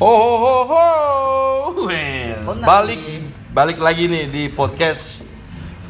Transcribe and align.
Ho 0.00 0.08
ho 0.08 0.54
ho. 0.64 0.84
Wes, 1.84 2.56
balik 2.64 3.00
balik 3.52 3.76
lagi 3.76 4.08
nih 4.08 4.32
di 4.32 4.42
podcast 4.48 5.20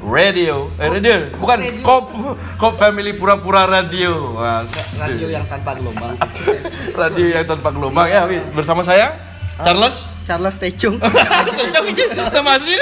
radio. 0.03 0.67
Eh 0.83 0.91
radio, 0.91 1.31
bukan 1.39 1.59
kop 1.87 2.11
kop 2.59 2.75
family 2.75 3.15
pura-pura 3.15 3.71
radio. 3.71 4.35
Was. 4.35 4.99
radio 4.99 5.31
yang 5.31 5.47
tanpa 5.47 5.79
gelombang 5.79 6.19
radio 7.01 7.27
yang 7.39 7.47
tanpa 7.47 7.71
gelombang 7.71 8.11
ya 8.11 8.27
bersama 8.51 8.83
saya 8.83 9.15
Charles. 9.63 10.11
Charles 10.27 10.57
Tecung 10.59 10.99
Cocok 10.99 11.85
ini 11.91 12.03
nama 12.35 12.51
asli. 12.55 12.75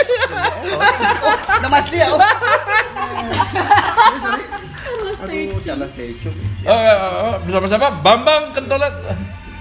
nama 1.59 1.77
asli 1.77 1.97
ya 1.97 2.09
oh. 2.09 2.21
aduh 5.19 5.59
Charles 5.61 5.93
Tecung 5.93 6.37
Oh, 6.65 6.73
oh, 6.73 6.99
oh, 7.25 7.35
bersama 7.45 7.67
siapa? 7.67 7.89
Bambang 8.01 8.53
Kentolet. 8.53 8.95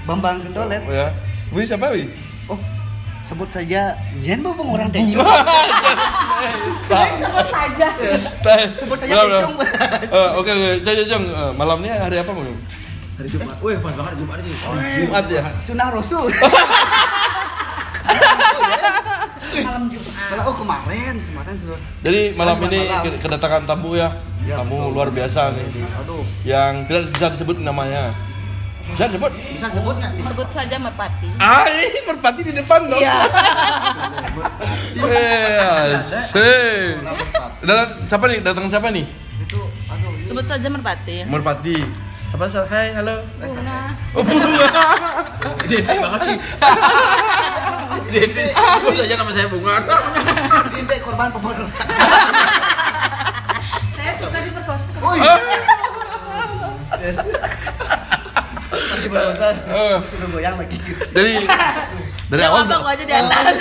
Bambang 0.04 0.38
Kentolet 0.44 0.84
Oh, 0.84 0.92
ya. 0.94 1.08
Wi 1.50 1.64
siapa 1.64 1.88
Wi? 1.90 2.04
oh 2.48 2.60
sebut 3.24 3.50
saja 3.50 3.92
Jen 4.20 4.40
Bambang 4.40 4.70
orang 4.70 4.88
Tecung 4.94 5.20
Sebut 6.88 7.48
saja. 7.50 7.88
sebut 8.74 8.98
saja. 8.98 9.14
Tecung 9.16 9.56
Eh, 10.08 10.30
Oke, 10.34 10.52
oke, 10.80 10.92
Jeng, 11.04 11.26
Eh, 11.26 11.52
malamnya 11.54 12.00
hari 12.00 12.18
apa, 12.18 12.32
Bang? 12.32 12.48
Hari 13.18 13.28
Jumat. 13.28 13.58
Wih, 13.60 13.76
pas 13.78 13.92
banget 13.92 14.14
Jumat 14.16 14.38
sih. 14.40 14.54
Jumat 14.98 15.26
ya. 15.28 15.44
Sunnah 15.62 15.90
Rasul 15.90 16.30
Malam 19.58 19.84
Jumat. 19.90 20.14
Malah, 20.28 20.44
oh 20.44 20.56
kemarin 20.56 21.14
kemarin 21.18 21.56
sudah 21.58 21.80
Jadi 22.00 22.22
malam 22.36 22.56
ini 22.62 22.80
malam. 22.84 23.04
ke- 23.04 23.20
kedatangan 23.20 23.64
tamu 23.66 23.96
ya. 23.96 24.10
Ya, 24.46 24.56
tamu 24.56 24.78
betul. 24.78 24.94
luar 24.94 25.10
biasa 25.10 25.52
nih. 25.52 25.66
aduh 25.98 26.24
Yang 26.44 26.74
tidak 26.86 27.02
bisa 27.10 27.28
disebut 27.34 27.56
namanya. 27.60 28.14
Bisa 28.94 29.06
disebut? 29.12 29.32
bisa 29.52 29.68
sebut 29.74 29.96
nggak 30.00 30.12
Sebut 30.32 30.48
saja 30.54 30.76
Merpati. 30.80 31.28
Ai, 31.42 31.92
merpati 32.08 32.42
di 32.46 32.54
depan 32.56 32.88
dong. 32.88 33.02
Iya. 33.02 33.18
Iya, 34.98 36.02
sih. 36.06 36.96
Datang 37.66 37.90
siapa 38.08 38.26
nih? 38.32 38.40
Datang 38.42 38.66
siapa 38.72 38.88
nih? 38.94 39.06
itu 39.38 39.62
aduh 39.92 40.14
Sebut 40.28 40.46
saja 40.46 40.68
Merpati. 40.72 41.26
Merpati. 41.28 41.78
Siapa 42.28 42.46
sih? 42.52 42.60
Hai, 42.68 42.92
halo. 42.92 43.24
Bunga. 43.40 43.80
Oh, 44.12 44.24
bunga. 44.24 44.68
Identik 45.64 45.98
banget 46.04 46.22
sih. 46.28 46.38
Identik. 48.12 48.52
Itu 48.52 49.02
aja 49.04 49.16
nama 49.16 49.32
saya 49.32 49.48
Bunga. 49.48 49.76
Dinde 50.76 50.96
korban 51.00 51.32
pemeriksaan 51.32 51.88
Saya 53.96 54.12
suka 54.20 54.40
diperkosa. 54.44 55.00
Woi. 55.00 55.20
Ah. 55.24 55.40
Masih. 58.68 59.56
Eh, 59.68 59.98
Sudah 60.12 60.28
goyang 60.30 60.56
lagi. 60.60 60.78
Dari 61.12 61.34
dari 62.28 62.42
Gak 62.44 62.52
awal 62.52 62.64
apa 62.68 62.76
gua 62.84 62.92
aja 62.92 63.06
di 63.08 63.16
atas. 63.16 63.56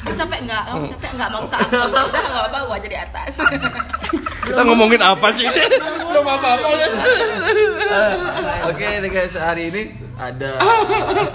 Kamu 0.00 0.14
capek 0.16 0.40
nggak? 0.48 0.62
Kamu 0.64 0.84
capek 0.88 1.10
nggak 1.12 1.28
maksa 1.28 1.56
aku? 1.60 1.72
Udah 1.76 2.04
nggak 2.08 2.44
apa 2.48 2.58
gua 2.64 2.76
aja 2.78 2.88
di 2.88 2.98
atas. 2.98 3.32
kita 4.40 4.60
ngomongin 4.64 5.02
apa 5.02 5.26
sih 5.30 5.44
ini? 5.44 5.62
Belum 6.08 6.26
apa-apa. 6.26 6.66
Oke, 8.70 8.86
nih 9.02 9.10
guys, 9.10 9.34
hari 9.34 9.68
ini 9.68 9.82
ada 10.16 10.56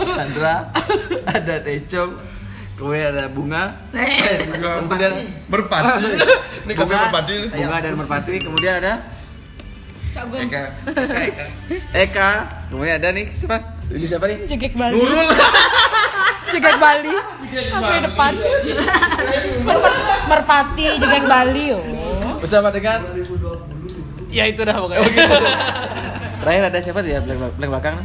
Chandra, 0.02 0.72
ada 1.26 1.56
Tecong, 1.60 2.12
kemudian 2.78 3.12
ada 3.12 3.28
Bunga, 3.28 3.64
kemudian 4.56 5.14
Merpati. 5.48 6.06
Ini 6.66 6.74
Bunga, 6.74 6.98
merpati. 7.12 7.36
Bunga 7.50 7.78
dan 7.82 7.94
Merpati, 7.98 8.34
kemudian 8.40 8.74
ada 8.82 8.94
Cagum. 10.16 10.40
Eka. 10.48 10.64
Eka, 12.08 12.30
kemudian 12.72 12.96
ada 13.04 13.12
nih 13.12 13.28
siapa? 13.36 13.60
Ini 13.92 14.06
siapa 14.08 14.26
nih? 14.32 14.38
Jegek 14.48 14.74
Bali. 14.80 14.96
Nurul. 14.96 15.28
Jegek 16.56 16.78
Bali. 16.80 17.16
Sampai 17.52 18.00
depan. 18.00 18.32
Merpati 20.32 20.88
Jegek 21.04 21.26
Bali. 21.28 21.66
Oh. 21.76 22.40
Bersama 22.40 22.72
dengan 22.72 23.04
Ya 24.32 24.48
itu 24.48 24.64
dah 24.64 24.76
pokoknya. 24.80 25.04
Terakhir 26.42 26.64
ada 26.68 26.80
siapa 26.84 27.00
tuh 27.02 27.12
ya 27.12 27.20
belakang, 27.24 27.52
belakang 27.56 27.72
belakang? 27.72 27.96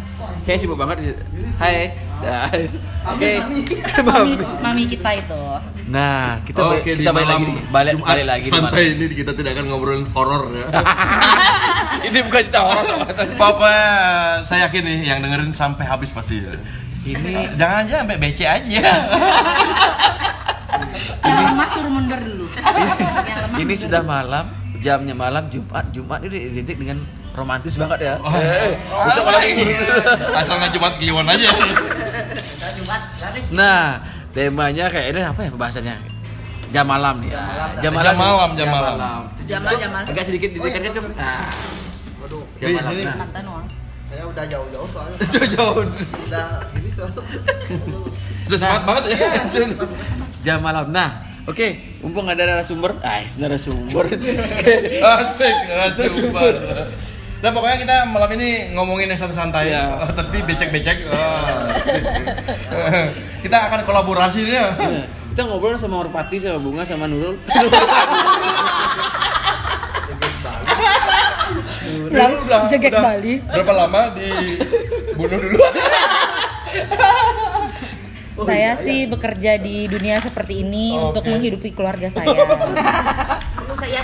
Kayak 0.46 0.58
sibuk 0.62 0.76
banget. 0.78 0.96
di 1.00 1.04
situ. 1.12 1.22
Hai. 1.58 1.92
Guys. 2.20 2.72
Oke. 3.08 3.30
Mami, 4.06 4.32
mami 4.60 4.84
kita 4.84 5.10
itu. 5.16 5.42
Nah, 5.90 6.38
kita 6.46 6.60
balik, 6.62 6.82
Oke, 6.84 6.90
di 6.94 7.02
kita 7.02 7.10
balik 7.10 7.26
malam 7.26 7.42
lagi 7.42 7.52
balik 7.74 7.92
Jumat 7.98 8.08
balik 8.14 8.26
lagi 8.30 8.46
santai 8.46 8.84
ini 8.94 9.04
kita 9.10 9.32
tidak 9.34 9.50
akan 9.58 9.64
ngobrolin 9.72 10.06
horor 10.14 10.42
ya. 10.54 10.66
Ini 12.06 12.18
bukan 12.24 12.40
cerita 12.46 12.62
horor 12.62 12.84
sama 12.86 13.04
Pokoknya 13.34 13.84
saya 14.46 14.70
yakin 14.70 14.82
nih 14.86 14.98
yang 15.10 15.18
dengerin 15.20 15.50
sampai 15.50 15.84
habis 15.84 16.14
pasti. 16.14 16.40
Ini 17.02 17.58
Jangan 17.58 17.76
aja 17.84 17.94
sampai 18.06 18.16
BC 18.22 18.40
aja. 18.46 18.92
Yang 21.20 21.44
lemah 21.50 21.68
suruh 21.74 21.90
mundur 21.92 22.20
dulu. 22.22 22.46
Yang 22.54 23.40
lemah 23.44 23.58
ini 23.58 23.74
sudah 23.76 24.02
malam, 24.06 24.46
jamnya 24.80 25.14
malam 25.14 25.46
Jumat. 25.52 25.84
Jumat 25.92 26.20
ini 26.24 26.50
identik 26.50 26.76
dengan 26.80 26.98
romantis 27.36 27.76
banget 27.76 27.98
ya. 28.10 28.14
Oh. 28.20 28.32
Eh, 28.32 28.74
besok 29.06 29.22
malam 29.28 29.40
Asal 30.40 30.54
nggak 30.58 30.72
Jumat 30.74 30.92
Kliwon 30.98 31.28
aja. 31.28 31.50
Nah, 33.54 34.00
temanya 34.32 34.88
kayak 34.88 35.06
ini 35.14 35.20
apa 35.22 35.40
ya 35.46 35.50
pembahasannya? 35.52 35.96
Jam 36.70 36.86
malam 36.86 37.14
nih. 37.22 37.30
ya. 37.34 37.42
Jam 37.82 37.92
malam. 37.92 38.14
Jam 38.14 38.18
malam, 38.18 38.50
jam 38.54 38.68
malam. 38.70 39.22
Jamal, 39.50 39.70
Cuk, 39.74 39.80
Jamal. 39.82 40.02
Agak 40.06 40.24
sedikit 40.30 40.50
ditekankan 40.54 40.90
cuma. 40.94 41.08
Nah, 41.18 41.50
Waduh, 42.22 42.44
jam 42.62 42.68
malam. 42.78 42.92
Nah, 42.94 43.16
Mantan 43.18 43.44
uang. 43.50 43.66
saya 44.06 44.22
udah 44.26 44.44
jauh-jauh 44.46 44.88
soalnya. 44.94 45.18
jauh. 45.58 45.82
Udah 46.30 46.46
ini 46.78 46.90
soalnya. 46.94 47.22
Sudah 48.46 48.58
semangat 48.58 48.82
banget 48.86 49.04
ya. 49.10 49.18
Jam 50.46 50.58
malam. 50.62 50.86
Nah, 50.94 51.29
oke, 51.50 51.66
mumpung 52.06 52.30
ada 52.30 52.46
narasumber. 52.46 52.94
Ah, 53.02 53.20
narasumber. 53.42 54.06
Asik, 55.18 55.56
asik. 55.66 56.10
super. 56.14 56.54
Nah 57.40 57.50
pokoknya 57.56 57.76
kita 57.80 57.96
malam 58.12 58.30
ini 58.36 58.76
ngomongin 58.76 59.08
yang 59.10 59.18
santai-santai 59.18 59.72
ya, 59.72 59.96
Oh, 59.96 60.12
tapi 60.12 60.44
becek-becek. 60.44 61.08
Oh, 61.08 61.66
kita 63.42 63.56
akan 63.66 63.80
kolaborasi 63.88 64.44
ya. 64.46 64.76
Kita 65.32 65.48
ngobrol 65.48 65.80
sama 65.80 66.04
Merpati, 66.04 66.36
sama 66.36 66.60
Bunga, 66.60 66.84
sama 66.84 67.08
Nurul. 67.08 67.34
Dulu 72.10 72.10
udah, 72.46 72.66
udah 72.66 73.02
Bali. 73.02 73.38
Berapa 73.42 73.72
lama 73.74 74.02
dibunuh 74.18 75.38
dulu? 75.38 75.58
Saya 78.40 78.76
sih 78.76 79.04
bekerja 79.06 79.56
di 79.56 79.84
dunia 79.86 80.20
seperti 80.20 80.62
ini 80.62 80.96
Oh, 80.96 81.10
untuk 81.10 81.22
oke. 81.22 81.30
menghidupi 81.30 81.70
keluarga 81.72 82.08
saya. 82.08 82.26
Lu 82.26 83.74
saya 83.74 84.00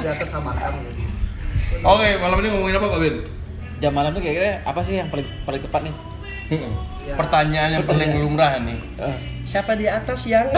biar 0.00 0.16
tersamarkan 0.18 0.72
gitu. 0.80 1.02
Oke, 1.84 2.08
malam 2.16 2.36
ini 2.40 2.48
ngomongin 2.48 2.76
apa 2.76 2.86
Pak 2.88 3.00
Bin? 3.00 3.14
Jam 3.78 3.92
malam 3.92 4.10
tuh 4.14 4.22
kira-kira 4.22 4.62
apa 4.64 4.80
sih 4.80 4.96
yang 4.96 5.08
paling 5.12 5.26
paling 5.44 5.60
tepat 5.60 5.80
nih? 5.84 5.94
Ya. 7.04 7.16
Pertanyaan 7.16 7.70
yang 7.80 7.84
paling 7.84 8.10
lumrah 8.20 8.56
nih. 8.60 8.78
Eh, 8.96 9.16
Siapa 9.44 9.76
di 9.76 9.84
atas 9.84 10.24
yang? 10.24 10.48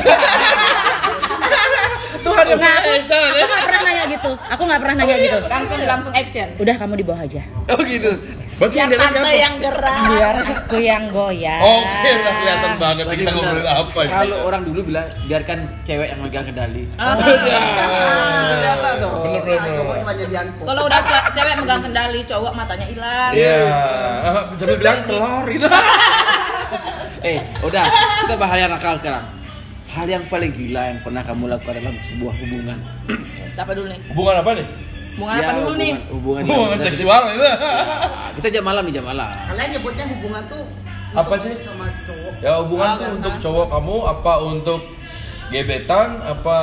Tuhan 2.27 2.45
yang 2.49 2.59
aku, 2.59 2.91
aku 2.91 3.47
nggak 3.47 3.63
pernah 3.63 3.83
nanya 3.87 4.05
gitu. 4.11 4.31
Aku 4.51 4.63
nggak 4.67 4.81
pernah 4.83 4.95
nanya 4.99 5.17
gitu. 5.17 5.39
langsung 5.47 5.79
langsung 5.87 6.13
action 6.15 6.49
Udah 6.59 6.75
kamu 6.75 6.95
di 6.99 7.05
bawah 7.07 7.23
aja. 7.23 7.43
Oh 7.71 7.81
gitu. 7.87 8.11
Berarti 8.57 8.73
yang 8.73 8.81
yang 8.81 8.89
di 8.89 8.97
atas 8.97 9.05
tante 9.07 9.21
siapa? 9.21 9.37
yang 9.37 9.55
gerak 9.61 9.97
Biar 10.09 10.35
aku 10.41 10.77
yang 10.79 11.05
goyang. 11.09 11.61
Oke, 11.61 12.09
udah 12.11 12.35
kelihatan 12.35 12.73
banget 12.77 13.05
Lagi 13.05 13.19
kita 13.19 13.29
benar. 13.29 13.45
ngobrolin 13.45 13.69
apa 13.69 13.99
ini. 14.01 14.13
Kalau 14.17 14.37
orang 14.43 14.63
dulu 14.65 14.81
bilang 14.83 15.07
biarkan 15.23 15.59
cewek 15.85 16.09
yang 16.09 16.21
megang 16.21 16.45
kendali. 16.45 16.83
Ah, 16.97 17.15
Ternyata 18.49 18.89
dong. 18.99 19.13
Bener 19.23 19.41
bener 19.43 19.61
jadi 20.17 20.35
kalau 20.59 20.83
udah 20.83 21.01
ce- 21.03 21.29
cewek 21.33 21.55
megang 21.59 21.81
kendali 21.81 22.21
cowok 22.23 22.53
matanya 22.53 22.87
hilang 22.87 23.33
Iya, 23.33 23.59
Ah, 24.23 24.43
sambil 24.57 24.77
bilang 24.77 24.99
telur 25.05 25.45
gitu. 25.47 25.69
Eh, 27.25 27.43
udah. 27.61 27.83
Kita 28.23 28.35
bahas 28.37 28.57
yang 28.57 28.71
nakal 28.71 28.95
sekarang. 28.97 29.25
Hal 29.89 30.07
yang 30.07 30.25
paling 30.27 30.49
gila 30.49 30.79
yang 30.87 31.01
pernah 31.01 31.21
kamu 31.21 31.49
lakukan 31.49 31.75
dalam 31.77 31.97
sebuah 32.05 32.35
hubungan. 32.37 32.79
siapa 33.51 33.73
dulu 33.73 33.89
nih 33.89 33.99
Hubungan 34.09 34.35
apa 34.39 34.51
nih? 34.55 34.67
Hubungan 35.17 35.33
Ya, 35.35 35.43
apa 35.43 35.53
dulu 35.57 35.73
nih 35.75 35.91
hubungan- 35.91 36.13
Hubungan, 36.13 36.43
yang- 36.43 36.53
Hubungan 36.53 36.79
seksual 36.83 37.23
itu. 37.31 37.41
Nah, 37.41 37.57
Kita 38.37 38.49
jam 38.51 38.65
malam 38.65 38.83
nih 38.85 38.95
jam 38.95 39.05
malam. 39.07 39.29
Kalian 39.47 39.69
nyebutnya 39.73 40.05
hubungan 40.07 40.43
tuh 40.45 40.63
Apa 41.11 41.35
sih? 41.35 41.53
sama 41.59 41.89
cowok? 42.03 42.33
Ya 42.39 42.53
hubungan 42.59 42.85
Oh, 42.87 42.93
tuh 42.93 43.01
karena- 43.01 43.17
untuk 43.17 43.35
cowok 43.41 43.67
kamu 43.71 43.97
apa 44.07 44.33
untuk 44.45 44.81
gebetan 45.47 46.09
apa 46.21 46.59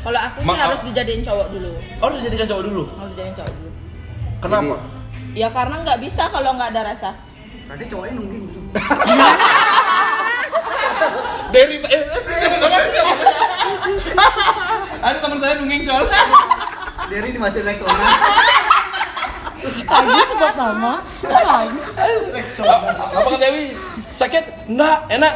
kalau 0.00 0.20
aku 0.22 0.38
sih 0.38 0.46
Ma- 0.46 0.54
harus 0.62 0.80
dijadiin 0.82 1.18
cowok 1.20 1.46
dulu 1.50 1.70
Oh, 1.98 2.08
dijadikan 2.10 2.46
cowok 2.46 2.62
dulu. 2.64 2.82
harus 2.88 3.10
dijadiin 3.12 3.36
cowok 3.36 3.52
dulu 3.52 3.68
Kenapa? 4.40 4.76
ya 5.32 5.48
karena 5.50 5.74
nggak 5.82 5.98
bisa 6.00 6.22
kalau 6.26 6.50
nggak 6.54 6.70
ada 6.70 6.82
rasa 6.88 7.10
Berarti 7.66 7.84
cowoknya 7.86 8.14
nungging 8.16 8.44
gitu. 8.46 8.60
Dari 11.50 11.76
eh, 11.80 11.90
eh, 11.90 12.02
ada 15.00 15.18
teman 15.18 15.38
saya 15.38 15.54
nungging 15.56 15.82
soalnya. 15.82 16.14
Dari 17.10 17.34
di 17.34 17.40
masih 17.42 17.66
Rexona. 17.66 18.06
Lagi 19.82 20.22
sebut 20.30 20.54
nama. 20.54 21.02
Lagi. 21.26 21.78
Apa 23.10 23.26
kata 23.26 23.38
Dewi? 23.42 23.74
Sakit? 24.06 24.70
Enggak, 24.70 25.10
enak. 25.10 25.34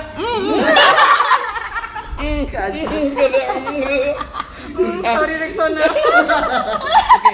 Sorry 5.02 5.34
Rexona. 5.42 5.82
Oke, 5.82 7.32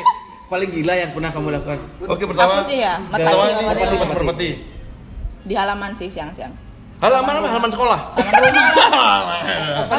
paling 0.48 0.70
gila 0.72 0.94
yang 0.96 1.12
pernah 1.12 1.30
kamu 1.36 1.48
lakukan. 1.60 1.78
Oke, 2.08 2.24
pertama. 2.24 2.64
Aku 2.64 2.64
sih 2.64 2.80
ya, 2.80 2.96
merpati, 2.96 3.60
Pertama 3.60 4.16
merpati. 4.16 4.48
Di 5.44 5.52
halaman 5.52 5.92
sih 5.92 6.08
siang-siang. 6.08 6.69
Halaman 7.00 7.32
apa? 7.34 7.48
Halaman 7.48 7.70
sekolah. 7.70 8.00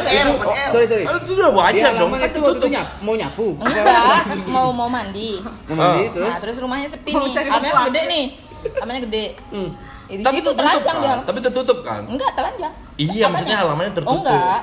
Itu, 0.01 0.31
oh, 0.39 0.55
sorry 0.69 0.85
sorry. 0.85 1.03
Itu 1.03 1.31
udah 1.33 1.49
wajar 1.51 1.91
dong. 1.97 2.09
halaman 2.09 2.19
Kan 2.19 2.29
itu 2.29 2.39
waktu 2.39 2.59
itu 2.59 2.67
nyap, 2.69 2.87
mau 3.01 3.13
nyapu. 3.13 3.47
Enggak, 3.57 4.21
mau 4.47 4.67
mau 4.69 4.85
mandi. 4.85 5.41
Mau 5.65 5.75
mandi 5.75 6.01
Ah. 6.03 6.11
terus. 6.11 6.27
Nah, 6.27 6.37
terus 6.39 6.55
rumahnya 6.57 6.87
sepi 6.87 7.09
Mau 7.11 7.25
nih. 7.25 7.33
cari 7.33 7.47
Halamannya 7.49 7.83
gede 7.89 8.01
nih. 8.05 8.25
Halamannya 8.77 9.01
gede. 9.03 9.25
Ya, 10.11 10.15
di 10.19 10.23
Tapi 10.23 10.35
situ 10.37 10.49
tertutup 10.51 10.83
dia. 10.93 11.07
kan? 11.07 11.17
Tapi 11.23 11.39
tertutup 11.39 11.77
kan? 11.81 12.01
Enggak, 12.05 12.31
telanjang. 12.35 12.73
Iya, 12.95 13.25
maksudnya 13.27 13.57
halamannya 13.57 13.91
tertutup. 13.93 14.11
Oh 14.11 14.19
enggak, 14.21 14.59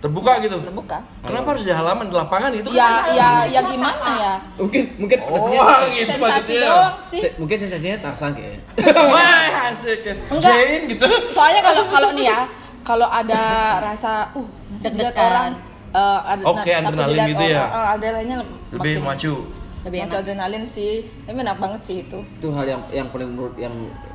Terbuka 0.00 0.32
gitu. 0.40 0.56
terbuka. 0.58 0.96
Kenapa 1.20 1.52
harus 1.52 1.60
di 1.60 1.70
halaman 1.70 2.04
di 2.04 2.14
lapangan 2.14 2.50
itu 2.50 2.68
Ya, 2.70 2.88
kan? 3.04 3.12
ya, 3.12 3.28
ya 3.46 3.60
gimana 3.62 4.08
ya? 4.16 4.34
Mungkin 4.56 4.82
mungkin 4.96 5.18
Oh, 5.22 5.36
rasanya- 5.36 5.92
gitu 5.92 6.08
Sensasi 6.10 6.54
doang 6.58 6.96
sih. 6.98 7.20
se- 7.20 7.34
mungkin 7.36 7.56
sensasinya 7.58 7.98
Tarsan 8.02 8.30
kayaknya. 8.32 8.60
Wah, 9.12 9.68
asik. 9.68 10.00
Jane 10.36 10.88
gitu. 10.88 11.04
Soalnya 11.28 11.60
kalau 11.60 11.82
kalau 11.94 12.08
nih 12.12 12.26
ya, 12.26 12.40
kalau 12.80 13.06
ada 13.06 13.42
rasa 13.78 14.32
uh 14.32 14.46
deg-degan 14.80 15.52
ada 15.92 16.42
Oke, 16.44 16.70
nah, 16.70 16.80
adrenalin 16.82 17.20
gitu 17.28 17.44
ya? 17.44 17.60
orang, 17.60 17.70
eh, 17.70 17.88
adrenalinnya 17.90 18.38
Lebih 18.72 18.92
makin- 18.96 19.04
maju. 19.04 19.34
lebih 19.80 19.98
enak 19.98 20.16
adrenalin 20.18 20.60
sih 20.62 20.92
tapi 21.24 21.40
enak 21.40 21.56
banget 21.56 21.80
sih 21.82 21.96
itu 22.04 22.20
Itu 22.30 22.52
hal 22.52 22.68
yang 22.68 22.80
yang 22.90 23.08
paling 23.08 23.32
menurut 23.32 23.56
yang 23.56 23.72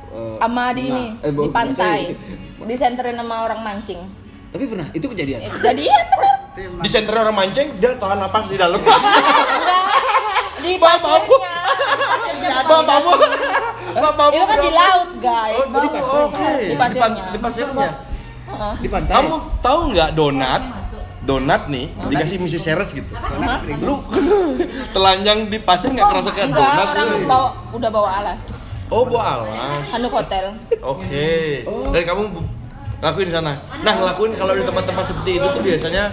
eh, 0.08 0.38
sama 0.38 0.70
di 0.70 0.82
ini 0.84 1.04
Eh, 1.20 1.30
di 1.32 1.48
pantai 1.50 2.00
sorry. 2.14 2.64
disenterin 2.64 3.14
sama 3.14 3.36
orang 3.44 3.60
mancing 3.60 3.98
Tapi 4.56 4.64
pernah 4.66 4.88
itu 4.90 5.06
kejadian. 5.06 5.40
Eh, 5.42 5.52
jadian 5.60 6.04
bener 6.10 6.34
Di 6.80 6.88
center 6.88 7.12
orang 7.14 7.36
mancing, 7.36 7.68
dia 7.76 7.92
tahan 7.94 8.16
napas 8.16 8.48
di 8.48 8.56
dalam. 8.56 8.80
enggak 8.80 9.84
di 10.58 10.80
pasirnya 10.80 11.20
Pasirnya 12.08 12.56
Bapakmu. 12.64 13.12
Bapakmu. 13.92 14.32
itu 14.32 14.44
kan 14.46 14.58
di 14.58 14.70
laut 14.72 15.10
guys 15.20 15.56
Oh, 15.58 15.66
di 15.76 15.88
pasir. 15.90 16.16
Oke. 16.24 16.48
Di 16.48 16.66
Di 16.66 16.74
pasirnya. 16.74 17.22
Di 17.28 17.38
pasirnya. 17.38 17.90
Di 18.80 18.88
pantai. 18.88 19.12
Kamu 19.12 19.34
tahu 19.60 19.78
nggak 19.92 20.10
donat? 20.14 20.62
Donat 21.20 21.62
nih 21.66 21.90
dikasih 22.06 22.38
misi 22.38 22.56
seres 22.56 22.90
gitu. 22.90 23.12
Lu 23.82 24.00
telanjang 24.94 25.46
di 25.46 25.58
pasir 25.58 25.90
nggak 25.90 26.08
kerasa 26.08 26.30
kayak 26.32 26.48
enggak 26.48 26.70
donat? 26.72 26.86
orang 26.88 27.06
gitu? 27.12 27.26
bawa 27.26 27.48
udah 27.70 27.90
bawa 27.92 28.08
alas 28.16 28.42
Oh, 28.86 29.02
bawa 29.02 29.22
alas. 29.42 29.90
handuk 29.90 30.14
hotel 30.14 30.54
Oke. 30.80 31.66
Dan 31.90 32.02
kamu 32.02 32.22
bu- 32.30 32.48
lakuin 33.06 33.30
di 33.30 33.34
sana. 33.34 33.52
Nah, 33.80 33.92
ngelakuin 33.94 34.34
kalau 34.34 34.52
di 34.52 34.62
tempat-tempat 34.62 35.04
seperti 35.06 35.30
itu 35.38 35.46
tuh 35.46 35.62
biasanya 35.62 36.04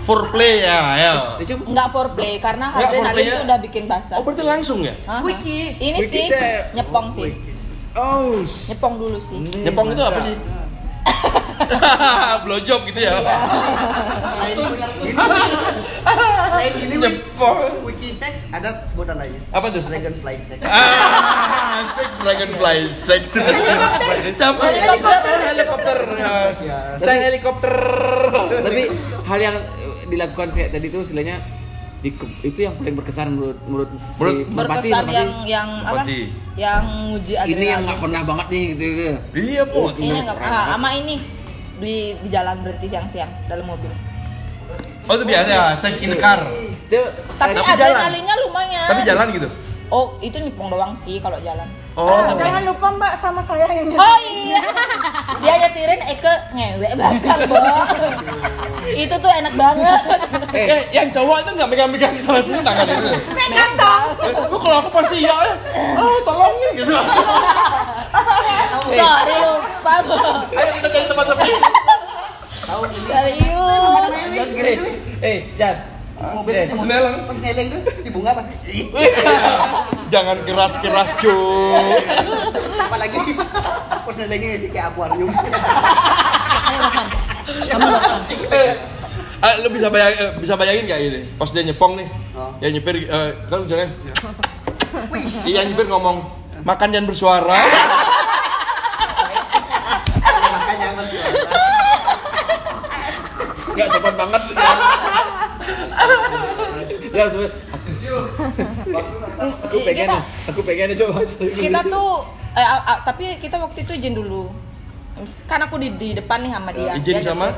foreplay 0.00 0.60
ya, 0.60 0.78
ya. 0.94 1.12
Enggak 1.40 1.88
foreplay 1.88 2.36
karena 2.36 2.66
adrenalin 2.70 3.24
itu 3.24 3.40
udah 3.42 3.58
bikin 3.58 3.84
basah 3.88 4.16
Oh, 4.16 4.22
berarti 4.22 4.44
langsung 4.44 4.84
ya? 4.84 4.92
Quickie. 5.24 5.72
ini 5.78 5.98
sih 6.02 6.28
nyepong 6.72 7.08
sih 7.10 7.32
Oh. 7.96 8.44
nyepong 8.44 8.94
dulu 9.00 9.16
sih 9.16 9.40
Nyepong 9.64 9.88
itu 9.90 10.02
apa 10.04 10.20
sih? 10.20 10.36
Blowjob 12.46 12.80
gitu 12.88 13.00
ya. 13.00 13.14
Selain 16.46 16.72
ini 16.78 16.96
wiki, 17.84 18.10
sex 18.14 18.46
ada 18.54 18.86
sebutan 18.92 19.16
lainnya. 19.18 19.40
Apa 19.52 19.66
tuh? 19.70 19.82
Dragonfly 19.84 20.36
sex. 20.40 20.58
Ah, 20.64 21.84
sex 21.92 22.08
dragonfly 22.22 22.78
sex. 22.90 23.22
Capek 24.40 24.70
helikopter, 24.72 25.38
helikopter. 25.52 25.98
Ya. 26.62 26.78
Stand 26.96 27.20
helikopter. 27.32 27.74
Tapi 28.62 28.82
hal 29.26 29.38
yang 29.42 29.56
dilakukan 30.06 30.48
kayak 30.54 30.70
tadi 30.70 30.86
itu 30.86 31.02
istilahnya 31.02 31.36
di, 32.06 32.18
itu 32.46 32.58
yang 32.62 32.74
paling 32.78 32.94
berkesan 32.94 33.26
menurut 33.34 33.58
menurut, 33.66 33.88
si 33.90 34.02
Merpati, 34.14 34.54
berkesan 34.54 35.02
Merpati. 35.02 35.14
yang 35.18 35.30
yang 35.46 35.68
apa 35.82 36.02
Merpati. 36.06 36.20
yang 36.54 36.82
nguji 37.10 37.32
adrenalin 37.34 37.58
ini 37.58 37.66
yang 37.66 37.80
nggak 37.82 38.00
pernah 38.00 38.22
banget 38.22 38.46
nih 38.52 38.62
gitu, 38.70 38.84
gitu. 38.86 39.14
Iya, 39.34 39.62
Bu. 39.66 39.80
ini 39.98 40.18
nggak 40.22 40.36
ah, 40.38 40.64
sama 40.74 40.88
ini 40.94 41.14
di 41.76 41.94
di 42.22 42.28
jalan 42.32 42.56
berhenti 42.64 42.86
siang-siang 42.88 43.30
dalam 43.46 43.66
mobil 43.66 43.92
Oh, 45.06 45.14
itu 45.14 45.22
biasa, 45.22 45.78
sex 45.78 46.02
in 46.02 46.10
the 46.10 46.18
car. 46.18 46.42
Itu 46.90 46.98
tapi 47.38 47.54
Tapi 47.54 47.78
jalan. 47.78 47.94
adrenalinnya 47.94 48.34
lumayan 48.42 48.90
Tapi 48.90 49.00
jalan 49.06 49.26
gitu. 49.30 49.48
oh 49.94 50.18
itu 50.18 50.34
nyepong 50.34 50.66
doang 50.66 50.92
sih 50.98 51.22
kalau 51.22 51.38
jalan 51.46 51.70
Oh. 51.96 52.36
Jangan 52.36 52.60
lupa 52.62 52.92
Mbak 52.92 53.14
sama 53.16 53.40
saya 53.40 53.64
yang 53.72 53.88
Oh 53.88 54.16
iya, 54.20 54.60
dia 55.40 55.54
nyetirin 55.56 55.96
Eke 56.06 56.28
ngewek 56.52 56.92
belakang, 56.92 57.40
Bo. 57.48 57.56
itu 58.86 59.14
tuh 59.16 59.32
enak 59.32 59.56
banget. 59.56 60.00
Eh, 60.52 60.84
yang 60.92 61.08
cowok 61.08 61.40
itu 61.40 61.50
nggak 61.56 61.68
megang-megang 61.68 62.12
sana 62.20 62.38
sini 62.38 62.60
tangan 62.60 62.84
itu. 62.84 63.08
Megang 63.32 63.72
dong. 63.74 64.08
Lu 64.46 64.56
kalau 64.56 64.76
aku 64.78 64.90
pasti 64.92 65.24
ya, 65.24 65.32
eh, 65.32 65.56
oh 65.96 66.18
tolongin 66.22 66.70
gitu. 66.76 66.92
Sorry 68.86 69.34
lupa. 69.40 69.94
Ayo 70.52 70.70
kita 70.76 70.88
cari 70.92 71.06
tempat 71.06 71.26
sepi. 71.26 71.50
Serius. 73.08 74.12
gini. 74.52 74.72
Eh, 75.18 75.36
Jan. 75.56 75.76
Mobil 76.16 76.52
Eh, 76.54 76.64
Senelang. 76.72 77.24
pas 77.24 77.36
neleng 77.36 77.68
tuh 77.72 77.92
si 78.00 78.08
bunga 78.08 78.32
pasti. 78.32 78.56
Jangan 80.06 80.38
keras-keras, 80.42 81.08
cuy. 81.18 81.98
Apalagi 82.78 83.18
pas 84.06 84.16
nelengnya 84.16 84.56
sih 84.56 84.70
kayak 84.70 84.94
akuarium. 84.94 85.30
Eh, 89.36 89.54
lu 89.62 89.68
bisa 89.70 89.86
bayang, 89.86 90.12
eh, 90.12 90.30
bisa 90.38 90.54
bayangin 90.54 90.84
gak 90.86 91.00
ini? 91.00 91.20
Pas 91.36 91.50
dia 91.50 91.62
nyepong 91.62 91.92
nih, 91.98 92.08
Oh. 92.34 92.50
ya 92.58 92.68
nyepir, 92.70 92.96
eh, 93.00 93.30
kan 93.46 93.62
jangan. 93.66 93.88
Iya 95.44 95.60
nyepir 95.62 95.86
ngomong, 95.86 96.24
makan 96.62 96.88
jangan 96.90 97.06
bersuara. 97.06 97.60
Makanya 100.48 100.88
masih 100.96 101.18
Enggak 103.68 103.86
sopan 103.92 104.14
banget. 104.16 104.42
ya. 107.12 107.24
Aku 108.08 109.76
pengen, 109.82 110.06
Kita- 110.06 110.24
aku 110.46 110.60
pengen 110.62 110.88
coba. 110.94 111.14
Kita 111.36 111.80
tuh 111.82 112.08
eh, 112.52 112.64
a- 112.64 112.84
a- 112.86 113.00
tapi 113.02 113.36
kita 113.36 113.56
waktu 113.56 113.78
itu 113.82 113.92
izin 113.94 114.14
dulu. 114.14 114.48
Kan 115.44 115.60
aku 115.60 115.76
di, 115.76 115.88
di 115.92 116.08
depan 116.12 116.40
nih 116.40 116.52
sama 116.52 116.70
dia. 116.70 116.92
Izin 116.94 117.14
Dia 117.14 117.24
sama? 117.26 117.48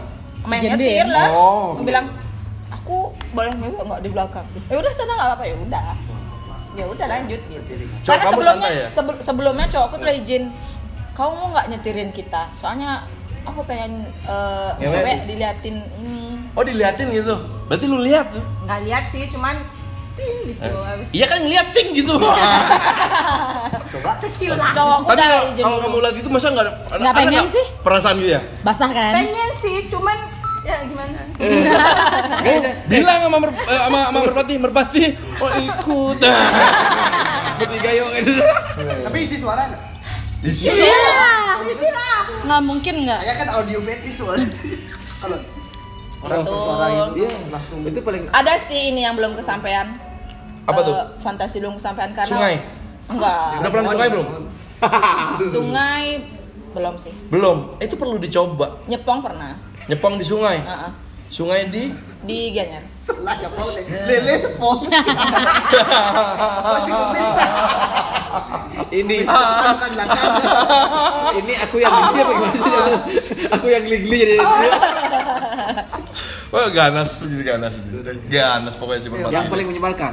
main 0.40 0.62
nyetir 0.62 0.78
dia. 0.78 1.04
lah. 1.06 1.28
Oh. 1.30 1.74
Aku 1.74 1.82
bilang, 1.82 2.06
aku 2.70 2.96
boleh 3.32 3.50
nyewa 3.52 3.82
nggak 3.84 4.00
di 4.00 4.08
belakang? 4.08 4.46
Ya 4.66 4.76
udah 4.76 4.92
sana 4.92 5.12
nggak 5.12 5.28
apa-apa 5.28 5.44
ya 5.44 5.56
udah. 5.58 5.84
Ya 6.72 6.84
udah 6.86 7.06
lanjut 7.08 7.40
gitu. 7.44 7.72
Cowok 8.00 8.06
Karena 8.06 8.24
sebelumnya 8.30 8.70
ya? 8.70 8.86
sebel- 8.94 9.20
sebelumnya 9.20 9.66
cowokku 9.66 9.94
tuh 9.94 10.04
udah 10.04 10.16
izin. 10.16 10.44
Kamu 11.12 11.30
mau 11.32 11.48
nggak 11.52 11.66
nyetirin 11.68 12.10
kita? 12.12 12.46
Soalnya 12.54 13.02
aku 13.42 13.66
pengen 13.66 14.06
eh 14.24 14.70
Cewek 14.78 15.26
diliatin 15.26 15.76
ini. 15.98 16.38
Oh 16.54 16.62
diliatin 16.62 17.10
gitu. 17.10 17.34
Berarti 17.66 17.84
lu 17.84 17.98
lihat 18.00 18.30
tuh. 18.30 18.44
Nggak 18.64 18.80
lihat 18.84 19.04
sih, 19.06 19.26
cuman 19.26 19.58
ting 20.18 20.36
gitu. 20.50 20.76
Habis 20.82 21.08
Iya 21.14 21.26
kan 21.30 21.38
ngeliat 21.46 21.68
ting 21.70 21.88
gitu. 21.94 22.14
sekilas. 24.18 24.72
Cowokku 24.74 25.08
Tapi 25.08 25.24
kalau 25.62 25.78
kamu 25.82 25.96
lihat 26.02 26.16
itu 26.18 26.28
masa 26.28 26.46
nggak 26.52 26.64
ada, 26.66 26.72
Nggak 26.98 27.14
pengen 27.14 27.32
nggak 27.46 27.54
sih? 27.54 27.66
Perasaan 27.86 28.16
gitu 28.20 28.30
ya? 28.34 28.40
Basah 28.66 28.90
kan? 28.90 29.12
Pengen 29.14 29.50
sih, 29.54 29.76
cuman 29.86 30.18
ya 30.66 30.76
gimana? 30.84 31.18
Bilang 32.90 33.18
sama 33.24 33.38
mer, 33.40 33.50
eh, 33.54 33.80
sama, 33.88 33.98
sama 34.10 34.18
merpati, 34.26 34.54
merpati, 34.58 35.04
oh 35.40 35.50
ikut. 35.54 36.18
Bertiga 37.58 37.90
yuk 37.90 38.08
gitu. 38.22 38.32
Tapi 38.78 39.18
isi 39.26 39.36
suara 39.42 39.62
enggak? 39.66 39.82
Iya, 40.38 41.02
isi 41.66 41.88
lah. 41.90 42.18
Nggak 42.46 42.62
mungkin 42.62 42.94
nggak? 43.02 43.20
Saya 43.26 43.34
kan 43.34 43.48
audio 43.58 43.78
fetish 43.82 44.16
soalnya. 44.22 44.46
Kalau 45.18 45.38
orang 46.22 46.40
bersuara 46.46 46.86
itu 46.86 47.26
Iya, 47.26 47.30
langsung 47.50 47.78
itu 47.82 48.00
paling 48.02 48.22
Ada 48.30 48.54
sih 48.58 48.94
ini 48.94 49.02
yang 49.02 49.18
belum 49.18 49.34
kesampaian. 49.34 50.07
Apa 50.68 50.78
Eh, 50.78 50.84
tuh? 50.84 50.94
Fantasi 51.18 51.56
belum 51.58 51.74
kesampaian 51.74 52.12
karena 52.12 52.28
Sungai? 52.30 52.54
Enggak. 53.08 53.48
Udah 53.58 53.70
pernah 53.72 53.84
di 53.84 53.90
sungai 53.90 54.08
belum? 54.12 54.26
Sungai 55.56 56.04
belum 56.68 56.94
sih. 56.94 57.12
Belum. 57.32 57.56
Itu 57.78 57.96
perlu 57.96 58.20
dicoba. 58.20 58.84
Nyepong 58.84 59.18
pernah. 59.18 59.56
Nyepong 59.88 60.20
di 60.20 60.24
sungai. 60.24 60.60
Heeh. 60.60 60.90
Sungai 61.28 61.68
di 61.68 61.92
Di 62.18 62.50
Gianyar. 62.50 62.84
selah 63.00 63.36
ya. 63.36 63.48
Lele 64.04 64.34
sepong. 64.38 64.80
Masih 66.68 66.92
bisa. 67.14 67.46
ini 68.90 69.16
ini 71.34 71.52
aku 71.56 71.76
yang 71.78 71.92
geli 71.92 72.20
apa 72.20 72.32
gimana 72.34 72.98
sih? 73.04 73.16
Aku 73.48 73.66
yang 73.68 73.82
geli-geli 73.84 74.18
jadi. 74.18 74.36
Oh, 76.48 76.64
ganas 76.72 77.10
jadi 77.20 77.44
ganas. 77.46 77.74
Ganas 78.26 78.74
pokoknya 78.76 79.00
si 79.00 79.08
merpati. 79.08 79.34
Yang 79.36 79.46
paling 79.48 79.66
menyebalkan. 79.68 80.12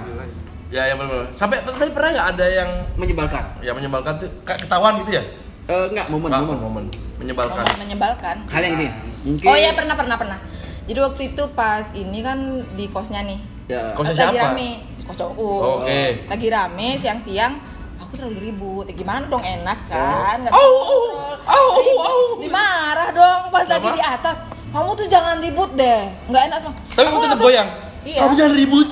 Ya 0.75 0.83
yang 0.85 0.99
benar. 0.99 1.23
Sampai 1.31 1.63
tadi 1.63 1.87
pernah 1.89 2.09
nggak 2.11 2.29
ada 2.35 2.45
yang 2.45 2.69
menyebalkan. 2.95 3.43
ya 3.59 3.71
menyebalkan 3.71 4.19
tuh 4.19 4.27
kayak 4.43 4.59
ketahuan 4.59 4.99
gitu 4.99 5.11
ya? 5.13 5.23
Eh 5.65 5.85
enggak, 5.87 6.11
momen, 6.11 6.27
Ah, 6.27 6.43
momen. 6.43 6.59
momen 6.59 6.85
menyebalkan. 7.15 7.63
Momen 7.63 7.79
menyebalkan. 7.87 8.35
Hal 8.45 8.59
yang 8.61 8.75
ini. 8.75 8.87
Mungkin 9.23 9.45
Oh 9.47 9.55
iya 9.55 9.71
pernah 9.71 9.95
pernah 9.95 10.15
pernah. 10.15 10.37
Jadi 10.85 10.99
waktu 10.99 11.21
itu 11.31 11.43
pas 11.55 11.95
ini 11.95 12.19
kan 12.19 12.37
di 12.75 12.85
kosnya 12.85 13.23
nih. 13.23 13.39
Ya. 13.65 13.95
Kosnya 13.95 14.13
Lagi 14.13 14.35
siapa? 14.35 14.51
rame, 14.51 14.69
kos 15.01 15.15
cowokku. 15.15 15.49
Oke. 15.79 16.03
Lagi 16.27 16.47
rame 16.51 16.87
siang-siang. 16.93 17.53
Aku 17.97 18.11
terlalu 18.13 18.51
ribut. 18.51 18.85
Ya 18.85 18.93
gimana 18.93 19.25
dong 19.25 19.41
enak 19.41 19.79
kan? 19.87 20.43
Nggak 20.43 20.51
Oh, 20.51 20.59
oh, 20.59 20.77
kontrol. 20.83 21.33
oh, 21.49 21.71
Di- 21.79 21.97
oh. 21.97 22.27
Dimarah 22.37 23.09
dong 23.09 23.41
pas 23.49 23.65
lagi 23.65 23.79
Sama? 23.81 23.95
di 23.95 24.03
atas. 24.03 24.37
Kamu 24.69 24.91
tuh 24.93 25.07
jangan 25.07 25.39
ribut 25.39 25.71
deh. 25.73 26.03
Nggak 26.27 26.43
enak 26.51 26.59
sama. 26.59 26.75
Tapi 26.91 26.99
Aku 26.99 27.07
kamu 27.07 27.17
tetap 27.17 27.31
langsung- 27.31 27.47
goyang. 27.47 27.69
Iya. 28.05 28.19
Kamu 28.21 28.33
jangan 28.37 28.53
ribut. 28.53 28.89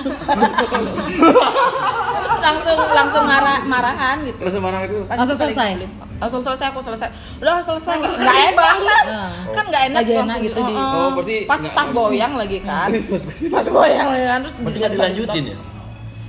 langsung 2.43 2.75
langsung 2.91 3.23
marah 3.23 3.63
marahan 3.63 4.17
gitu. 4.25 4.35
Terus 4.35 4.53
marah 4.59 4.83
itu. 4.83 4.99
Pas 5.05 5.15
Langsung 5.15 5.37
selesai? 5.39 5.69
Langsung 6.19 6.41
selesai 6.43 6.65
aku 6.71 6.79
selesai. 6.81 7.07
Udah 7.39 7.61
selesai 7.61 7.95
nggak 7.99 8.37
enak 8.51 8.75
kan? 8.81 9.05
Kan 9.53 9.63
nggak 9.69 9.83
enak 9.91 9.99
Lagi 10.01 10.11
enak 10.11 10.19
langsung 10.19 10.43
gitu 10.43 10.59
di- 10.59 10.75
Heeh. 10.75 10.95
Oh, 10.97 11.09
berarti 11.13 11.35
pas 11.45 11.59
pas 11.71 11.87
goyang 11.89 12.33
lagi 12.35 12.59
kan. 12.59 12.89
Pas 13.55 13.65
goyang 13.65 14.07
lagi 14.09 14.25
kan 14.25 14.39
terus 14.41 14.53
Berarti 14.57 14.77
nggak 14.77 14.93
dilanjutin 14.93 15.43
ya? 15.45 15.57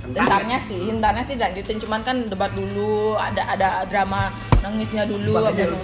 Hintarnya 0.05 0.57
sih, 0.61 0.79
hintarnya 0.85 1.23
sih 1.25 1.33
dilanjutin 1.33 1.77
cuman 1.81 1.99
kan 2.05 2.15
debat 2.29 2.53
dulu, 2.53 3.17
ada 3.17 3.41
ada 3.49 3.69
drama 3.89 4.29
nangisnya 4.61 5.03
dulu 5.03 5.33
apa 5.35 5.49
gitu. 5.51 5.75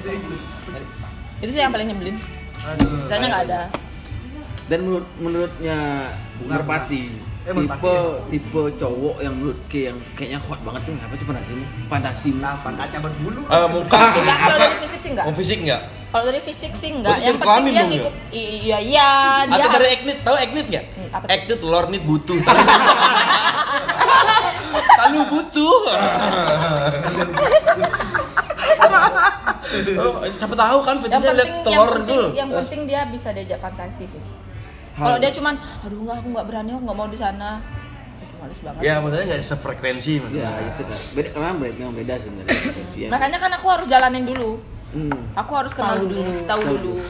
Itu 1.41 1.49
sih 1.49 1.59
yang 1.59 1.73
paling 1.73 1.89
nyebelin. 1.89 2.15
Misalnya 3.03 3.27
nggak 3.27 3.43
ada. 3.49 3.61
Dan 4.71 4.87
menurut 4.87 5.03
menurutnya 5.19 6.07
Merpati 6.47 7.27
Eh, 7.41 7.49
tipe 7.49 7.57
Merpati 7.57 8.29
tipe 8.29 8.61
cowok 8.77 9.17
yang 9.19 9.33
menurut 9.33 9.57
ke 9.65 9.89
yang 9.89 9.97
kayaknya 10.13 10.37
hot 10.45 10.61
banget 10.61 10.85
tuh 10.85 10.93
apa 10.93 11.17
sih 11.17 11.25
fantasimu? 11.25 11.65
Fantasimu. 11.89 12.37
Nah, 12.39 12.53
pantatnya 12.61 12.99
berbulu. 13.01 13.41
Eh, 13.49 13.67
muka 13.67 13.97
Enggak, 13.97 14.37
kalau 14.37 14.61
dari 14.61 14.77
fisik 14.79 14.99
sih 15.01 15.09
enggak. 15.11 15.25
Oh, 15.25 15.33
fisik 15.33 15.57
enggak? 15.65 15.81
Kalau 16.13 16.23
dari 16.29 16.37
fisik 16.39 16.71
sih 16.77 16.89
enggak. 16.93 17.17
Berarti 17.17 17.27
Yang 17.27 17.39
penting 17.41 17.65
dia 17.65 17.75
ya? 17.75 17.83
ngikut 17.89 18.13
iya 18.31 18.77
iya 18.77 19.09
dia 19.49 19.57
Atau 19.57 19.69
dari 19.73 19.89
eknit, 19.89 20.17
tahu 20.21 20.35
eknit 20.37 20.65
nggak? 20.69 20.85
Hmm? 20.85 21.33
Eknit 21.33 21.57
telur 21.59 21.85
nit 21.89 22.03
butuh. 22.05 22.37
Lalu 25.01 25.19
butuh. 25.33 25.77
oh, 29.97 30.13
siapa 30.29 30.53
tahu 30.53 30.77
kan 30.85 30.95
fetishnya 31.01 31.33
lihat 31.41 31.65
telur 31.65 31.89
penting, 31.89 32.21
itu. 32.21 32.37
yang 32.37 32.49
penting 32.53 32.85
dia 32.85 33.01
bisa 33.09 33.33
diajak 33.33 33.57
fantasi 33.57 34.05
sih. 34.05 34.21
Kalau 34.93 35.17
dia 35.17 35.31
cuman 35.31 35.53
aduh 35.57 35.99
enggak 35.99 36.17
aku 36.17 36.27
enggak 36.29 36.45
berani 36.45 36.69
aku 36.71 36.81
enggak 36.81 36.97
mau 36.97 37.07
di 37.07 37.17
sana. 37.17 37.49
Males 38.37 38.57
banget. 38.59 38.81
Ya, 38.81 38.93
maksudnya 38.97 39.25
nggak 39.27 39.41
sefrekuensi 39.43 40.11
Ya, 40.11 40.19
maksudnya. 40.19 40.49
itu 40.65 40.81
kan. 40.83 40.99
Beda 41.13 41.29
karena 41.29 41.49
beda 41.53 41.73
memang 41.77 41.95
beda 41.95 42.13
sebenarnya 42.17 42.57
frekuensinya. 42.59 43.09
Makanya 43.09 43.37
kan 43.37 43.51
aku 43.53 43.67
harus 43.69 43.85
jalanin 43.87 44.23
dulu. 44.25 44.51
Hmm. 44.91 45.19
Aku 45.37 45.51
harus 45.53 45.71
kenal 45.71 45.95
Tahu 45.95 46.05
dulu, 46.05 46.19
dulu. 46.19 46.39
tahu 46.43 46.61
Tahu 46.61 46.77
dulu. 46.79 47.03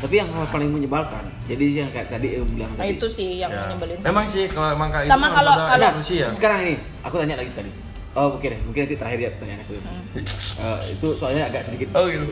Tapi 0.00 0.14
yang 0.14 0.28
paling 0.46 0.70
menyebalkan. 0.70 1.24
Jadi 1.44 1.64
yang 1.74 1.88
kayak 1.90 2.08
tadi 2.08 2.36
yang 2.36 2.46
bilang 2.46 2.70
Nah 2.72 2.84
tadi. 2.84 2.92
itu 2.94 3.06
sih 3.08 3.28
yang 3.36 3.50
Ya. 3.50 3.68
nyebelin. 3.68 3.98
Memang 4.00 4.24
sih 4.28 4.44
kalau 4.46 4.68
emang 4.70 4.88
kayak 4.88 5.08
Sama 5.08 5.26
itu 5.26 5.34
kalau- 5.34 5.56
kalau- 5.58 5.90
evolusi 5.90 6.14
ya. 6.18 6.28
Sekarang 6.30 6.58
ini, 6.62 6.74
aku 7.00 7.14
tanya 7.16 7.34
lagi 7.34 7.50
sekali. 7.50 7.70
Oh, 8.10 8.34
oke 8.34 8.42
deh. 8.44 8.60
Mungkin 8.60 8.80
nanti 8.84 8.96
terakhir 8.96 9.18
ya 9.18 9.30
pertanyaan 9.32 9.60
aku. 9.60 9.72
Eh, 9.72 10.78
itu 10.90 11.08
soalnya 11.16 11.42
agak 11.46 11.62
sedikit. 11.64 11.88
Oh 11.94 12.04
gitu. 12.04 12.26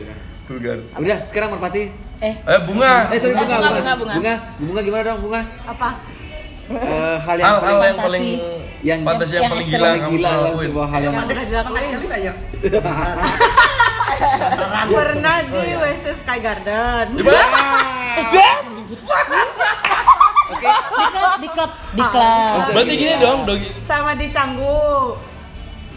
Vulgar. 0.45 0.77
Udah, 0.95 1.17
sekarang 1.25 1.49
Merpati. 1.51 1.83
Eh, 2.19 2.35
Eh 2.35 2.59
bunga. 2.63 3.07
Eh, 3.07 3.15
sorry, 3.15 3.31
bunga, 3.33 3.47
Bunga, 3.47 3.55
bunga, 3.55 3.71
bunga, 3.71 3.93
bunga. 3.95 4.13
bunga, 4.13 4.33
bunga 4.59 4.81
gimana 4.83 5.03
dong, 5.05 5.19
bunga? 5.21 5.41
Apa? 5.65 5.89
Eh, 6.69 7.17
hal 7.17 7.33
yang 7.33 7.49
Hal-hal 7.49 7.63
paling 7.63 7.81
yang 7.81 7.97
paling 7.97 8.23
Yang- 8.79 9.03
fantasi 9.03 9.29
yang, 9.29 9.41
yang 9.41 9.49
paling 9.49 9.65
gila 9.65 9.81
paling 9.81 9.99
kamu 9.99 10.11
gila 10.13 10.29
lakuin. 10.29 10.53
sebuah 10.67 10.85
hal 10.85 11.01
yang 11.01 11.13
dilakuin. 11.15 11.81
Sekali 11.81 12.07
banyak. 12.07 12.35
Pernah 14.89 15.37
di 15.41 15.73
WC 15.75 16.05
Sky 16.13 16.37
Garden. 16.39 17.05
di 17.09 17.23
klub 21.15 21.33
di 21.39 21.47
klub 21.47 21.71
di 21.93 22.01
klub 22.03 22.59
Berarti 22.69 22.93
gini 22.95 23.15
dong, 23.17 23.45
dogi. 23.45 23.69
Sama 23.79 24.13
di 24.13 24.27
Canggu. 24.27 25.15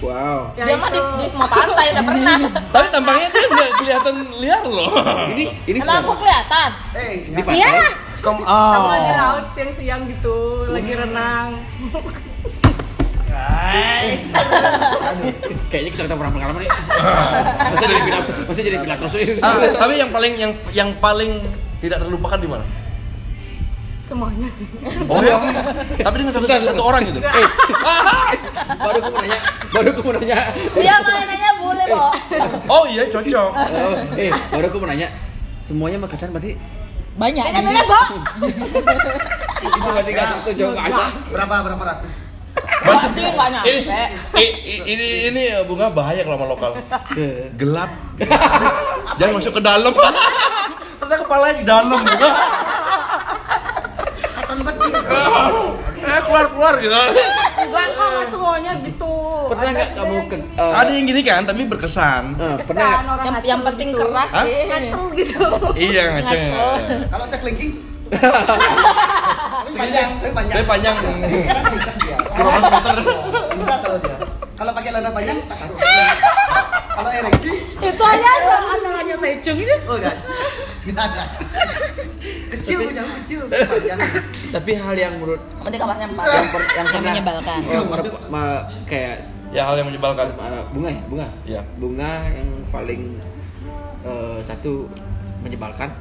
Wow. 0.02 0.50
Yang 0.58 0.66
dia 0.66 0.76
mah 0.82 0.90
di, 0.90 1.00
di 1.22 1.26
semua 1.30 1.46
pantai 1.46 1.94
udah 1.94 2.02
pernah. 2.02 2.38
Tapi 2.74 2.86
tampangnya 2.90 3.28
tuh 3.30 3.42
nggak 3.46 3.70
kelihatan 3.78 4.14
liar 4.42 4.64
loh. 4.66 4.90
Ini 5.30 5.44
ini 5.70 5.78
Emang 5.78 6.02
aku 6.02 6.18
kelihatan? 6.18 6.70
Eh, 6.98 7.12
di 7.30 7.38
ya. 7.38 7.44
pantai. 7.46 7.58
iya 7.62 7.86
Come 8.22 8.42
Sama 8.46 8.94
di 9.02 9.12
laut 9.14 9.46
siang-siang 9.50 10.02
gitu, 10.10 10.66
lagi 10.70 10.92
renang. 10.94 11.48
Kayaknya 15.70 15.90
kita 15.94 16.02
kita 16.06 16.16
pernah 16.18 16.32
pengalaman 16.34 16.60
nih. 16.62 16.70
Masa 17.72 17.84
jadi 17.86 18.02
pindah, 18.06 18.22
masa 18.46 18.60
jadi 18.62 18.78
pindah 18.78 18.96
terus. 18.98 19.14
Ah, 19.42 19.54
tapi 19.74 19.92
yang 19.98 20.10
paling 20.14 20.34
yang 20.38 20.52
yang 20.70 20.90
paling 20.98 21.42
tidak 21.82 21.98
terlupakan 21.98 22.38
di 22.38 22.46
mana? 22.50 22.64
Semuanya 24.12 24.48
sih. 24.52 24.68
Oh 25.08 25.24
ya. 25.24 25.40
Tapi 26.04 26.14
dengan 26.20 26.32
satu, 26.36 26.44
bentar. 26.44 26.60
satu 26.60 26.84
orang 26.84 27.00
gitu. 27.08 27.20
Eh, 27.24 27.48
baru 28.76 28.98
aku 29.00 29.10
nanya, 29.24 29.38
baru 29.72 29.88
aku 29.88 30.00
mau 30.04 30.12
nanya. 30.20 30.36
Dia 30.76 30.94
mainannya 31.00 31.50
boleh 31.56 31.86
kok. 31.88 32.12
Oh 32.68 32.84
iya 32.92 33.08
cocok. 33.08 33.50
Oh, 33.56 33.96
eh, 34.20 34.28
baru 34.52 34.68
aku 34.68 34.76
mau 34.84 34.88
nanya. 34.92 35.08
Semuanya 35.64 35.96
makasan 36.04 36.28
berarti 36.28 36.60
banyak 37.16 37.44
Beda-beda, 37.44 37.82
Bo. 37.88 38.00
itu 39.64 39.88
berarti 39.88 40.10
nggak 40.12 40.28
satu 40.28 40.50
jauh 40.60 40.72
nggak 40.76 40.86
ada. 40.92 41.04
Berapa 41.32 41.54
berapa 41.64 41.82
ratus? 41.88 42.12
Enggak 42.82 43.04
sih, 43.16 43.24
Ini, 43.24 43.40
nyampe. 43.48 44.44
ini 44.92 45.06
ini 45.32 45.42
eh, 45.56 45.64
bunga 45.64 45.88
bahaya 45.88 46.20
kalau 46.20 46.36
sama 46.36 46.46
lokal. 46.52 46.72
Gelap. 47.56 47.90
Jangan 49.16 49.32
masuk 49.40 49.56
ke 49.56 49.62
dalam. 49.64 49.92
Ternyata 51.00 51.16
kepalanya 51.24 51.54
di 51.56 51.64
dalam 51.64 52.00
bunga. 54.54 54.72
Eh 56.02 56.18
keluar 56.20 56.46
keluar 56.50 56.74
gitu. 56.76 56.92
Enggak 56.92 57.86
kok 57.88 58.06
nggak 58.10 58.26
semuanya 58.26 58.72
gitu. 58.82 59.14
Pernah 59.48 59.70
nggak 59.70 59.90
kamu 59.94 60.16
ke 60.26 60.34
yang 60.34 60.44
eh, 60.58 60.72
Ada 60.74 60.90
yang 60.90 61.06
gini 61.06 61.22
kan, 61.22 61.42
tapi 61.46 61.62
berkesan. 61.64 62.24
eh, 62.34 62.54
kesan 62.58 62.74
pernah 62.74 62.90
orang 63.06 63.22
Yang, 63.22 63.32
ngacel 63.32 63.48
yang 63.48 63.62
penting 63.62 63.88
gitu. 63.88 64.00
keras 64.02 64.30
Hah? 64.34 64.42
sih. 64.42 64.58
Ngacel 64.66 65.02
gitu. 65.22 65.46
Iya 65.72 66.02
ngaceng. 66.12 66.42
Kalau 67.06 67.24
saya 67.30 67.38
kelingking 67.40 67.72
tapi 68.12 69.88
panjang, 69.88 70.10
panjang. 70.28 70.64
Panjang. 70.68 70.96
Bisa 73.56 73.74
kalau 73.78 73.96
dia. 73.98 74.16
Kalau 74.52 74.70
pakai 74.74 74.90
celana 74.92 75.10
panjang. 75.10 75.38
Kalau 76.92 77.08
ereksi, 77.10 77.52
Itu 77.78 78.04
aja 78.04 78.28
asalnya 78.68 79.16
tecung 79.16 79.56
itu. 79.56 79.74
oh 79.88 79.96
enggak. 79.96 80.16
Enggak 80.84 81.06
ada. 81.08 81.24
Kecil 82.52 82.78
punya 82.84 83.04
kecil, 83.24 83.40
tapi 83.48 83.64
panjang. 83.64 83.98
Tapi 84.52 84.70
hal 84.76 84.94
yang 84.94 85.12
menurut 85.16 85.40
Penting 85.56 85.80
kamarnya 85.80 86.06
empat. 86.12 86.26
yang 86.28 86.48
per, 86.52 86.62
yang 86.68 86.86
yang 86.86 87.04
menyebalkan 87.08 87.58
oh, 87.64 87.84
mer- 87.88 88.22
ma- 88.28 88.64
kayak 88.84 89.16
Ya 89.52 89.62
hal 89.64 89.76
yang 89.76 89.88
menyebalkan. 89.88 90.32
bunga 90.72 90.88
ya, 90.88 91.02
bunga. 91.08 91.26
Iya. 91.44 91.60
Bunga 91.76 92.12
yang 92.26 92.48
paling 92.68 93.20
eh, 94.02 94.38
satu 94.40 94.88
menyebalkan. 95.40 95.92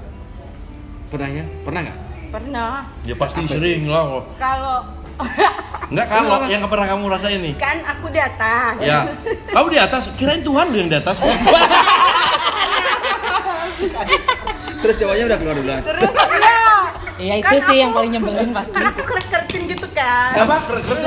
Pernahnya? 1.08 1.44
Pernah 1.64 1.80
nggak? 1.84 1.98
Pernah. 2.32 2.88
Ya 3.04 3.16
pasti 3.16 3.44
Apa? 3.44 3.52
sering 3.52 3.88
lah. 3.88 4.24
Kalau 4.36 4.78
Enggak 5.92 6.08
kalau 6.08 6.48
yang 6.48 6.64
pernah 6.66 6.88
kamu 6.88 7.04
rasain 7.12 7.40
nih. 7.44 7.54
kan 7.56 7.78
aku 7.84 8.08
di 8.08 8.18
atas. 8.18 8.80
Ya. 8.80 9.04
Kamu 9.52 9.68
di 9.68 9.80
atas, 9.80 10.08
kirain 10.16 10.40
Tuhan 10.40 10.72
yang 10.72 10.88
di 10.88 10.98
atas. 10.98 11.20
Terus 14.82 14.96
cowoknya 14.98 15.24
udah 15.26 15.38
keluar 15.38 15.56
duluan. 15.56 15.82
Terus 15.82 16.14
ya. 16.14 16.60
iya 17.18 17.34
itu 17.38 17.46
Kan 17.48 17.62
sih 17.62 17.78
yang 17.78 17.92
paling 17.92 18.12
nyebelin 18.12 18.50
pasti 18.50 18.74
Kan 18.74 18.86
aku 18.88 19.02
keret-keretin 19.06 19.62
gitu 19.70 19.88
kan. 19.92 20.34
Apa? 20.36 20.56
Keren-keren. 20.66 21.04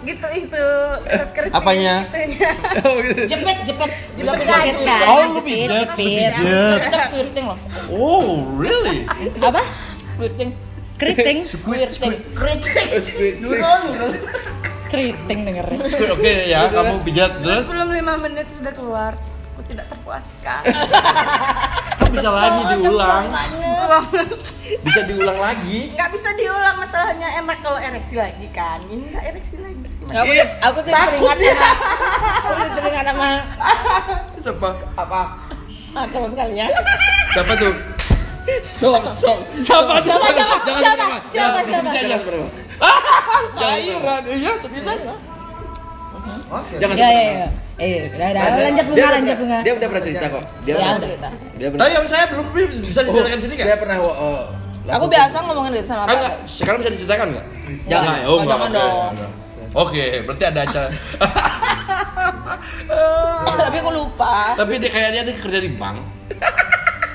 Gitu 0.00 0.28
itu. 0.32 0.66
Keret-keretin 1.04 1.52
Apanya? 1.52 1.94
gitunya. 2.08 2.50
Oh, 2.80 2.96
gitu. 2.98 3.22
Jepit, 3.28 3.58
jepit. 3.62 3.90
Jepit 4.16 4.36
Jepit 4.40 4.46
kan 4.48 5.04
Oh, 5.04 5.20
lu 5.28 5.32
jepit. 5.36 5.68
pijat. 5.92 6.78
Kita 6.80 6.98
squirting 7.06 7.44
loh. 7.44 7.58
Oh, 7.88 8.24
really? 8.56 9.04
apa 9.38 9.62
Squirting. 10.16 10.50
keriting. 10.98 11.38
Squid. 11.46 11.94
keriting 14.88 15.38
dengernya 15.44 15.78
Oke 16.10 16.48
ya, 16.48 16.64
kamu 16.66 17.04
pijat 17.04 17.38
terus 17.38 17.68
Belum 17.68 17.92
lima 17.92 18.16
menit 18.16 18.48
sudah 18.48 18.72
keluar. 18.72 19.12
Aku 19.52 19.62
tidak 19.68 19.86
terpuaskan. 19.86 20.62
Bisa 22.08 22.30
lagi 22.30 22.60
diulang. 22.74 23.24
Bisa 24.80 25.00
diulang 25.04 25.38
lagi. 25.38 25.92
Nggak 25.92 26.10
bisa 26.10 26.28
diulang 26.34 26.76
masalahnya 26.76 27.28
enak 27.36 27.58
kalau 27.60 27.78
ereksi 27.78 28.14
lagi 28.14 28.46
kan. 28.50 28.80
Ini 28.84 29.12
nggak 29.12 29.24
ereksi 29.26 29.56
lagi. 29.58 29.80
Aku, 30.08 30.32
aku 30.64 30.78
tuh 30.80 30.88
teringat 30.88 31.36
sama 31.36 31.60
aku 32.40 32.52
tuh 32.54 32.70
teringat 32.74 33.04
sama 33.04 33.28
Siapa? 34.38 34.68
Apa? 34.96 35.22
makanan 35.88 36.32
kalian. 36.32 36.70
Siapa 37.30 37.52
tuh? 37.56 37.74
Sok, 38.64 39.04
sok. 39.04 39.38
Siapa? 39.60 40.00
Siapa, 40.00 40.26
siapa, 40.32 40.56
Jangan 40.64 40.80
siapa, 40.80 40.96
pertama. 40.96 41.16
siapa, 41.28 41.58
siapa? 41.60 41.90
Jangan 41.92 42.20
pertama. 42.24 42.48
Cairan, 43.58 44.22
iya 44.26 44.52
ternyata. 44.56 44.92
Oh, 46.48 46.62
siap. 46.64 46.78
Jangan 46.80 46.96
Ya 46.96 47.04
sebut 47.04 47.12
ya 47.12 47.20
nama. 47.28 47.36
ya. 47.44 47.48
Eh, 47.78 48.10
udah 48.10 48.28
udah 48.28 48.42
Dia- 48.42 48.66
lanjut 48.66 48.84
bunga 48.84 48.92
dia 48.92 49.00
udah 49.00 49.14
lanjut 49.14 49.36
bunga. 49.38 49.58
Dia 49.60 49.72
udah 49.72 49.86
pernah 49.86 50.02
cerita 50.02 50.28
kok. 50.28 50.42
Dia 50.60 50.68
Ya 50.68 50.74
pernah 50.74 50.90
udah. 50.90 51.08
Dia 51.54 51.68
pernah. 51.68 51.80
Tapi 51.80 51.92
yang 51.94 52.04
saya 52.04 52.26
belum 52.26 52.46
bisa 52.82 53.00
diceritakan 53.00 53.38
sini 53.38 53.54
Saya 53.54 53.64
nggak? 53.64 53.78
pernah 53.78 53.96
oh, 54.00 54.10
oh, 54.10 54.42
Aku 54.88 55.06
biasa 55.06 55.36
ngomongin 55.44 55.70
gitu 55.74 55.86
sama 55.86 56.00
Ah, 56.00 56.02
Pak. 56.02 56.10
enggak, 56.16 56.34
sekarang 56.44 56.78
bisa 56.80 56.90
diceritakan 56.90 57.30
nggak? 57.30 57.44
Jangan. 57.86 58.08
Oh, 58.08 58.08
Oh, 58.08 58.12
enggak, 58.36 58.50
jangan 58.50 58.64
oke, 58.64 58.74
dong. 58.74 59.12
enggak. 59.12 59.30
Oke, 59.70 60.04
berarti 60.24 60.44
ada 60.44 60.60
acara. 60.64 60.88
Tapi 63.60 63.76
aku 63.76 63.90
lupa. 63.92 64.54
Tapi 64.56 64.78
dia 64.78 64.88
kayak 64.88 65.10
dia 65.12 65.22
tuh 65.22 65.34
kerja 65.38 65.60
di 65.60 65.70
bank. 65.70 65.98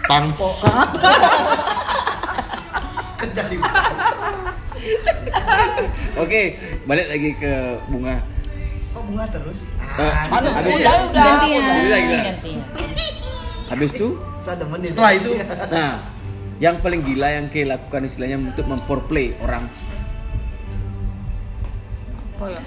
Bangsat. 0.05 0.89
Kerja 3.17 3.41
di 3.47 3.55
Oke, 6.13 6.41
balik 6.83 7.07
lagi 7.07 7.31
ke 7.33 7.79
bunga. 7.87 8.19
Kok 8.93 9.03
bunga 9.03 9.25
terus? 9.27 9.57
Eh, 9.97 10.13
Aduh, 10.29 10.51
habis 10.51 10.71
udah, 10.71 10.85
ya? 10.85 10.93
udah. 11.03 11.23
Gantian. 11.25 11.61
Gila, 11.65 11.97
gila. 11.99 12.21
Gantian. 12.23 12.59
Habis 13.67 13.89
itu. 13.91 14.07
Setelah 14.83 15.11
itu, 15.15 15.29
nah, 15.71 15.91
yang 16.59 16.75
paling 16.77 16.99
gila 17.01 17.31
yang 17.31 17.47
Kay 17.47 17.63
lakukan 17.63 18.05
istilahnya 18.05 18.37
untuk 18.43 18.65
memforeplay 18.65 19.33
orang. 19.39 19.65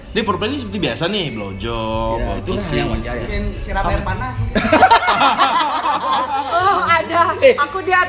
ini 0.09 0.25
foreplay 0.25 0.49
ini 0.49 0.57
seperti 0.57 0.79
biasa 0.81 1.05
nih, 1.07 1.37
blowjob, 1.37 2.17
Ya, 2.17 2.41
itu 2.41 2.49
kissing. 2.51 2.81
yang 2.81 2.89
wajar 2.91 3.15
ya. 3.15 3.29
Siram 3.61 3.85
air 3.87 4.01
panas. 4.01 4.35
Oh 6.49 6.81
ada. 6.83 7.37
Eh. 7.39 7.53
Aku 7.59 7.79
dia 7.83 8.01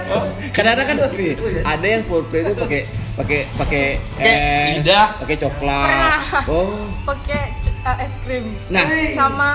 Kadang-kadang 0.49 0.85
kan 0.87 1.11
gini, 1.11 1.35
ada 1.61 1.83
yang 1.85 2.03
foreplay 2.03 2.41
itu 2.41 2.53
pakai 2.55 2.81
pakai 3.13 3.39
pakai 3.53 3.85
Pakai 4.15 4.31
es, 4.31 4.79
lidah. 4.79 5.07
pakai 5.19 5.35
coklat. 5.37 5.89
Oh, 6.47 6.71
pakai 7.03 7.43
eh, 7.89 8.03
es 8.03 8.13
krim. 8.21 8.45
Nah. 8.67 8.83
sama 9.13 9.51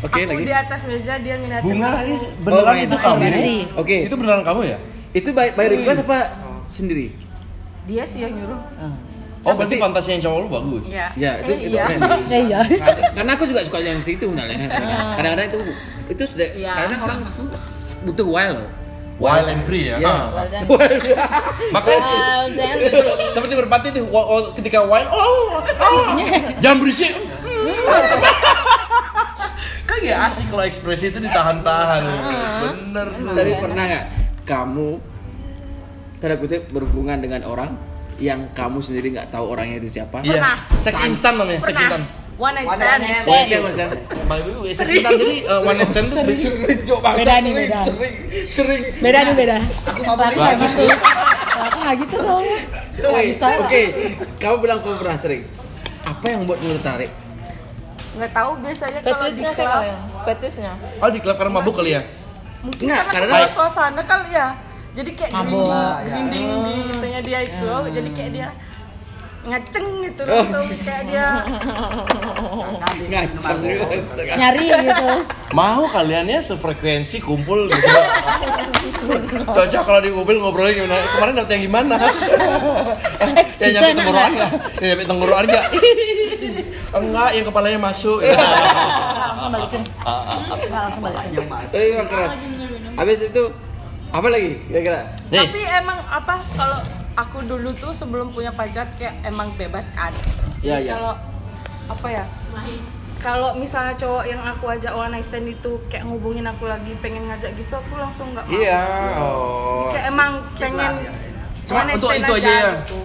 oke 0.00 0.14
aku 0.14 0.32
lagi. 0.32 0.44
di 0.44 0.54
atas 0.54 0.80
meja 0.86 1.14
dia 1.18 1.34
ngeliatin. 1.36 1.66
Bunga 1.66 1.90
ini 2.00 2.14
Oh, 2.14 2.30
beneran 2.40 2.64
main 2.68 2.86
itu 2.86 2.96
kamu? 2.96 3.24
Oke. 3.74 3.96
Itu 4.06 4.14
beneran 4.14 4.42
kamu 4.42 4.60
ya? 4.64 4.78
Itu 5.10 5.28
by, 5.32 5.48
by 5.56 5.66
request 5.72 6.04
apa 6.04 6.18
sendiri? 6.68 7.10
Dia 7.86 8.02
sih 8.04 8.22
yang 8.22 8.34
nyuruh. 8.34 8.60
Oh, 9.46 9.54
berarti 9.54 9.78
fantasi 9.78 10.08
yang 10.10 10.22
cowok 10.26 10.38
lu 10.42 10.48
bagus. 10.50 10.84
Ya. 10.90 11.06
Ya, 11.14 11.38
itu 11.38 11.52
Eh, 11.54 11.58
itu 11.64 11.76
iya. 11.78 11.86
keren. 11.86 12.00
Eh, 12.34 12.40
iya. 12.50 12.60
Karena- 12.66 13.10
Karena 13.14 13.30
aku 13.38 13.44
juga 13.46 13.60
suka 13.62 13.78
yang 13.78 14.02
itu 14.02 14.18
sebenarnya. 14.18 14.58
Kadang-kadang 15.14 15.46
itu 15.46 15.58
itu 16.06 16.22
sudah 16.26 16.48
Iya. 16.50 16.72
karena 16.74 16.96
orang 16.98 17.20
butuh 18.02 18.26
wild 18.26 18.58
loh. 18.58 18.70
Wild 19.16 19.48
and 19.48 19.64
free 19.64 19.88
ya. 19.88 19.96
Ah. 20.04 20.44
Done. 20.44 20.68
Makanya 21.72 22.00
done. 22.52 23.32
seperti 23.32 23.54
berpati 23.56 23.88
wa- 24.04 24.52
ketika 24.52 24.84
wild 24.84 25.08
oh, 25.08 25.56
oh 25.60 26.04
jangan 26.60 26.84
berisik 26.84 27.16
kan 29.88 29.96
gak 30.02 30.20
asik 30.28 30.46
kalau 30.52 30.64
ekspresi 30.66 31.08
itu 31.08 31.18
ditahan-tahan 31.22 32.02
bener 32.60 33.06
tuh 33.08 33.32
Tapi 33.32 33.52
pernah 33.56 33.84
nggak 33.86 34.04
kamu 34.44 35.00
tanda 36.18 36.36
kutip 36.36 36.72
berhubungan 36.72 37.20
dengan 37.20 37.44
orang 37.44 37.70
yang 38.16 38.48
kamu 38.56 38.80
sendiri 38.80 39.12
nggak 39.12 39.28
tahu 39.28 39.52
orangnya 39.52 39.84
itu 39.84 40.00
siapa? 40.00 40.24
iya 40.24 40.56
seks 40.80 40.96
instan 41.04 41.36
namanya 41.36 41.60
seks 41.60 41.76
instan. 41.76 42.02
One 42.36 42.52
night 42.52 42.68
One 42.68 42.76
stand. 42.76 43.00
night 43.00 43.16
Oh, 43.16 43.32
stand. 43.32 43.48
iya, 43.48 43.58
macam. 43.58 43.88
By 44.26 44.38
the 44.38 44.52
way, 44.54 44.70
seks 44.70 44.90
instan 44.92 45.12
jadi 45.16 45.36
uh, 45.46 45.60
one 45.62 45.76
night 45.76 45.88
stand 45.88 46.06
tuh 46.06 46.20
basic 46.20 46.52
Beda 47.16 47.34
nih, 47.40 47.52
beda. 47.54 47.80
Sering, 47.82 48.14
sering. 48.46 48.82
Beda 49.00 49.18
nih 49.24 49.34
beda. 49.34 49.56
Aku 49.88 50.00
nggak 50.36 50.56
gitu. 50.60 50.82
Laki 51.56 51.78
nggak 51.80 51.96
gitu 51.98 52.16
soalnya. 52.20 52.58
Nggak 52.92 53.52
Oke, 53.58 53.82
kamu 54.36 54.56
bilang 54.60 54.78
kamu 54.80 54.96
pernah 55.00 55.16
sering. 55.16 55.42
Apa 56.04 56.24
yang 56.28 56.38
membuat 56.44 56.58
kamu 56.60 56.72
tertarik? 56.76 57.10
Nggak 58.16 58.30
tahu 58.32 58.50
biasanya 58.60 58.98
kalau 59.00 59.24
di 59.26 59.40
klub. 59.42 59.56
kalian. 59.56 59.98
Fetisnya. 60.22 60.72
oh 60.98 61.08
di 61.08 61.20
klub 61.20 61.36
karena 61.36 61.52
mabuk 61.52 61.74
kali 61.74 61.90
ya 61.92 62.02
Mungkin 62.60 62.84
Nggak, 62.88 63.04
karena 63.12 63.32
karena- 63.36 63.52
suasana 63.52 64.02
kali 64.02 64.30
ya. 64.30 64.48
Jadi 64.92 65.10
kayak 65.12 65.28
Mabuk. 65.30 65.68
grinding, 65.68 66.48
grinding 66.48 66.48
di 66.58 66.90
itunya 66.90 67.20
dia 67.22 67.38
itu. 67.44 67.68
Jadi 67.92 68.08
kayak 68.12 68.30
dia 68.32 68.48
ngaceng 69.46 69.86
gitu 70.02 70.22
Oh, 70.26 70.42
langsung 70.42 70.78
kayak 70.82 71.02
dia. 71.06 71.28
Ngaceng. 73.06 73.58
Nyari 74.36 74.64
gitu. 74.66 75.08
mau 75.54 75.86
kalian 75.86 76.26
ya 76.26 76.40
sefrekuensi 76.42 77.22
kumpul 77.22 77.70
gitu. 77.70 77.92
Cocok 79.46 79.82
kalau 79.86 80.00
di 80.02 80.10
mobil 80.10 80.36
ngobrolnya 80.42 80.74
gimana? 80.74 80.96
Kemarin 81.14 81.32
dapet 81.38 81.52
yang 81.54 81.64
gimana 81.70 81.94
ya 83.56 83.66
nyampe 83.72 83.92
tenggorokan 83.94 84.32
nggak? 84.34 84.50
Ya 84.82 84.86
nyampe 84.92 85.04
tenggorokan 85.06 85.44
nggak? 85.46 85.66
Enggak 86.96 87.30
yang 87.36 87.44
kepalanya 87.46 87.78
masuk. 87.80 88.18
Langsung 88.24 89.52
balikin. 89.52 89.82
Nggak, 89.84 90.70
langsung 90.70 91.02
balikin. 91.02 91.42
Tapi 91.46 91.84
emang 91.92 92.08
keren. 92.08 92.30
Habis 92.96 93.18
itu 93.22 93.42
apa 94.06 94.28
lagi 94.30 94.50
kira-kira? 94.70 95.00
tapi 95.28 95.60
emang 95.66 95.98
apa 96.08 96.34
kalau 96.56 96.78
aku 97.16 97.42
dulu 97.42 97.72
tuh 97.72 97.92
sebelum 97.92 98.28
punya 98.28 98.52
pacar 98.52 98.84
kayak 98.96 99.16
emang 99.24 99.48
bebas 99.56 99.88
kan 99.92 100.12
Iya, 100.60 100.76
iya. 100.82 100.92
kalau 100.96 101.14
apa 101.86 102.08
ya 102.10 102.24
kalau 103.16 103.56
misalnya 103.56 103.96
cowok 103.96 104.24
yang 104.28 104.38
aku 104.38 104.64
ajak 104.70 104.92
one 104.92 105.10
night 105.10 105.24
stand 105.24 105.48
itu 105.48 105.80
kayak 105.88 106.04
ngubungin 106.04 106.44
aku 106.44 106.68
lagi 106.68 106.92
pengen 107.00 107.24
ngajak 107.26 107.56
gitu 107.56 107.72
aku 107.72 107.96
langsung 107.96 108.30
nggak 108.34 108.44
mau 108.44 108.54
iya 108.54 108.82
oh 109.16 109.90
kayak 109.90 110.06
emang 110.10 110.32
pengen 110.60 110.92
Cuma 111.66 111.82
one 111.82 111.86
night 111.88 111.98
untuk 111.98 112.10
stand 112.12 112.22
itu 112.22 112.34
aja 112.38 112.46
ya? 112.46 112.68
gitu. 112.84 112.98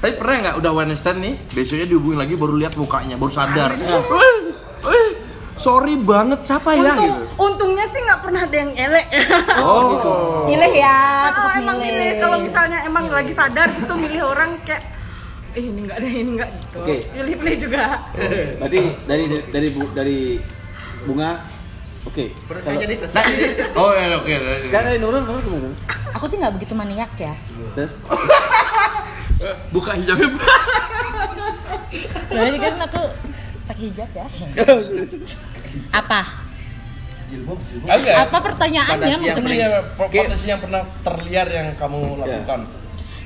Tapi 0.00 0.16
pernah 0.16 0.36
nggak 0.40 0.56
udah 0.64 0.72
one 0.72 0.88
night 0.88 1.00
stand 1.04 1.20
nih, 1.20 1.34
besoknya 1.52 1.84
dihubungin 1.84 2.16
lagi 2.16 2.32
baru 2.32 2.56
lihat 2.56 2.72
mukanya, 2.72 3.20
baru 3.20 3.28
sadar. 3.28 3.76
Iya. 3.76 4.00
Eh, 4.00 4.38
eh, 4.88 5.09
sorry 5.60 5.94
banget 5.94 6.40
siapa 6.42 6.72
ya 6.72 6.90
Untung, 6.90 7.04
gitu. 7.04 7.22
untungnya 7.38 7.84
sih 7.84 8.00
nggak 8.00 8.20
pernah 8.20 8.40
ada 8.40 8.56
yang 8.56 8.72
elek 8.72 9.06
Oh, 9.60 9.80
gitu. 9.92 10.12
Milih 10.48 10.72
ya, 10.74 10.88
Ah, 10.90 11.28
tetap 11.28 11.52
emang 11.58 11.78
milih 11.78 12.10
kalau 12.16 12.36
misalnya 12.38 12.78
emang 12.82 13.04
lagi 13.06 13.30
sadar 13.30 13.68
gitu 13.70 13.92
milih 13.94 14.24
orang 14.24 14.56
kayak 14.62 14.82
eh 15.50 15.62
ini 15.62 15.80
nggak 15.82 15.96
ada 15.96 16.08
ini 16.08 16.30
nggak 16.32 16.50
gitu 16.56 16.78
Oke. 16.80 16.96
pilih-pilih 17.10 17.56
juga 17.60 17.82
Berarti 18.56 18.78
dari 19.04 19.24
dari 19.26 19.36
dari, 19.46 19.68
bu- 19.68 19.92
dari 19.92 20.18
bunga 21.02 21.30
Oke. 22.02 22.32
Perut 22.40 22.62
saya 22.62 22.80
jadi 22.80 22.94
Nah, 22.96 23.02
sesak. 23.04 23.24
oh 23.76 23.92
ya 23.92 24.16
oke. 24.16 24.32
Kan 24.68 24.82
dari 24.82 24.96
Nurul, 24.96 25.20
Nurul 25.20 25.40
gimana? 25.42 25.68
Aku 26.16 26.24
sih 26.24 26.40
nggak 26.40 26.56
begitu 26.56 26.72
maniak 26.72 27.12
ya. 27.14 27.36
Terus? 27.76 28.00
Buka 29.68 29.92
hijabnya. 29.92 30.32
Berarti 32.26 32.58
kan 32.58 32.74
aku 32.80 33.02
pakai 33.70 33.84
hijab 33.94 34.10
ya. 34.10 34.26
Apa? 36.02 36.20
Oke. 37.86 38.10
Apa 38.10 38.38
pertanyaannya 38.42 38.98
Fantasi 38.98 39.12
yang 39.14 39.20
maksudnya? 39.22 39.54
Iya, 39.54 39.68
Oke. 39.94 40.18
potensi 40.18 40.46
yang 40.50 40.58
pernah 40.58 40.82
terliar 41.06 41.46
yang 41.46 41.68
kamu 41.78 42.26
lakukan. 42.26 42.60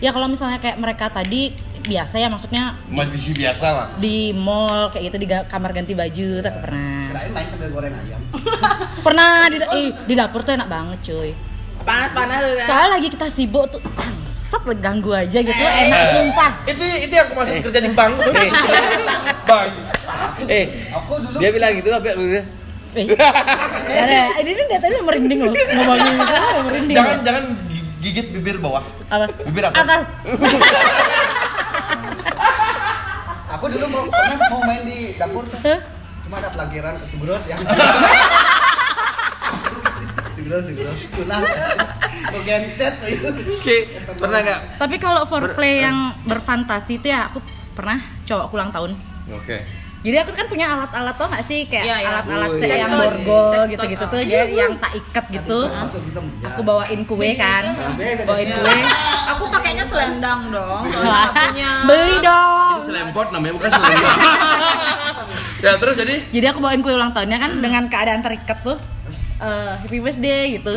Ya 0.04 0.10
kalau 0.12 0.28
misalnya 0.28 0.60
kayak 0.60 0.76
mereka 0.76 1.08
tadi 1.08 1.56
biasa 1.84 2.16
ya 2.16 2.28
maksudnya 2.32 2.76
Masih 2.88 3.36
biasa 3.36 3.66
lah. 3.68 3.86
di 4.00 4.32
mall 4.32 4.88
kayak 4.88 5.12
gitu 5.12 5.16
di 5.20 5.28
kamar 5.28 5.70
ganti 5.72 5.92
baju 5.96 6.28
tuh 6.44 6.48
aku 6.52 6.60
pernah. 6.60 7.12
Kirain 7.12 7.30
main 7.32 7.46
sambil 7.48 7.68
goreng 7.72 7.92
ayam. 7.96 8.20
Pernah 9.06 9.32
di, 9.52 9.56
eh, 9.60 9.88
di 10.04 10.14
dapur 10.16 10.40
tuh 10.44 10.52
enak 10.56 10.68
banget 10.68 10.98
cuy. 11.04 11.30
Panas-panas 11.82 12.38
tuh 12.38 12.54
kan. 12.62 12.66
Soalnya 12.70 12.90
lagi 12.96 13.08
kita 13.10 13.26
sibuk 13.26 13.66
tuh, 13.68 13.82
set 14.22 14.62
ganggu 14.78 15.10
aja 15.12 15.38
gitu, 15.42 15.58
enak 15.58 16.02
sumpah. 16.14 16.50
Itu 16.64 16.80
itu 16.80 17.12
yang 17.12 17.26
aku 17.28 17.34
masih 17.42 17.60
kerja 17.60 17.80
di 17.82 17.90
bank. 17.92 18.14
Bang. 19.50 19.68
Eh, 20.46 20.64
Aku 20.94 21.18
dulu 21.20 21.36
dia 21.42 21.50
bilang 21.50 21.74
gitu 21.76 21.90
apa 21.90 22.14
dia? 22.14 22.42
Eh, 22.94 23.10
ini 24.40 24.50
kan 24.54 24.64
dari 24.70 24.80
tadi 24.80 24.94
merinding 25.02 25.40
loh, 25.42 25.52
ngomongin 25.52 26.14
itu 26.14 26.62
merinding. 26.62 26.96
Jangan 26.96 27.18
jangan 27.26 27.44
gigit 28.00 28.26
bibir 28.30 28.56
bawah. 28.62 28.84
apa? 29.10 29.26
Bibir 29.44 29.66
atas. 29.66 29.82
Apa? 29.82 29.96
aku 33.58 33.64
dulu 33.70 33.86
mau 33.90 34.04
mau 34.52 34.60
main 34.62 34.82
di 34.86 35.14
dapur 35.18 35.44
tuh. 35.48 35.58
Cuma 36.24 36.40
ada 36.40 36.48
pelagiran 36.48 36.96
sugrot 37.10 37.42
yang 37.44 37.60
Mau 42.24 42.40
genset 42.40 42.94
itu. 43.06 43.28
Oke, 43.54 43.76
pernah 44.16 44.40
nggak? 44.40 44.60
Tapi 44.76 44.96
kalau 44.98 45.22
foreplay 45.24 45.84
yang 45.84 45.96
berfantasi 46.24 46.98
itu 46.98 47.08
ya 47.08 47.28
aku 47.28 47.38
pernah 47.72 47.96
cowok 48.24 48.46
ulang 48.50 48.70
tahun. 48.70 48.90
Oke. 49.32 49.64
Jadi 50.04 50.20
aku 50.20 50.36
kan 50.36 50.44
punya 50.44 50.68
alat-alat 50.68 51.16
tau 51.16 51.32
gak 51.32 51.40
sih 51.40 51.64
kayak 51.64 51.80
Iya, 51.80 51.96
iya. 51.96 52.08
alat-alat 52.12 52.48
Oh, 52.52 52.60
seks 52.60 52.68
iya. 52.68 52.76
yang 52.76 52.92
Sex 52.92 53.00
toys. 53.00 53.08
borgol 53.24 53.62
gitu-gitu 53.72 54.04
tuh, 54.04 54.20
jadi 54.20 54.52
yang 54.52 54.72
tak 54.76 54.92
ikat 54.94 55.24
gitu. 55.32 55.58
Ya. 55.64 55.80
Aku 56.52 56.60
bawain 56.60 57.00
kue 57.08 57.30
kan, 57.32 57.64
bawain 58.28 58.48
kue. 58.52 58.76
Aku 59.32 59.48
pakainya 59.48 59.80
selendang 59.80 60.52
dong. 60.52 60.84
Nggak 60.84 61.24
punya. 61.32 61.70
Beli 61.88 62.16
dong. 62.20 62.74
Ini 62.76 62.84
selempot 62.84 63.26
namanya 63.32 63.52
bukan 63.56 63.68
selempot. 63.72 64.16
ya 65.64 65.72
terus 65.80 65.96
jadi 65.96 66.14
Jadi 66.28 66.46
aku 66.52 66.58
bawain 66.60 66.84
kue 66.84 66.92
ulang 66.92 67.16
tahunnya 67.16 67.38
kan 67.40 67.50
dengan 67.56 67.88
keadaan 67.88 68.20
terikat 68.20 68.60
tuh 68.60 68.76
eh, 69.36 69.72
happy 69.78 69.98
birthday 69.98 70.54
gitu. 70.54 70.74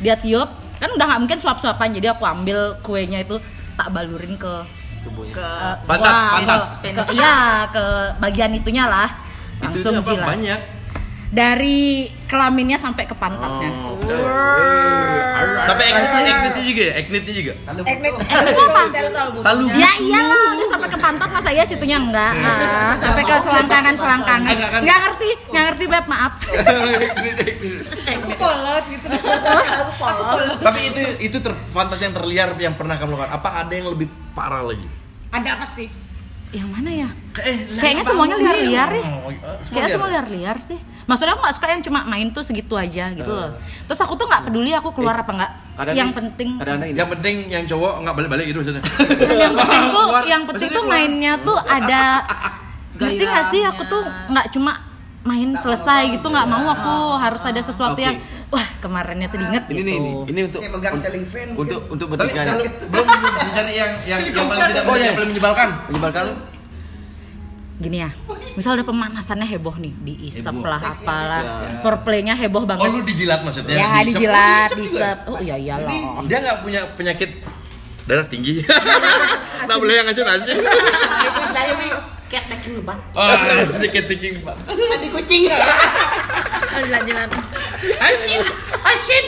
Dia 0.00 0.16
tiup, 0.16 0.48
kan 0.76 0.88
udah 0.90 1.06
nggak 1.06 1.20
mungkin 1.20 1.38
suap-suapan 1.38 1.92
jadi 1.92 2.12
aku 2.12 2.24
ambil 2.24 2.72
kuenya 2.80 3.20
itu 3.20 3.36
tak 3.74 3.88
balurin 3.90 4.32
ke 4.34 4.54
tubuhnya. 5.00 5.32
ke 5.32 5.48
Pantat, 5.84 6.08
wah, 6.08 6.30
pantat. 6.34 6.60
ke, 6.80 6.88
ke- 6.94 7.12
iya 7.12 7.36
ke 7.68 7.84
bagian 8.18 8.52
itunya 8.52 8.84
lah 8.84 9.08
Itu 9.08 9.64
langsung 9.66 9.94
apa 9.94 10.06
jilat 10.06 10.28
banyak. 10.30 10.60
Dari 11.30 12.10
kelaminnya 12.26 12.78
sampai 12.78 13.06
ke 13.06 13.14
pantatnya 13.14 13.70
Oh, 15.40 15.56
Sampai 15.64 15.84
eknitnya, 15.88 16.20
eknitnya 16.20 16.64
juga 16.68 16.82
ya? 16.82 16.92
Eknitnya 17.00 17.34
juga. 17.34 17.52
Eknik 17.80 18.12
itu 18.20 18.60
apa? 18.60 18.82
Talu 19.40 19.62
Ya 19.72 19.90
iyalah, 19.96 20.44
udah 20.52 20.68
sampai 20.68 20.88
ke 20.92 20.98
pantat 21.00 21.28
masa 21.32 21.48
iya 21.48 21.64
situnya 21.64 21.96
enggak. 21.96 22.32
Ah, 22.44 22.92
sampai 23.00 23.22
ke 23.24 23.36
selangkangan 23.40 23.94
selangkangan. 23.96 24.52
Enggak 24.52 24.70
kan? 24.70 24.80
Enggak 24.84 24.98
ngerti, 25.00 25.28
enggak 25.48 25.64
ngerti 25.72 25.84
beb, 25.88 26.04
maaf. 26.10 26.32
Aku 28.10 28.30
polos 28.36 28.84
gitu. 28.90 29.06
Aku 29.08 29.92
polos. 29.96 30.54
Tapi 30.60 30.80
itu 30.92 31.00
itu 31.32 31.36
ter, 31.40 31.52
fantasi 31.72 32.02
yang 32.08 32.14
terliar 32.16 32.48
yang 32.60 32.74
pernah 32.76 33.00
kamu 33.00 33.16
lakukan. 33.16 33.32
Apa 33.32 33.48
ada 33.64 33.72
yang 33.72 33.88
lebih 33.88 34.12
parah 34.36 34.60
lagi? 34.60 34.84
Ada 35.32 35.56
pasti. 35.56 36.09
Yang 36.50 36.68
mana 36.68 36.90
ya? 36.90 37.08
Eh, 37.40 37.56
Kayaknya 37.78 38.04
semuanya 38.04 38.36
liar-liar 38.36 38.90
ya. 38.92 39.04
Oh, 39.16 39.30
Kayaknya 39.70 39.90
semua 39.92 40.08
liar-liar 40.08 40.56
sih. 40.58 40.78
Maksudnya 41.00 41.34
aku 41.34 41.42
gak 41.42 41.54
suka 41.54 41.66
yang 41.68 41.80
cuma 41.80 42.00
main 42.04 42.26
tuh 42.28 42.42
segitu 42.42 42.74
aja 42.74 43.10
gitu 43.12 43.26
loh. 43.28 43.54
Terus 43.84 43.98
aku 43.98 44.14
tuh 44.14 44.26
nggak 44.26 44.46
peduli 44.46 44.70
aku 44.72 44.90
keluar 44.90 45.14
apa 45.16 45.30
enggak. 45.30 45.50
Yang 45.90 46.08
nih- 46.08 46.16
penting. 46.16 46.48
Yang 46.92 47.08
penting 47.12 47.36
yang 47.48 47.64
cowok 47.64 47.92
nggak 48.00 48.14
balik-balik 48.14 48.46
itu 48.46 48.58
maksudnya. 48.58 48.82
yang 49.36 49.54
penting 49.54 49.82
tuh 49.88 50.04
Keluar- 50.04 50.26
yang 50.26 50.42
penting 50.44 50.58
maksudnya 50.60 50.70
tuh 50.72 50.84
keluar- 50.84 50.98
mainnya 50.98 51.32
tuh 51.40 51.58
ada 51.60 52.02
ngerti 53.00 53.22
gak 53.24 53.44
sih 53.48 53.62
aku 53.64 53.82
tuh 53.86 54.02
nggak 54.28 54.46
cuma 54.50 54.72
main 55.20 55.52
selesai 55.54 56.10
gitu 56.10 56.26
nggak 56.26 56.46
mau 56.46 56.64
aku 56.66 56.94
harus 57.16 57.42
ada 57.42 57.60
sesuatu 57.60 57.94
Oke. 57.94 58.02
yang 58.02 58.16
wah 58.50 58.66
kemarinnya 58.78 59.26
tuh 59.26 59.38
diinget 59.38 59.64
Ini 59.64 59.72
gitu 59.72 59.82
nih, 59.82 59.96
ini, 59.96 60.10
ini 60.26 60.40
untuk 60.44 60.60
Kayak 60.60 60.72
megang 60.74 60.94
ceiling 60.96 61.24
fan 61.24 61.48
untuk 61.52 61.80
mungkin. 61.80 61.92
untuk 61.92 62.06
Tapi 62.08 62.18
bertiga 62.26 62.42
belum 62.86 63.06
mencari 63.06 63.72
yang 63.72 63.92
yang 64.04 64.20
yang 64.26 64.46
paling 64.46 64.64
tidak 64.68 64.84
Oh, 64.84 64.94
iya. 64.94 65.04
yang 65.04 65.16
paling 65.16 65.30
menyebalkan. 65.30 65.68
Menyebalkan 65.86 66.22
lu? 66.24 66.34
gini 67.80 67.96
ya 67.98 68.12
misal 68.52 68.76
udah 68.76 68.84
pemanasannya 68.84 69.48
heboh 69.48 69.72
nih 69.80 69.96
diisep 69.96 70.44
Heboh. 70.44 70.68
lah 70.68 70.84
apalah 70.84 71.40
Ya. 71.40 71.80
foreplaynya 71.80 72.36
heboh 72.36 72.60
Oh 72.60 72.68
banget 72.68 72.92
lu 72.92 73.00
dijilat 73.00 73.40
maksudnya? 73.40 73.72
ya 73.72 73.88
Diisep. 73.96 74.20
dijilat 74.20 74.68
Oh, 74.68 74.76
diisep 74.76 75.18
oh 75.24 75.38
iya 75.40 75.56
iyalah 75.56 75.88
Dia 76.28 76.38
nggak 76.44 76.58
punya 76.60 76.84
penyakit 76.92 77.40
darah 78.04 78.26
tinggi. 78.26 78.60
Nggak 79.64 79.78
boleh 79.78 79.94
yang 79.94 80.06
ngasih 80.10 80.24
nasi. 80.26 80.50
saya 81.48 81.72
kayak 82.26 82.44
teking 82.50 82.74
lebat 82.78 82.98
Oh, 83.12 83.32
sedikit 83.64 84.04
tinggi 84.06 84.28
pak. 84.40 84.56
Mati 84.66 85.08
kucing. 85.08 85.42
jilat-jilat 86.76 87.30
asin 87.80 88.40
asin. 88.82 89.24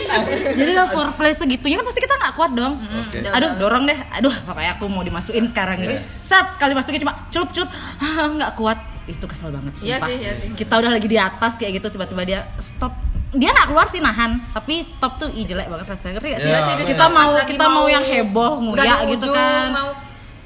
Jadi 0.52 0.70
kalau 0.72 0.90
foreplay 0.90 1.32
segitunya 1.32 1.76
kan 1.76 1.86
pasti 1.86 2.00
kita 2.00 2.14
nggak 2.14 2.34
kuat 2.34 2.50
dong. 2.52 2.76
Oke. 2.78 3.18
aduh 3.24 3.50
dorong 3.56 3.84
deh. 3.84 3.98
Aduh 4.12 4.32
makanya 4.44 4.76
aku 4.76 4.84
mau 4.86 5.00
dimasukin 5.00 5.44
sekarang 5.44 5.78
nih 5.78 5.94
saat 6.20 6.48
sekali 6.48 6.72
masukin 6.72 7.00
cuma 7.00 7.16
celup 7.28 7.48
celup. 7.50 7.68
Ah, 7.96 8.28
nggak 8.28 8.52
kuat. 8.54 8.78
Itu 9.02 9.26
kesel 9.26 9.50
banget 9.50 9.82
Iya 9.82 9.98
sih, 9.98 10.14
iya 10.16 10.32
sih. 10.32 10.54
kita 10.54 10.78
udah 10.78 10.86
lagi 10.88 11.04
di 11.04 11.18
atas 11.18 11.56
kayak 11.56 11.82
gitu 11.82 11.90
tiba-tiba 11.90 12.22
dia 12.22 12.40
stop. 12.56 12.94
Dia 13.32 13.50
nggak 13.50 13.68
keluar 13.68 13.86
sih 13.86 13.98
nahan. 13.98 14.38
Tapi 14.52 14.78
stop 14.78 15.18
tuh 15.18 15.28
ih 15.28 15.42
jelek 15.42 15.66
banget 15.66 15.88
rasanya. 15.88 16.12
Ngerti 16.16 16.28
gak 16.28 16.38
sih? 16.38 16.48
Iya, 16.48 16.58
sih, 16.60 16.74
kita 16.86 17.04
pas 17.04 17.10
mau 17.10 17.30
kita 17.42 17.64
mau 17.66 17.74
mau- 17.78 17.88
yang 17.88 18.04
heboh 18.04 18.52
Udah 18.62 18.84
nguyak 18.84 18.98
gitu 19.10 19.26
ujung, 19.26 19.34
kan. 19.34 19.68
mau- 19.72 19.96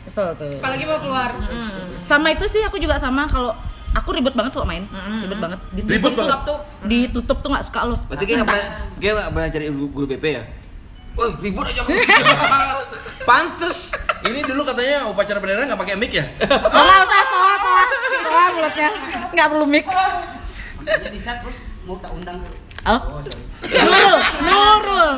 kesel 0.02 0.32
tuh. 0.34 0.56
Apalagi 0.56 0.84
mau 0.84 0.96
keluar. 0.96 1.30
sama 2.00 2.30
itu 2.30 2.46
sih 2.46 2.62
aku 2.62 2.78
juga 2.78 2.94
sama 2.96 3.26
kalau 3.26 3.50
aku 3.96 4.08
ribet 4.12 4.34
banget 4.36 4.52
kalau 4.52 4.68
main 4.68 4.84
ribet 5.24 5.40
banget 5.40 5.60
ditutup 5.72 5.92
Ribet 5.96 6.12
tuh 6.12 6.26
banget? 6.28 6.44
tuh 6.44 6.58
ditutup 6.84 7.38
tuh 7.40 7.48
nggak 7.48 7.64
suka 7.64 7.80
lo 7.88 7.96
Berarti 8.06 8.24
kayak 8.28 8.38
nggak 8.44 8.48
pernah, 8.52 8.68
kayak 9.00 9.14
nggak 9.16 9.30
pernah 9.32 9.48
cari 9.48 9.64
guru, 9.72 9.88
guru 9.88 10.06
BP 10.12 10.24
ya? 10.28 10.42
Woi, 11.16 11.32
ribut 11.40 11.64
aja. 11.64 11.80
Pantes. 13.28 13.96
Ini 14.20 14.44
dulu 14.44 14.62
katanya 14.68 15.08
upacara 15.08 15.40
bendera 15.40 15.64
nggak 15.64 15.80
pakai 15.80 15.96
mic 15.96 16.12
ya? 16.12 16.28
Oh, 16.44 16.82
nggak 16.84 17.00
usah 17.08 17.20
toa 17.24 17.54
toa 17.56 17.82
toa 18.20 18.44
mulutnya 18.52 18.88
nggak 19.32 19.46
perlu 19.48 19.66
mic 19.66 19.84
Jadi 20.84 21.08
di 21.10 21.20
saat 21.20 21.40
terus 21.40 21.56
mau 21.88 21.96
tak 21.96 22.12
undang 22.12 22.36
ke 22.86 22.92
oh 22.94 23.00
Nurul 23.66 24.18
Nurul 24.46 25.10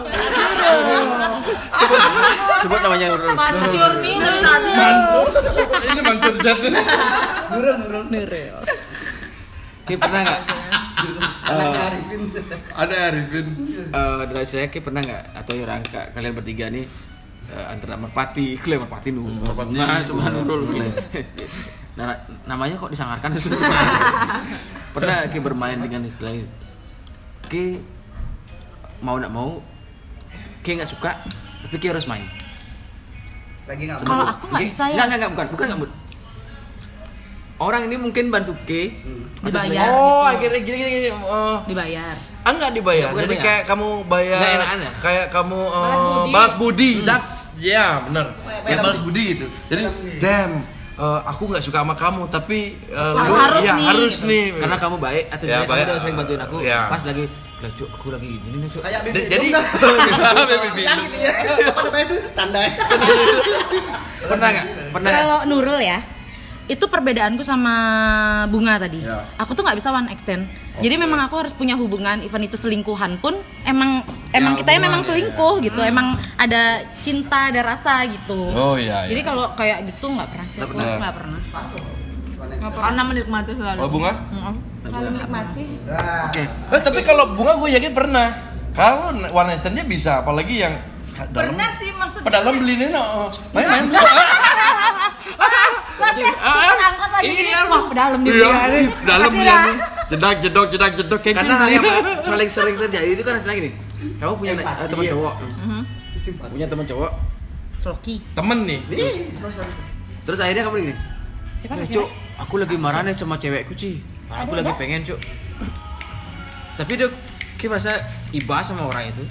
Sebut 2.59 2.81
namanya 2.83 3.07
Nurul. 3.15 3.37
Mansur 3.39 3.93
nih 4.03 4.15
Ini 5.79 6.01
mancur 6.03 6.35
zat. 6.43 6.59
Nurul 6.59 7.75
Nurul 7.77 8.05
Nurul 8.09 8.63
Kayak 9.89 10.01
pernah 10.05 10.21
nggak? 10.21 10.41
Anaknya 11.49 11.81
Arifin. 11.89 12.21
Ada 12.77 12.97
Arifin. 13.09 13.47
Eh, 13.89 14.21
dari 14.29 14.47
saya 14.49 14.67
kayak 14.69 14.85
pernah 14.85 15.01
nggak? 15.01 15.23
Atau 15.33 15.53
orang 15.65 15.81
ka- 15.87 16.11
kalian 16.13 16.35
bertiga 16.37 16.67
nih 16.69 16.85
eh, 17.49 17.65
antara 17.73 17.97
Merpati, 17.97 18.47
kalian 18.65 18.85
Merpati 18.85 19.09
Nurul, 19.17 19.49
nah, 19.73 20.05
semua 20.05 20.29
Nurul. 20.29 20.69
Nah, 21.97 22.15
namanya 22.45 22.77
kok 22.77 22.93
disangarkan 22.93 23.33
itu? 23.33 23.49
pernah 24.95 25.17
kayak 25.25 25.45
bermain 25.45 25.79
dengan 25.81 26.05
istilah 26.05 26.37
ini? 26.37 26.68
Kayak 27.49 27.81
mau 29.01 29.17
nggak 29.17 29.33
mau, 29.33 29.65
kayak 30.61 30.85
nggak 30.85 30.91
suka, 30.93 31.13
tapi 31.65 31.75
kayak 31.81 31.97
harus 31.97 32.07
main. 32.07 32.25
Lagi 33.65 33.83
nggak 33.89 34.05
Kalau 34.05 34.25
aku 34.25 34.45
nggak 34.53 34.63
bisa 34.69 34.85
ya. 34.93 34.97
Nggak, 34.97 35.07
nggak, 35.19 35.31
bukan, 35.33 35.47
bukan 35.57 35.65
nggak 35.69 35.81
mood. 35.81 35.93
Orang 37.59 37.83
ini 37.91 37.97
mungkin 37.99 38.31
bantu 38.31 38.55
K, 38.63 38.71
Dibayar. 39.43 39.91
Oh, 39.91 40.23
gitu. 40.31 40.31
akhirnya 40.31 40.61
gini 40.63 40.77
gini 40.79 40.91
gini. 40.95 41.11
Oh, 41.27 41.59
dibayar 41.67 42.15
ah 42.49 42.53
nggak 42.57 42.73
dibayar. 42.73 43.09
Bukan 43.13 43.23
Jadi 43.29 43.35
bayar. 43.37 43.45
kayak 43.45 43.63
kamu 43.69 43.89
bayar 44.09 44.39
Nggak 44.41 44.53
enakan 44.57 44.79
ya? 44.81 44.91
kayak 45.05 45.27
kamu 45.29 45.59
eh, 45.61 45.77
Balas 45.77 46.01
budi. 46.01 46.33
balas 46.33 46.55
budi. 46.57 46.91
That's 47.05 47.31
ya 47.61 47.87
benar. 48.09 48.27
Kayak 48.65 48.79
balas 48.81 49.01
budi 49.05 49.25
itu. 49.37 49.47
Jadi 49.69 49.83
damn 50.25 50.53
eh, 50.99 51.21
aku 51.25 51.43
nggak 51.47 51.63
suka 51.63 51.79
sama 51.79 51.95
kamu 51.95 52.27
tapi 52.27 52.75
Aku 52.89 53.23
lu- 53.25 53.39
harus 53.39 53.63
iya, 53.63 53.75
nih. 53.75 53.87
harus 53.87 54.15
nih. 54.23 54.45
karena 54.57 54.77
kamu 54.77 54.97
baik 54.99 55.25
atau 55.29 55.45
Ya, 55.45 55.51
jelek, 55.55 55.63
kamu 55.63 55.73
baik. 55.73 55.87
udah 55.87 56.01
sering 56.01 56.17
bantuin 56.17 56.41
aku. 56.41 56.57
Ya. 56.61 56.81
Pas 56.87 57.03
lagi, 57.03 57.25
lah 57.59 57.71
cuk, 57.73 57.89
aku 57.91 58.07
lagi 58.11 58.29
gini 58.35 58.57
nih 58.57 58.69
cuk. 58.69 58.83
Kayak 58.83 59.01
bibir 59.03 59.23
jadi 59.25 59.47
Baby 60.49 60.81
Yang 60.89 60.99
gitu 61.05 61.17
ya. 61.19 61.33
Apa 61.69 61.81
namanya 61.85 62.05
itu? 62.05 62.17
Tanda. 62.33 62.61
Pernah 64.21 64.49
nggak? 64.51 64.67
Pernah 64.91 65.11
kalau 65.13 65.39
Nurul 65.47 65.81
ya 65.81 65.99
itu 66.69 66.85
perbedaanku 66.85 67.41
sama 67.41 67.73
bunga 68.47 68.77
tadi 68.77 69.01
Ya. 69.01 69.25
aku 69.37 69.57
tuh 69.57 69.65
nggak 69.65 69.73
bisa 69.75 69.89
one 69.89 70.13
extend 70.13 70.45
jadi 70.79 71.01
memang 71.01 71.17
aku 71.25 71.41
harus 71.41 71.57
punya 71.57 71.73
hubungan 71.73 72.21
even 72.21 72.45
itu 72.45 72.55
selingkuhan 72.55 73.17
pun 73.17 73.33
emang 73.65 74.05
emang 74.31 74.53
Ya, 74.55 74.59
kita 74.61 74.71
hubungan, 74.71 74.85
memang 74.85 75.01
ya, 75.01 75.07
selingkuh 75.09 75.55
gitu 75.61 75.81
emang 75.81 76.07
ada 76.37 76.63
cinta 76.99 77.49
ada 77.49 77.61
rasa 77.63 78.05
gitu 78.05 78.41
Oh 78.51 78.75
iya. 78.77 79.05
jadi 79.05 79.21
kalau 79.23 79.51
kayak 79.55 79.89
gitu 79.89 80.07
nggak 80.09 80.29
pernah 80.29 80.47
sih 80.47 80.59
nggak 80.61 81.15
pernah 81.15 81.41
Karena 82.59 83.03
menikmati 83.05 83.51
selalu 83.55 83.79
Oh 83.79 83.89
bunga? 83.89 84.13
Kalau 84.81 85.11
menikmati. 85.11 85.67
Nah, 85.85 86.33
Oke. 86.33 86.43
Eh, 86.49 86.81
tapi 86.81 87.01
kalau 87.05 87.37
bunga 87.37 87.61
gue 87.61 87.71
yakin 87.77 87.93
pernah. 87.93 88.29
Kalau 88.73 89.11
night 89.13 89.59
stand-nya 89.59 89.85
bisa, 89.85 90.23
apalagi 90.23 90.63
yang 90.63 90.75
dalam, 91.13 91.35
Pernah 91.35 91.69
sih 91.75 91.91
maksudnya 91.93 92.25
Pedalam 92.25 92.55
beli 92.57 92.75
nih, 92.79 92.89
no. 92.89 93.27
main 93.53 93.67
main 93.67 93.85
beli. 93.85 93.99
angkat 96.81 97.11
lagi 97.11 97.27
Iya, 97.29 97.61
wah 97.67 97.83
dalam 97.91 98.21
dia 98.23 98.33
Iya, 98.33 98.49
dia. 98.49 98.79
ih, 98.79 98.87
dalam 99.03 99.29
Makasih 99.29 99.43
dia 99.43 99.51
ya. 99.51 99.59
nih. 99.61 99.77
Jedak 100.09 100.35
jedok 100.41 100.67
jedak 100.71 100.93
jedok 100.97 101.21
kayak 101.21 101.37
Karena 101.37 101.55
hal 101.59 101.69
yang 101.69 101.85
paling 102.25 102.49
sering 102.49 102.77
terjadi 102.79 103.09
itu 103.13 103.23
kan 103.23 103.33
hasilnya 103.35 103.57
gini. 103.59 103.71
Kamu 103.99 104.33
punya 104.35 104.53
eh, 104.55 104.87
teman 104.87 105.03
iya. 105.03 105.13
cowok, 105.13 105.35
simpan. 106.17 106.49
punya 106.49 106.67
teman 106.67 106.87
cowok, 106.87 107.11
Sloki 107.75 108.15
Temen 108.33 108.59
nih. 108.63 108.81
Nih, 108.87 109.27
terus 110.23 110.39
akhirnya 110.39 110.63
kamu 110.65 110.77
gini, 110.83 110.95
siapa 111.59 111.75
"Eh, 111.75 111.79
namanya? 111.83 111.95
cuk, 111.95 112.09
aku 112.39 112.55
lagi 112.59 112.77
marah 112.77 113.01
nih 113.03 113.15
sama 113.15 113.35
cewekku 113.37 113.75
ci, 113.75 113.99
aku 114.29 114.55
lagi 114.55 114.71
pengen 114.75 115.03
cuk. 115.03 115.19
Tapi 116.77 116.93
dia 116.95 117.09
kayak 117.59 117.71
merasa 117.75 117.93
iba 118.31 118.57
sama 118.63 118.87
orang 118.87 119.11
itu. 119.11 119.23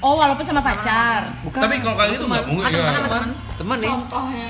oh 0.00 0.16
walaupun 0.16 0.44
sama 0.44 0.60
pacar 0.60 1.24
Bukan. 1.40 1.60
Tapi 1.60 1.80
kalau 1.80 1.96
kayak 1.96 2.10
gitu 2.12 2.24
nggak 2.24 2.44
mungkin. 2.44 2.72
ya. 2.72 2.92
teman, 3.04 3.28
teman 3.56 3.76
nih, 3.80 3.88
Contohnya. 3.92 4.48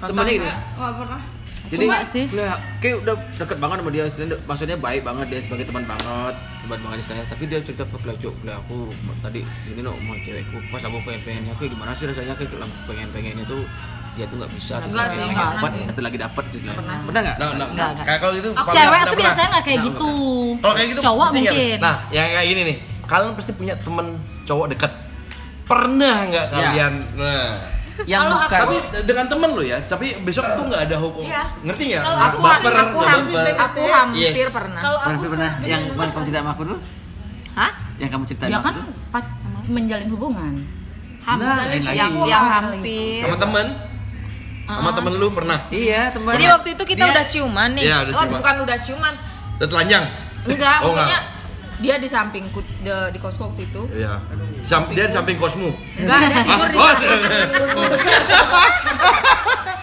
temannya 0.00 0.32
gini. 0.32 0.48
Nggak 0.48 0.92
pernah. 0.96 1.20
Jadi 1.68 1.84
Cuma 1.84 2.00
sih. 2.00 2.24
kayak 2.26 2.58
kayak 2.80 2.96
udah 3.04 3.14
deket 3.36 3.58
banget 3.60 3.76
sama 3.78 3.90
dia, 3.92 4.04
maksudnya 4.42 4.76
baik 4.76 5.02
banget 5.04 5.26
dia 5.28 5.40
sebagai 5.44 5.64
teman 5.68 5.84
banget, 5.84 6.34
teman 6.64 6.78
banget 6.80 6.98
istilahnya. 6.98 7.26
Tapi 7.28 7.42
dia 7.44 7.58
cerita 7.60 7.84
ke 7.84 7.96
Cuk, 8.18 8.34
"Bela, 8.40 8.56
aku 8.56 8.88
tadi 9.20 9.40
ini 9.44 9.80
no 9.80 9.92
mau 10.00 10.16
cewekku 10.16 10.56
pas 10.72 10.80
aku 10.80 10.96
pengen 11.04 11.20
pengennya, 11.22 11.52
kayak 11.54 11.70
gimana 11.76 11.92
sih 11.92 12.08
rasanya 12.08 12.34
kayak 12.34 12.50
dalam 12.50 12.70
pengen 12.88 13.08
pengennya 13.12 13.44
tuh 13.44 13.60
dia 14.16 14.26
tuh 14.26 14.36
nggak 14.40 14.50
bisa, 14.50 14.74
Enggak 14.80 15.04
lagi 15.04 15.14
sih, 15.14 15.22
enggak 15.22 15.50
dapat, 15.54 15.70
sih. 15.70 15.84
atau 15.86 16.02
lagi 16.02 16.18
dapat 16.18 16.44
gitu. 16.50 16.66
Pernah 16.66 17.20
nggak? 17.22 17.36
Nah, 17.38 17.48
nah, 17.54 17.68
Enggak, 17.68 17.68
enggak. 17.70 18.06
Kayak 18.08 18.18
kalau 18.18 18.32
gitu 18.34 18.48
paling 18.50 18.72
cewek 18.74 18.88
nggak 18.98 19.06
tuh 19.06 19.18
biasanya 19.20 19.48
nggak 19.48 19.64
kayak 19.64 19.78
Nah, 19.78 19.86
gitu 19.86 20.10
Kalau 20.58 20.74
kayak 20.74 20.88
gitu 20.88 21.00
cowok 21.04 21.26
nggak? 21.28 21.36
mungkin 21.38 21.78
Nah, 21.78 21.96
yang 22.08 22.28
kayak 22.28 22.46
ini 22.48 22.60
nih. 22.64 22.76
Kalian 23.04 23.32
pasti 23.36 23.52
punya 23.52 23.74
temen 23.78 24.06
cowok 24.42 24.66
dekat. 24.68 24.92
Pernah 25.64 26.16
nggak 26.26 26.46
Ya. 26.46 26.52
kalian? 26.72 26.92
Nah. 27.14 27.77
Yang 28.04 28.22
Kalau 28.22 28.38
bukan. 28.38 28.58
Tapi 28.60 28.76
dengan 29.02 29.26
temen 29.26 29.50
lo 29.50 29.62
ya, 29.62 29.78
tapi 29.82 30.06
besok 30.22 30.44
tuh 30.48 30.64
nggak 30.66 30.82
ada 30.86 30.96
hukum. 30.96 31.24
Iya. 31.24 31.42
Ngerti 31.60 31.82
nggak? 31.88 32.02
Kalau 32.02 32.18
aku 32.20 32.36
Baper, 32.38 32.72
aku 32.72 32.98
hampir 33.00 33.54
aku 33.54 33.82
hampir 33.84 34.30
Yes. 34.38 34.50
pernah 34.50 34.80
Kalau 34.80 34.98
Pernah, 35.00 35.16
aku 35.16 35.26
pernah 35.28 35.50
yang 35.62 35.82
kemarin 35.88 36.10
kamu 36.10 36.24
cerita 36.24 36.38
sama 36.38 36.52
aku 36.52 36.62
dulu? 36.64 36.78
hah 37.54 37.72
Yang 37.96 38.10
kamu 38.12 38.22
ceritain 38.24 38.50
ya 38.50 38.58
kan 38.60 38.74
menjalin 39.66 40.08
hubungan 40.08 40.52
Nah, 41.28 41.60
lagi. 41.60 41.84
yang 41.90 42.12
yang 42.24 42.44
hampir 42.46 43.20
Sama 43.20 43.36
temen? 43.36 43.66
Sama 44.64 44.90
temen 44.92 45.12
lu 45.16 45.28
pernah? 45.30 45.58
Iya, 45.68 46.08
teman. 46.08 46.32
Jadi 46.32 46.44
waktu 46.46 46.68
itu 46.72 46.84
kita 46.86 47.02
Dia- 47.02 47.12
udah 47.14 47.24
ciuman 47.26 47.68
nih. 47.72 47.84
Iya, 47.84 47.96
udah 47.98 48.12
oh, 48.12 48.20
ciuman. 48.20 48.36
bukan 48.36 48.54
udah 48.62 48.78
ciuman. 48.78 49.14
Udah 49.56 49.68
telanjang? 49.68 50.04
Enggak, 50.44 50.76
Oh, 50.78 50.88
maksudnya 50.88 51.18
dia 51.78 51.94
di 51.96 52.06
sampingku 52.06 52.58
di, 52.80 52.90
di 52.90 53.18
kosku 53.18 53.42
waktu 53.44 53.62
itu. 53.64 53.82
Iya. 53.92 54.18
Sam- 54.62 54.90
dia 54.90 55.06
di 55.06 55.14
samping 55.14 55.36
kosmu. 55.36 55.70
Enggak, 55.96 56.18
dia 56.24 56.42
tidur 56.42 56.68
di 56.68 56.76
Oh, 56.76 56.88
samping. 56.88 57.10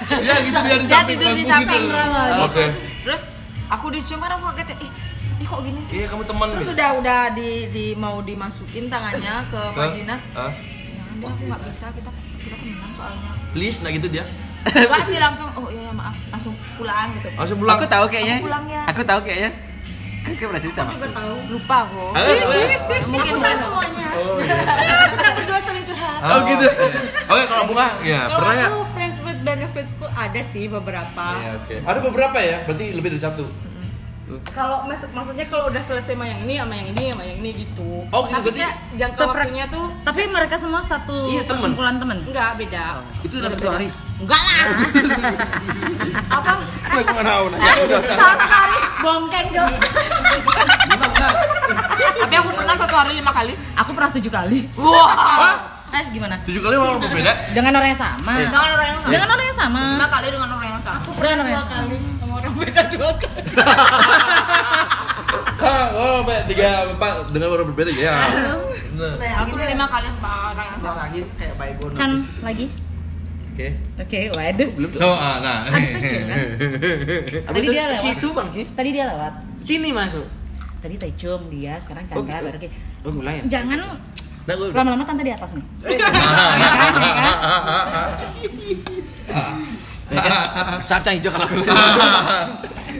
Iya 0.06 0.36
gitu 0.40 0.60
dia 0.60 0.76
di 0.76 0.86
Dia 0.86 0.94
samping 0.94 1.16
tidur 1.16 1.32
di 1.32 1.42
kosmu 1.42 1.52
samping 1.52 1.82
gitu. 1.82 1.96
gitu. 1.96 2.44
Oke. 2.44 2.66
Terus 3.02 3.22
aku 3.68 3.86
dicium 3.90 4.20
kan 4.20 4.32
aku 4.34 4.44
kaget 4.54 4.70
ih, 4.78 4.92
ih 5.36 5.48
kok 5.48 5.60
gini 5.64 5.80
sih? 5.82 5.96
Iya 5.98 6.06
kamu 6.08 6.24
teman 6.26 6.48
Terus 6.52 6.68
gitu. 6.68 6.86
udah 7.02 7.22
di, 7.32 7.50
di 7.72 7.86
mau 7.96 8.18
dimasukin 8.20 8.86
tangannya 8.86 9.34
ke 9.50 9.58
Hah? 9.58 9.74
vagina. 9.74 10.16
Hah? 10.32 10.52
Jangan 10.52 11.16
deh, 11.16 11.28
aku 11.28 11.42
nggak 11.48 11.60
bisa 11.64 11.86
kita 11.92 12.10
kita 12.38 12.56
kemenang 12.56 12.92
soalnya. 12.94 13.32
Please, 13.52 13.80
nah 13.80 13.90
gitu 13.90 14.08
dia. 14.08 14.26
Enggak 14.66 15.04
sih 15.06 15.18
langsung 15.18 15.48
oh 15.54 15.70
iya 15.70 15.82
ya 15.86 15.94
maaf 15.94 16.18
langsung 16.28 16.54
pulang 16.76 17.08
gitu. 17.16 17.28
Langsung 17.32 17.58
pulang. 17.58 17.78
Aku 17.78 17.86
tahu 17.88 18.06
kayaknya. 18.10 18.36
Aku 18.36 18.46
pulang 18.46 18.66
ya. 18.68 18.82
Aku 18.86 19.02
tahu 19.02 19.20
kayaknya. 19.24 19.52
Kayak 20.26 20.50
pernah 20.50 20.64
cerita, 20.64 20.80
Mak. 20.82 20.96
Lupa 21.48 21.78
kok. 21.86 22.12
Ah, 22.12 22.22
Mungkin 23.06 23.34
mungkin 23.36 23.54
semuanya. 23.56 24.08
kita 25.08 25.30
berdua 25.34 25.60
saling 25.60 25.86
curhat 25.86 26.20
Oh 26.20 26.40
gitu. 26.46 26.66
Oke 27.26 27.44
kalau 27.46 27.64
bunga, 27.66 27.88
ya 28.02 28.20
kalau 28.26 28.40
pernah 28.42 28.56
ya? 28.56 28.68
aku 28.68 28.80
friends 28.92 29.18
with 29.22 29.40
benefitsku 29.40 30.06
ada 30.08 30.42
sih 30.42 30.66
beberapa 30.68 31.26
Iya, 31.36 31.52
oke. 31.56 31.76
Ada 31.80 32.00
beberapa 32.02 32.38
ya, 32.40 32.58
berarti 32.64 32.86
lebih 32.92 33.10
dari 33.12 33.24
satu. 33.24 33.46
kalau 34.50 34.82
maksud 34.84 35.14
maksudnya 35.14 35.46
kalau 35.46 35.70
udah 35.70 35.78
selesai 35.80 36.18
sama 36.18 36.26
yang 36.26 36.42
ini 36.42 36.58
sama 36.58 36.74
yang 36.74 36.90
ini 36.90 37.04
sama 37.14 37.24
yang 37.24 37.38
ini 37.38 37.50
gitu 37.62 38.10
Oh, 38.10 38.26
tapi 38.26 38.50
berarti- 38.50 38.98
jangka 38.98 39.22
waktunya 39.24 39.66
tuh 39.70 39.86
Tapi 40.02 40.22
mereka 40.26 40.56
semua 40.58 40.82
satu 40.82 41.30
Iya, 41.30 41.46
temen. 41.46 41.70
kumpulan 41.70 41.96
temen. 41.96 42.18
enggak 42.26 42.58
beda 42.58 43.06
Itu 43.22 43.38
dalam 43.38 43.54
satu 43.54 43.70
hari. 43.70 43.88
Enggak 44.16 44.42
lah. 44.42 44.66
apa 46.32 46.52
Aku 46.96 47.12
nggak 47.12 47.28
tahu 47.28 47.46
nanya. 47.52 47.72
bongkeng 49.04 49.48
dong 49.52 49.74
Tapi 52.16 52.36
aku 52.40 52.50
pernah 52.56 52.76
satu 52.80 52.96
hari 52.96 53.12
lima 53.20 53.32
kali. 53.36 53.54
Aku 53.76 53.92
pernah 53.92 54.10
tujuh 54.16 54.32
kali. 54.32 54.60
Wah. 54.80 55.76
Eh 55.96 56.04
gimana? 56.12 56.36
Tujuh 56.48 56.62
kali 56.64 56.76
malah 56.80 57.00
berbeda. 57.00 57.32
Dengan 57.52 57.72
orang 57.76 57.90
yang 57.92 58.02
sama. 58.02 58.34
Dengan 58.40 58.56
orang 58.56 58.88
yang 58.88 59.00
sama. 59.00 59.12
Dengan 59.12 59.28
orang 59.28 59.46
yang 59.46 59.58
sama. 59.60 59.84
Lima 59.84 60.08
kali 60.08 60.28
dengan 60.32 60.50
orang 60.52 60.70
yang 60.72 60.84
sama. 60.84 61.04
dengan 61.16 61.38
orang 61.40 61.46
dua 61.46 61.52
yang 61.52 61.68
sama. 61.68 61.76
kali 61.76 61.98
sama 62.20 62.34
orang 62.36 62.54
beda 62.56 62.82
dua 62.92 63.10
kali 63.16 63.42
oh, 65.96 66.16
sampai 66.22 66.46
tiga, 66.46 66.70
empat 66.94 67.14
dengan 67.32 67.48
orang 67.56 67.68
berbeda 67.74 67.92
ya. 67.96 68.16
Nah, 68.96 69.16
Aku 69.44 69.56
lima 69.56 69.86
kali 69.88 70.08
sama 70.08 70.32
orang 70.56 70.68
yang 70.68 70.80
sama. 70.80 71.00
Lagi 71.08 71.22
kayak 71.40 71.56
baygon. 71.60 71.92
Kan 71.96 72.12
lagi. 72.44 72.66
Oke. 73.56 73.72
Oke, 74.04 74.20
waduh. 74.36 74.68
So, 74.92 75.08
ah, 75.08 75.40
nah. 75.40 75.64
Tadi 77.48 77.68
dia 77.72 77.88
lewat. 77.88 78.04
Situ, 78.04 78.28
Bang. 78.36 78.52
Tadi 78.52 78.90
dia 78.92 79.08
lewat. 79.08 79.32
Sini 79.64 79.96
masuk. 79.96 80.28
Tadi 80.84 81.00
Taicum 81.00 81.48
dia, 81.48 81.80
sekarang 81.80 82.04
Oh, 82.12 82.20
Chandra 82.20 82.36
gitu. 82.36 82.46
baru 82.52 82.58
Ki. 82.60 82.68
Oh, 83.08 83.12
mulai 83.16 83.40
ya. 83.40 83.44
Jangan 83.48 83.80
Nah, 84.46 84.54
gue 84.54 84.68
lama-lama 84.76 85.08
tante 85.08 85.24
di 85.24 85.32
atas 85.32 85.56
nih. 85.56 85.64
Sabta 90.86 91.10
hijau 91.16 91.32
kalau 91.34 91.48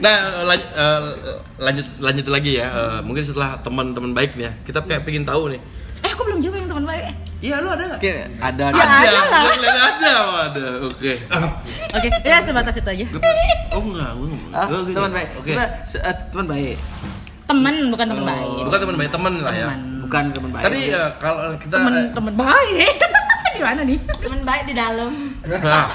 nah 0.04 0.16
lanjut, 0.44 0.68
lanjut 1.56 1.86
lanjut 2.02 2.26
lagi 2.28 2.60
ya 2.60 2.66
Eh, 2.68 2.98
mungkin 3.06 3.22
setelah 3.24 3.56
teman-teman 3.62 4.12
baik 4.12 4.36
nih 4.36 4.50
ya 4.50 4.52
kita 4.66 4.82
kayak 4.84 5.06
pengen 5.06 5.24
tahu 5.24 5.54
nih 5.54 5.60
Eh, 6.02 6.10
aku 6.12 6.26
belum 6.26 6.42
jawab 6.42 6.60
yang 6.60 6.68
teman 6.68 6.84
baik. 6.84 7.04
Iya 7.46 7.56
lu 7.58 7.68
ada 7.68 7.84
nggak 7.86 8.00
Oke, 8.00 8.10
ada. 8.10 8.64
Ya, 8.66 8.82
ada 8.82 9.08
lah. 9.22 9.42
Lihat 9.54 9.78
ada 9.78 10.12
ada 10.44 10.66
oke 10.82 11.12
Oke, 11.92 12.08
ya 12.20 12.36
sebatas 12.40 12.74
itu 12.74 12.88
aja. 12.88 13.06
oh 13.70 13.82
enggak 13.84 14.10
gue 14.12 14.26
nggak 14.28 14.50
Ah, 14.52 14.66
Gua- 14.66 14.82
gua- 14.82 14.96
teman 14.96 15.10
baik. 15.12 15.28
oke 15.36 15.52
eh, 15.54 16.14
teman 16.28 16.46
baik. 16.46 16.76
Temen 17.46 17.74
bukan 17.88 18.06
teman 18.10 18.24
baik. 18.26 18.58
bukan 18.66 18.78
teman 18.80 18.96
baik 18.96 19.10
teman 19.12 19.32
lah 19.38 19.54
ya 19.54 19.66
Teman. 19.66 19.80
Bukan 20.02 20.24
teman 20.32 20.50
baik. 20.50 20.64
tadi 20.64 20.80
eh, 20.88 21.10
kalau 21.16 21.42
kita 21.56 21.74
Temen 21.76 21.94
temen 22.10 22.34
baik. 22.36 22.96
Di 23.56 23.62
mana 23.62 23.80
nih? 23.82 23.98
teman 24.18 24.40
baik 24.42 24.62
di 24.64 24.74
dalam 24.74 25.12
nah, 25.46 25.88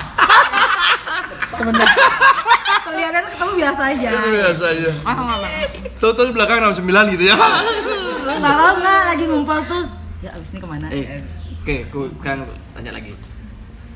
Temen 1.51 1.73
baik. 1.75 1.93
Kelihatannya 2.81 3.29
ketemu 3.29 3.51
biasa 3.55 3.81
aja. 3.87 4.09
itu 4.09 4.29
biasa 4.33 4.63
aja 4.67 4.89
Ah, 5.03 5.13
enggak, 5.13 5.37
enggak. 5.37 5.53
tuh 5.95 6.09
tuh 6.11 6.23
di 6.25 6.33
belakang 6.33 6.57
69 6.65 7.13
gitu 7.13 7.23
ya 7.23 7.35
enggak 8.31 9.01
lagi 9.05 9.23
ngumpul 9.25 9.59
tuh. 9.65 9.83
Ya 10.19 10.29
abis 10.31 10.49
ini 10.49 10.59
ke 10.59 10.67
mana? 10.67 10.85
Eh, 10.87 11.21
oke, 11.61 11.75
aku 11.87 11.99
sekarang 12.17 12.41
tanya 12.73 12.91
lagi. 12.91 13.13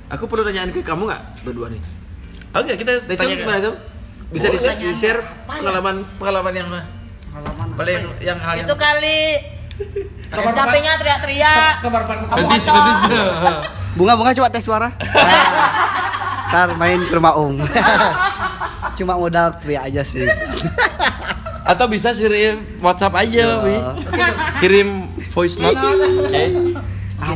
Aku 0.07 0.29
perlu 0.29 0.45
tanyain 0.45 0.69
ke 0.69 0.85
kamu 0.85 1.09
nggak 1.09 1.21
berdua 1.41 1.67
nih? 1.67 1.81
oke 2.55 2.71
kita 2.77 2.91
Nah, 3.03 3.15
tanya 3.17 3.35
gimana 3.35 3.59
Cum? 3.59 3.75
Bisa 4.31 4.47
di, 4.47 4.57
share 4.93 5.19
pengalaman 5.43 6.01
pengalaman 6.17 6.53
yang 6.55 6.69
Halaman. 7.35 7.67
paling 7.75 8.05
yang 8.23 8.39
hal 8.39 8.53
yang 8.55 8.65
Itu 8.65 8.75
kali 8.77 9.19
Kamar 10.31 10.55
sampingnya 10.55 10.95
teriak-teriak. 10.95 11.83
kamar 11.83 12.01
kamu 12.07 12.23
Betis, 12.47 12.65
betis. 12.65 12.97
Bunga-bunga 13.95 14.31
coba 14.31 14.47
tes 14.47 14.63
suara. 14.63 14.89
Ntar 16.49 16.79
main 16.79 17.03
ke 17.03 17.11
rumah 17.11 17.35
Om. 17.35 17.59
Cuma 18.97 19.19
modal 19.19 19.51
teriak 19.59 19.91
aja 19.91 20.01
sih. 20.07 20.23
atau 21.65 21.89
bisa 21.89 22.13
kirim 22.13 22.61
WhatsApp 22.77 23.25
aja 23.25 23.65
wi 23.65 23.73
kirim 24.61 25.09
voice 25.33 25.57
note 25.57 25.73
oke 25.73 26.45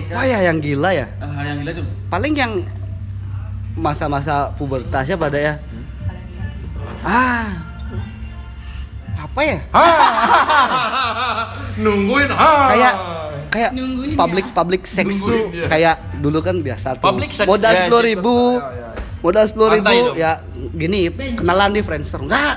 Apa 0.09 0.25
ya 0.25 0.39
yang 0.41 0.57
gila 0.57 0.89
ya? 0.89 1.05
Eh, 1.07 1.29
hal 1.29 1.45
yang 1.45 1.57
gila 1.61 1.71
tuh. 1.75 1.85
Paling 2.09 2.33
yang 2.33 2.51
masa-masa 3.75 4.49
pubertasnya 4.57 5.15
pada 5.15 5.37
ya. 5.37 5.53
Ah. 7.01 7.45
Apa 9.19 9.41
ya? 9.45 9.57
nungguin 11.79 12.29
ha 12.29 12.51
Kayak 12.69 12.93
kayak 13.49 13.71
Nungguin 13.73 14.13
public 14.13 14.45
public 14.51 14.81
sex 14.83 15.07
Nungguin, 15.09 15.29
tuh 15.29 15.41
iya. 15.55 15.67
kayak 15.67 15.95
dulu 16.19 16.39
kan 16.39 16.55
biasa 16.59 16.97
tuh. 16.97 17.05
Public 17.05 17.31
sex, 17.31 17.45
modal 17.45 17.71
ya, 17.71 17.77
sepuluh 17.81 18.03
ribu, 18.03 18.35
Ya, 18.57 18.65
ya, 18.65 18.69
ya. 18.69 18.89
modal 19.21 19.43
sepuluh 19.45 19.69
ribu 19.73 19.95
dong. 19.95 20.15
ya 20.15 20.31
gini 20.69 21.01
kenalan 21.33 21.71
di 21.71 21.81
Friendster 21.81 22.19
enggak 22.19 22.55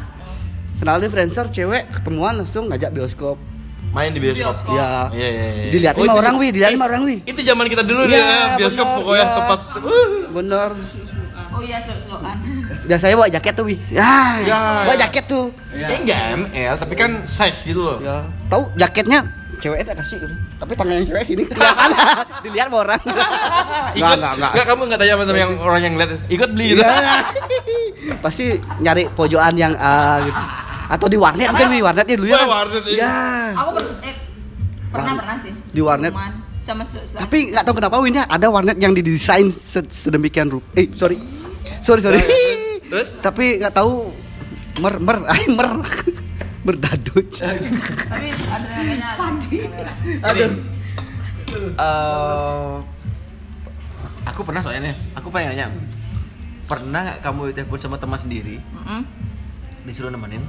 kenalan 0.79 1.01
di 1.01 1.09
Friendster 1.09 1.47
cewek 1.49 1.89
ketemuan 1.91 2.35
langsung 2.37 2.67
ngajak 2.69 2.91
bioskop 2.93 3.37
main 3.93 4.09
di 4.09 4.19
bioskop 4.19 4.45
Bioskop. 4.47 4.73
ya 4.73 4.91
Iya, 5.11 5.29
iya, 5.29 5.47
iya. 5.53 5.71
dilihatin 5.71 6.01
Oh, 6.01 6.03
sama 6.03 6.11
itu- 6.11 6.23
orang 6.23 6.35
wi 6.35 6.47
dilihatin 6.49 6.73
eh, 6.73 6.79
sama 6.79 6.87
orang 6.87 7.03
wi 7.03 7.17
Itu 7.23 7.41
zaman 7.43 7.65
kita 7.67 7.83
dulu 7.83 8.03
Iya, 8.03 8.17
ya, 8.17 8.41
bioskop 8.57 8.87
bener, 8.87 8.97
pokoknya 8.99 9.21
iya. 9.21 9.35
tempat. 9.35 9.61
bener 10.33 10.71
Oh 11.53 11.61
iya, 11.61 11.77
slow-slowan. 11.79 12.37
biasanya 12.89 13.15
bawa 13.15 13.29
jaket 13.29 13.53
tuh 13.53 13.65
wi 13.65 13.77
ya, 13.89 14.13
Ya. 14.43 14.61
bawa 14.83 14.97
jaket 14.99 15.25
tuh 15.27 15.45
Eh 15.71 15.99
enggak 15.99 16.21
ML, 16.43 16.75
tapi 16.77 16.95
kan 16.95 17.11
size 17.25 17.61
gitu 17.65 17.81
loh. 17.83 17.99
ya 17.99 18.25
tahu 18.49 18.73
jaketnya 18.75 19.21
cewek 19.59 19.79
ada 19.81 19.95
kasih 19.95 20.19
gitu. 20.19 20.35
tapi 20.57 20.73
tangan 20.75 20.93
yang 20.93 21.07
cewek 21.07 21.23
sini 21.23 21.43
kelihatan 21.47 21.91
dilihat 22.43 22.67
sama 22.67 22.79
orang 22.83 23.03
Ikut, 23.95 24.19
enggak, 24.19 24.65
kamu 24.65 24.81
enggak 24.83 24.99
tanya 24.99 25.13
sama 25.15 25.37
yang 25.37 25.53
orang 25.61 25.81
yang 25.83 25.95
lihat, 25.95 26.11
ikut 26.27 26.49
beli 26.51 26.67
gitu. 26.73 26.83
Iya. 26.83 27.15
pasti 28.19 28.45
nyari 28.81 29.07
pojokan 29.09 29.55
yang 29.55 29.73
ah, 29.77 30.19
gitu 30.21 30.41
atau 30.89 31.07
di 31.07 31.17
warnet 31.17 31.49
kan 31.49 31.69
wi 31.69 31.81
warnetnya 31.81 32.17
dulu 32.17 32.27
ya 32.27 32.39
kan? 32.39 32.49
warnet, 32.49 32.85
iya. 32.87 32.99
ya 32.99 33.15
Aku 33.55 33.71
per- 33.73 33.99
eh, 34.01 34.15
pernah 34.89 35.13
pernah 35.15 35.37
sih. 35.39 35.53
Di 35.69 35.81
warnet. 35.81 36.13
Cuman 36.13 36.33
sama 36.63 36.87
tapi 37.19 37.51
nggak 37.51 37.67
tahu 37.67 37.75
kenapa 37.77 37.99
Win 37.99 38.15
ya 38.15 38.25
ada 38.25 38.47
warnet 38.47 38.79
yang 38.79 38.95
didesain 38.95 39.51
se- 39.51 39.83
sedemikian 39.85 40.47
rupa 40.47 40.63
eh 40.73 40.87
sorry 40.93 41.19
sorry 41.83 41.99
sorry 41.99 42.23
Terus? 42.87 43.19
tapi 43.19 43.59
nggak 43.59 43.75
tahu 43.75 44.15
mer 44.79 44.95
mer 45.03 45.27
ay 45.35 45.51
mer 45.51 45.83
berdadut 46.63 47.27
Tapi 47.35 48.31
ada 48.31 48.67
namanya 48.71 49.11
aduh 50.23 50.51
Eh, 51.53 52.75
aku 54.25 54.41
pernah 54.41 54.65
soalnya 54.65 54.89
nih, 54.89 54.95
aku 55.13 55.29
pengen 55.29 55.53
nanya. 55.53 55.67
Pernah 56.65 57.01
nggak 57.05 57.19
kamu 57.21 57.53
telepon 57.53 57.77
sama 57.77 58.01
teman 58.01 58.17
sendiri, 58.17 58.57
Mm-mm. 58.57 59.05
disuruh 59.85 60.09
nemenin? 60.09 60.41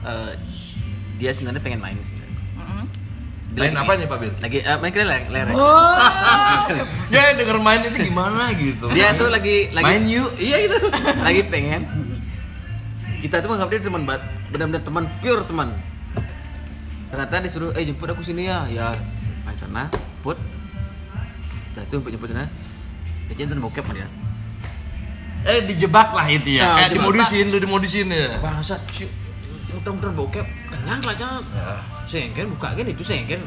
Eh, 0.00 0.32
dia 1.20 1.30
sebenarnya 1.36 1.60
pengen 1.60 1.80
main 1.80 1.96
sih. 2.00 2.20
Main 3.50 3.74
lagi 3.74 3.82
apa 3.82 3.92
nih, 3.98 4.06
Pak 4.06 4.18
Bil? 4.22 4.32
Lagi 4.38 4.58
eh, 4.62 4.76
main 4.78 4.92
kelereng, 4.94 5.24
lereng. 5.34 5.56
Ya 7.14 7.34
denger 7.34 7.58
main 7.58 7.82
itu 7.82 7.98
gimana 8.06 8.54
gitu. 8.54 8.86
Dia 8.94 9.10
tuh 9.18 9.26
lagi 9.26 9.74
lagi 9.74 9.84
main 9.84 10.02
yuk. 10.06 10.30
Iya 10.38 10.56
gitu. 10.70 10.78
lagi 11.26 11.42
pengen. 11.50 11.82
Kita 13.20 13.42
tuh 13.42 13.50
menganggap 13.50 13.68
dia 13.74 13.80
teman 13.82 14.02
banget, 14.06 14.22
benar-benar 14.54 14.80
teman 14.80 15.04
pure 15.18 15.42
teman. 15.44 15.68
Ternyata 17.10 17.42
disuruh, 17.42 17.74
eh 17.74 17.82
jemput 17.82 18.06
aku 18.14 18.22
sini 18.22 18.46
ya, 18.46 18.64
ya 18.70 18.94
main 19.42 19.58
sana, 19.58 19.90
put. 20.22 20.38
Kita 21.74 21.84
tuh 21.90 21.98
jemput 22.00 22.14
jemput 22.14 22.28
sana. 22.30 22.46
Dia 23.34 23.44
nonton 23.50 23.66
bokep 23.66 23.82
sama 23.82 23.94
dia. 23.98 24.08
Eh 25.50 25.58
dijebak 25.66 26.14
lah 26.14 26.26
itu 26.30 26.54
ya. 26.54 26.62
Ya, 26.62 26.70
Kayak 26.78 26.90
dimodusin, 26.96 27.44
lu 27.50 27.58
dimodusin 27.58 28.06
ya. 28.14 28.38
bangsat 28.38 28.80
muter-muter 29.72 30.10
bokep 30.10 30.46
kenyang 30.68 31.00
lah 31.00 31.14
jangan 31.14 31.42
sengken 32.04 32.46
buka 32.50 32.68
kan 32.72 32.84
itu 32.84 33.02
sengken 33.02 33.40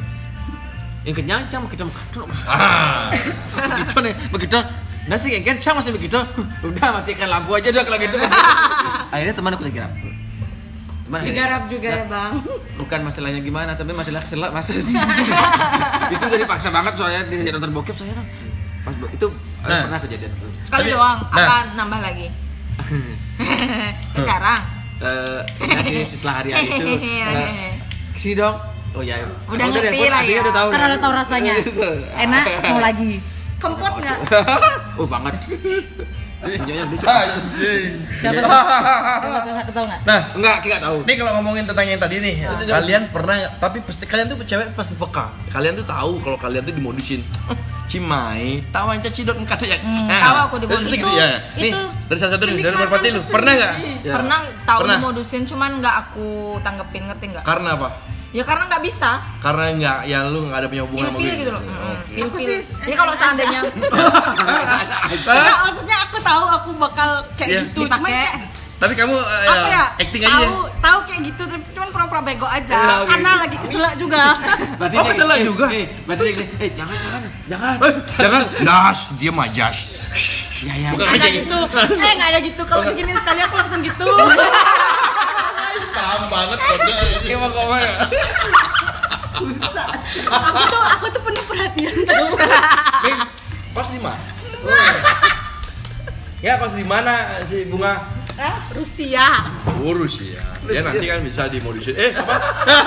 yang 1.02 1.12
kenyang 1.12 1.40
cang 1.46 1.62
begitu 1.62 1.84
begitu 1.84 2.20
Ah. 2.44 3.12
begitu 3.70 3.96
nih 4.00 4.14
begitu 4.30 4.58
nasi 5.04 5.28
yang 5.30 5.44
kencang 5.46 5.74
masih 5.76 5.92
begitu 5.92 6.16
udah 6.68 6.88
matikan 6.94 7.28
lampu 7.28 7.52
aja 7.52 7.68
udah 7.70 7.82
kalau 7.82 7.98
gitu. 7.98 8.16
Akhirnya 9.12 9.34
teman 9.34 9.52
aku 9.52 9.62
lagi 9.62 9.76
garap 9.76 9.92
teman 11.04 11.20
digarap 11.20 11.62
juga 11.68 11.90
ya 11.92 12.04
bang. 12.08 12.32
bukan 12.74 13.00
masalahnya 13.04 13.38
gimana 13.38 13.76
tapi 13.76 13.92
masalah 13.92 14.18
keselak 14.18 14.50
masa 14.50 14.72
itu 14.72 14.88
dari 16.24 16.42
paksa 16.42 16.72
banget 16.72 16.96
soalnya 16.96 17.20
di 17.28 17.44
nonton 17.46 17.70
bokep 17.70 17.92
saya 17.92 18.16
tuh. 18.16 18.24
pas 18.80 18.94
bo- 18.94 19.12
itu 19.12 19.26
eh, 19.28 19.68
Nah. 19.68 19.80
pernah 19.84 20.00
kejadian. 20.00 20.32
Sekali 20.62 20.80
Tapi- 20.82 20.92
doang, 20.92 21.18
nah. 21.26 21.36
apa 21.38 21.56
nambah 21.74 22.00
lagi? 22.00 22.28
Sekarang 24.14 24.60
Eh, 25.04 25.40
ingat 25.60 25.84
sih 25.84 26.16
setelah 26.16 26.34
hari-hari 26.40 26.68
itu. 26.72 26.86
Eh, 26.96 27.72
ke 28.14 28.18
sini 28.18 28.34
dong. 28.40 28.56
Oh 28.94 29.02
ya 29.02 29.18
Udah 29.50 29.66
ngerti 29.74 30.06
lah 30.06 30.22
ya. 30.22 30.38
udah 30.38 30.54
tahu 30.54 30.68
Karena 30.70 30.86
udah 30.94 31.00
tahu 31.02 31.12
rasanya. 31.12 31.54
Enak, 32.24 32.46
mau 32.70 32.78
lagi. 32.80 33.18
kempot 33.58 33.92
nggak? 33.96 34.18
Oh 35.00 35.06
banget 35.08 35.34
Tunjuknya 36.44 36.84
Ah, 37.04 37.22
anjing. 37.24 37.92
Siapa 38.12 38.40
tuh? 38.40 38.50
Siapa? 39.44 39.50
Aku 39.64 39.72
tahu 39.72 39.84
nggak? 39.88 40.00
Nah, 40.04 40.20
enggak 40.36 40.56
kita 40.60 40.76
tahu 40.80 40.96
Nih 41.04 41.14
kalau 41.16 41.32
ngomongin 41.40 41.64
tentang 41.64 41.86
yang 41.88 42.00
tadi 42.00 42.16
nih, 42.20 42.34
kalian 42.64 43.02
pernah 43.08 43.36
tapi 43.56 43.80
pasti 43.80 44.04
kalian 44.04 44.26
tuh 44.28 44.36
cewek 44.44 44.72
pasti 44.72 44.94
peka. 44.94 45.32
Kalian 45.50 45.74
tuh 45.80 45.86
tahu 45.86 46.20
kalau 46.20 46.38
kalian 46.38 46.62
tuh 46.62 46.74
dimodusin. 46.74 47.20
Cimai, 47.84 48.64
tawan 48.74 48.98
cacidot 48.98 49.38
engkau 49.38 49.60
ya. 49.62 49.78
tahu 50.08 50.36
aku 50.50 50.56
dimodusin. 50.66 50.98
Gitu 50.98 51.08
ya. 51.14 51.28
Nih, 51.54 51.70
Itu- 51.70 51.90
dari 52.10 52.18
salah 52.18 52.32
satu 52.36 52.44
dari 52.50 52.60
Merpati 52.60 53.08
lu, 53.12 53.20
pernah 53.28 53.52
nggak? 53.54 53.72
Ya. 54.02 54.12
pernah 54.18 54.38
tahu 54.66 54.80
dimodusin 54.88 55.42
cuman 55.46 55.78
nggak 55.78 55.94
aku 56.08 56.58
tanggepin 56.60 57.06
ngerti 57.06 57.24
nggak? 57.32 57.44
Karena 57.46 57.78
apa? 57.78 58.13
Ya 58.34 58.42
karena 58.42 58.66
nggak 58.66 58.82
bisa. 58.82 59.22
Karena 59.38 59.64
nggak, 59.72 59.98
ya 60.04 60.18
lu 60.26 60.44
nggak 60.44 60.58
ada 60.58 60.66
punya 60.66 60.82
hubungan 60.82 61.06
sama 61.06 61.16
Ilfil 61.16 61.28
gue. 61.28 61.38
gitu 61.38 61.50
loh. 61.50 61.62
Oke. 61.62 61.78
Mm-mm. 62.10 62.26
Aku 62.26 62.36
Ilfil. 62.36 62.48
sih- 62.58 62.66
Jadi 62.82 62.94
kalau 62.94 63.12
seandainya 63.14 63.60
Nggak, 65.24 65.58
maksudnya 65.62 65.98
aku 66.02 66.18
tahu 66.20 66.44
aku 66.52 66.70
bakal 66.76 67.08
kayak 67.34 67.48
Iya. 67.48 67.60
gitu 67.64 67.80
cuman 67.84 67.98
Dipakai. 68.02 68.26
kayak 68.26 68.34
Tapi 68.74 68.92
kamu 68.94 69.16
eh, 69.16 69.48
apa 69.48 69.68
ya 69.70 69.84
acting 69.96 70.20
aja. 70.20 70.34
tahu 70.36 70.50
tahu 70.78 70.98
kayak 71.06 71.20
gitu 71.24 71.42
tapi 71.46 71.62
cuman 71.70 71.88
pura-pura 71.88 72.20
bego 72.22 72.44
aja 72.44 72.74
Ya, 72.74 72.94
oke. 72.98 73.06
karena 73.06 73.30
lagi 73.38 73.56
keselak 73.56 73.94
juga 73.96 74.22
Berarti 74.82 74.94
Oh, 74.94 75.06
keselak 75.06 75.38
eh, 75.38 75.44
juga? 75.46 75.66
Eh, 75.70 75.86
berarti 76.04 76.24
eh 76.58 76.70
jangan 76.74 76.96
jangan 76.98 77.20
jangan. 77.46 77.74
Eh, 77.80 77.94
jangan, 78.18 78.42
das, 78.60 78.98
dia 79.14 79.30
majas. 79.30 79.76
Ya 80.60 80.74
ya. 80.76 80.88
Bukan 80.90 81.06
ada 81.06 81.16
kayak 81.22 81.34
gitu 81.40 81.58
eh 81.94 82.12
nggak 82.12 82.28
ada 82.28 82.40
gitu 82.42 82.62
kalau 82.66 82.82
diginiin 82.84 83.14
sekali 83.16 83.40
aku 83.40 83.54
langsung 83.54 83.80
gitu 83.80 84.04
Paham 85.94 86.22
banget 86.30 86.58
kode. 86.58 86.92
Gimana 87.24 87.52
kau 87.52 87.74
ya? 87.74 87.94
aku 90.14 90.60
tuh 90.70 90.82
aku 90.94 91.06
tuh 91.10 91.22
penuh 91.26 91.44
perhatian 91.50 91.94
tau 92.06 92.26
Bing, 93.02 93.20
kos 93.74 93.88
di 93.90 94.00
mana? 94.00 94.22
Ya 96.44 96.60
kos 96.60 96.76
di 96.76 96.84
mana 96.84 97.40
si 97.48 97.64
bunga? 97.72 98.04
Hah? 98.36 98.58
Rusia 98.76 99.24
Urus 99.80 100.20
ya. 100.20 100.42
Ya 100.68 100.84
nanti 100.84 101.06
kan 101.06 101.22
bisa 101.24 101.48
dimodusin. 101.48 101.96
Eh 101.96 102.12
apa? 102.12 102.36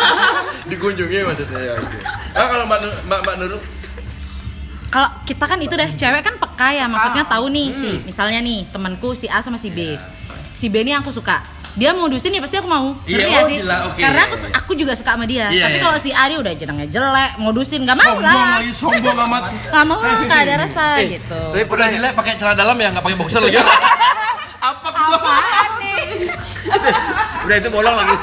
Dikunjungi 0.69 1.26
maksudnya 1.26 1.62
ya. 1.62 1.73
Gitu. 1.80 1.97
Ah 2.38 2.45
kalau 2.52 2.69
Mbak 2.69 2.80
Mbak 3.10 3.19
Mbak 3.26 3.36
Nurul 3.41 3.62
Kalau 4.88 5.10
kita 5.28 5.45
kan 5.52 5.60
itu 5.60 5.76
deh, 5.76 5.91
cewek 6.00 6.23
kan 6.23 6.39
peka 6.39 6.71
ya, 6.71 6.88
maksudnya 6.88 7.28
tahu 7.28 7.52
nih 7.52 7.76
si, 7.76 8.00
misalnya 8.08 8.39
nih 8.39 8.71
temanku 8.71 9.12
si 9.19 9.28
A 9.28 9.43
sama 9.43 9.60
si 9.60 9.67
B. 9.67 10.00
Si 10.56 10.71
B 10.71 10.80
ini 10.80 10.95
yang 10.95 11.04
aku 11.04 11.12
suka. 11.12 11.43
Dia 11.78 11.94
modusin 11.94 12.34
ya 12.34 12.42
pasti 12.42 12.58
aku 12.58 12.66
mau. 12.66 12.98
Iya, 13.06 13.22
Ngerti 13.22 13.38
oh, 13.38 13.46
sih? 13.46 13.58
gila, 13.62 13.78
oke. 13.94 14.02
Karena 14.02 14.22
aku 14.26 14.36
aku 14.50 14.72
juga 14.74 14.98
suka 14.98 15.13
sama 15.13 15.30
dia. 15.30 15.54
Iya, 15.54 15.70
Tapi 15.70 15.78
iya. 15.78 15.84
kalau 15.86 15.98
si 16.02 16.10
A 16.10 16.24
dia 16.26 16.38
udah 16.42 16.54
jenengnya 16.58 16.88
jelek, 16.90 17.32
modusin 17.38 17.86
nggak 17.86 17.98
mau 18.02 18.18
sombong 18.18 18.26
lah. 18.26 18.58
lagi 18.58 18.72
sombong 18.74 19.18
amat. 19.30 19.44
Nggak 19.72 19.86
mau 19.86 20.00
lah, 20.02 20.20
nggak 20.26 20.42
ada 20.42 20.54
rasa 20.66 20.86
gitu. 21.06 21.42
Tapi 21.54 21.63
udah 21.70 21.88
jelek 21.94 22.12
pakai 22.18 22.34
celana 22.42 22.58
dalam 22.58 22.76
ya 22.82 22.90
nggak 22.90 23.06
pakai 23.06 23.18
boxer 23.22 23.42
lagi. 23.46 23.62
Apa 24.68 24.90
gua? 24.90 25.38
Udah 27.46 27.56
itu 27.62 27.70
bolong 27.70 27.96
lagi. 27.96 28.16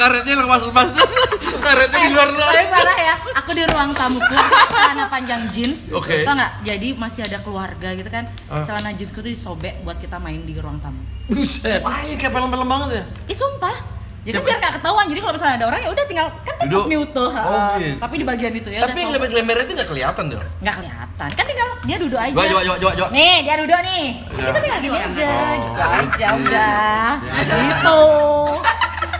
Karetnya 0.00 0.34
lemas-lemas. 0.34 0.88
Karetnya 1.60 1.98
di 2.00 2.10
luar 2.10 2.28
luar. 2.30 2.48
Tapi 2.50 2.66
parah 2.66 2.98
ya, 2.98 3.14
aku 3.36 3.50
di 3.52 3.62
ruang 3.62 3.90
tamuku 3.92 4.32
celana 4.72 5.06
panjang 5.06 5.42
jeans, 5.46 5.92
Oke. 5.92 6.24
tau 6.24 6.32
nggak? 6.32 6.52
Jadi 6.64 6.88
masih 6.94 7.20
ada 7.22 7.38
keluarga 7.38 7.88
gitu 7.92 8.08
kan, 8.08 8.24
Ah. 8.48 8.64
celana 8.64 8.90
jeansku 8.90 9.18
tuh 9.18 9.28
disobek 9.28 9.76
buat 9.82 10.00
kita 10.00 10.16
main 10.16 10.40
di 10.40 10.56
ruang 10.56 10.80
tamu. 10.80 11.04
Buset. 11.28 11.80
Wah, 11.80 12.00
ini 12.02 12.16
kayak 12.16 12.32
film-film 12.32 12.64
banget 12.66 12.88
ya. 12.96 13.04
Ih 13.26 13.36
sumpah. 13.36 13.76
Jadi 14.20 14.36
biar 14.36 14.56
nggak 14.58 14.74
ketahuan. 14.76 15.04
Jadi 15.06 15.16
kalau 15.18 15.32
misalnya 15.32 15.54
ada 15.54 15.66
orang 15.66 15.80
ya 15.80 15.90
udah 15.90 16.04
tinggal 16.04 16.26
kan 16.42 16.54
tetap 16.54 16.84
mute. 16.86 17.16
Oh, 17.16 17.72
gitu. 17.78 17.96
Tapi 17.98 18.14
di 18.14 18.26
bagian 18.26 18.52
itu 18.52 18.68
ya 18.68 18.80
Tapi 18.82 18.92
yang 18.94 19.08
udah 19.08 19.16
lembar-lembar 19.16 19.56
itu 19.58 19.72
nggak 19.72 19.88
kelihatan 19.88 20.24
dong. 20.28 20.44
nggak 20.60 20.74
kelihatan. 20.76 21.28
Kan 21.30 21.44
tinggal 21.46 21.68
dia 21.82 21.96
duduk 21.96 22.18
aja. 22.18 22.28
Coba 22.30 22.44
coba 22.60 22.76
coba 22.78 22.92
coba. 22.94 23.08
Nih 23.10 23.36
dia 23.40 23.54
duduk 23.56 23.80
nih. 23.80 24.04
Ya. 24.28 24.44
Kita 24.46 24.58
tinggal 24.60 24.80
gini 24.82 24.96
aja, 24.98 25.24
Oh, 25.24 25.52
gitu 25.56 25.80
aja 25.80 26.26
oke. 26.26 26.42
udah. 26.42 27.10
Ya. 27.32 27.54
Gitu. 27.64 28.00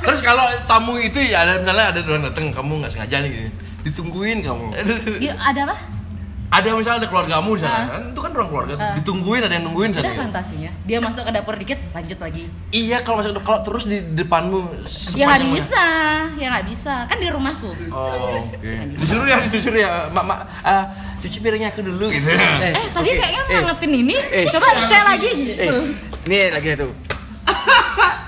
Terus 0.00 0.20
kalau 0.20 0.40
tamu 0.64 0.96
itu 0.96 1.18
ya 1.20 1.44
ada 1.44 1.52
misalnya 1.58 1.86
ada 1.90 2.00
orang 2.02 2.24
datang 2.26 2.44
kamu 2.50 2.72
nggak 2.80 2.92
sengaja 2.92 3.16
nih 3.20 3.30
gini. 3.30 3.50
Ditungguin 3.82 4.38
kamu. 4.40 4.64
Iya, 5.18 5.34
ada 5.36 5.60
apa? 5.66 5.76
Ada 6.50 6.74
misalnya 6.74 6.98
ada 6.98 7.08
keluargamu 7.08 7.54
di 7.54 7.62
sana 7.62 7.78
Ah. 7.78 7.86
kan 7.88 8.02
itu 8.10 8.18
kan 8.18 8.30
orang 8.34 8.48
keluarga 8.50 8.72
tuh. 8.74 8.82
Ah. 8.82 8.94
ditungguin 8.98 9.38
ada 9.40 9.54
yang 9.54 9.64
nungguin 9.64 9.90
sana. 9.94 10.02
ya? 10.04 10.18
fantasinya. 10.18 10.70
Dia 10.82 10.98
masuk 10.98 11.22
ke 11.22 11.30
dapur 11.30 11.54
dikit, 11.54 11.78
lanjut 11.94 12.18
lagi. 12.18 12.44
Iya 12.70 12.96
kalau 13.00 13.22
masuk 13.22 13.38
kalau 13.38 13.60
terus 13.62 13.86
di 13.86 14.02
depanmu 14.10 14.66
Ya 15.14 15.30
nggak 15.30 15.46
bisa, 15.46 15.84
ya 16.34 16.46
nggak 16.50 16.66
bisa. 16.66 16.94
Kan 17.06 17.16
di 17.16 17.30
rumahku. 17.30 17.70
Oh, 17.94 18.42
oke. 18.50 18.66
Disuruh 18.98 19.26
ya, 19.30 19.38
disuruh 19.46 19.78
ya, 19.78 20.10
mak 20.10 20.24
mak 20.26 20.38
ah, 20.60 20.90
cuci 21.22 21.38
piringnya 21.38 21.70
aku 21.70 21.86
dulu 21.86 22.10
gitu. 22.10 22.26
Eh, 22.26 22.74
tadi 22.90 23.08
Oke. 23.08 23.14
kayaknya 23.14 23.42
Eh. 23.46 23.54
ngangetin 23.54 23.92
ini. 23.94 24.16
Eh. 24.18 24.44
Coba 24.50 24.66
cek 24.90 25.02
lagi 25.06 25.30
gitu. 25.54 25.70
Eh, 25.70 25.86
ini 26.26 26.36
lagi 26.50 26.68
itu. 26.74 26.88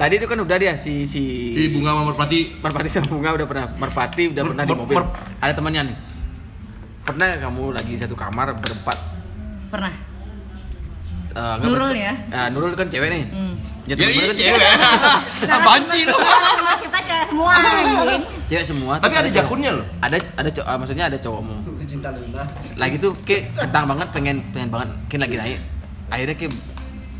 Tadi 0.02 0.18
itu 0.18 0.26
kan 0.26 0.34
udah 0.34 0.56
dia 0.58 0.74
si 0.74 1.06
si 1.06 1.54
Di 1.54 1.70
bunga 1.70 1.94
sama 1.94 2.10
merpati. 2.10 2.58
Merpati 2.58 2.88
sama 2.90 3.06
Bunga 3.06 3.30
udah 3.38 3.46
pernah 3.46 3.66
Merpati 3.78 4.22
udah 4.34 4.42
Mer- 4.42 4.50
pernah 4.50 4.64
di 4.66 4.74
mobil. 4.74 4.96
mer- 4.98 5.10
Ada 5.38 5.52
temannya 5.54 5.82
nih. 5.86 5.96
Pernah 7.06 7.28
kamu 7.38 7.64
lagi 7.70 7.92
satu 8.02 8.14
kamar 8.18 8.50
berempat? 8.58 8.98
Pernah. 9.70 9.94
Eh, 11.32 11.54
nggak 11.54 11.66
Nurul 11.70 11.94
ber- 11.94 12.02
ya? 12.02 12.12
Nah, 12.34 12.46
Nurul 12.50 12.74
kan 12.74 12.90
cewek 12.90 13.08
nih. 13.14 13.22
Hmm. 13.30 13.54
Ya, 13.86 13.94
Ya 13.94 14.06
iya 14.10 14.24
kan 14.26 14.34
cewek. 14.34 14.60
Banci 15.70 15.98
lu. 16.02 16.14
kita 16.82 16.98
cewek 17.06 17.24
semua. 17.30 17.52
Cewek 18.50 18.64
semua. 18.66 18.94
Tapi 18.98 19.14
ada 19.14 19.30
jakunnya 19.30 19.70
loh. 19.70 19.86
Ada 20.02 20.18
ada 20.34 20.50
cowok, 20.50 20.66
ah, 20.66 20.76
maksudnya 20.82 21.04
ada 21.06 21.18
cowokmu. 21.22 21.54
cinta 21.86 22.10
Lagi 22.74 22.96
tuh 22.98 23.14
kayak 23.22 23.54
kentang 23.54 23.86
banget 23.86 24.08
pengen 24.10 24.36
pengen 24.50 24.68
banget 24.74 24.88
kayak 25.06 25.20
lagi 25.30 25.36
naik. 25.38 25.60
Akhirnya 26.10 26.34
kayak 26.42 26.52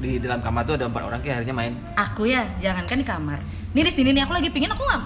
di 0.02 0.18
dalam 0.18 0.42
kamar 0.42 0.66
tuh 0.66 0.74
ada 0.74 0.90
empat 0.90 1.02
orang 1.06 1.20
kayak 1.22 1.34
akhirnya 1.38 1.54
main. 1.54 1.72
Aku 1.94 2.26
ya, 2.26 2.42
jangankan 2.58 2.98
di 2.98 3.06
kamar. 3.06 3.38
Nih 3.70 3.82
di 3.86 3.92
sini 3.94 4.10
nih 4.10 4.26
aku 4.26 4.34
lagi 4.34 4.50
pingin 4.50 4.74
aku 4.74 4.82
nggak 4.82 5.02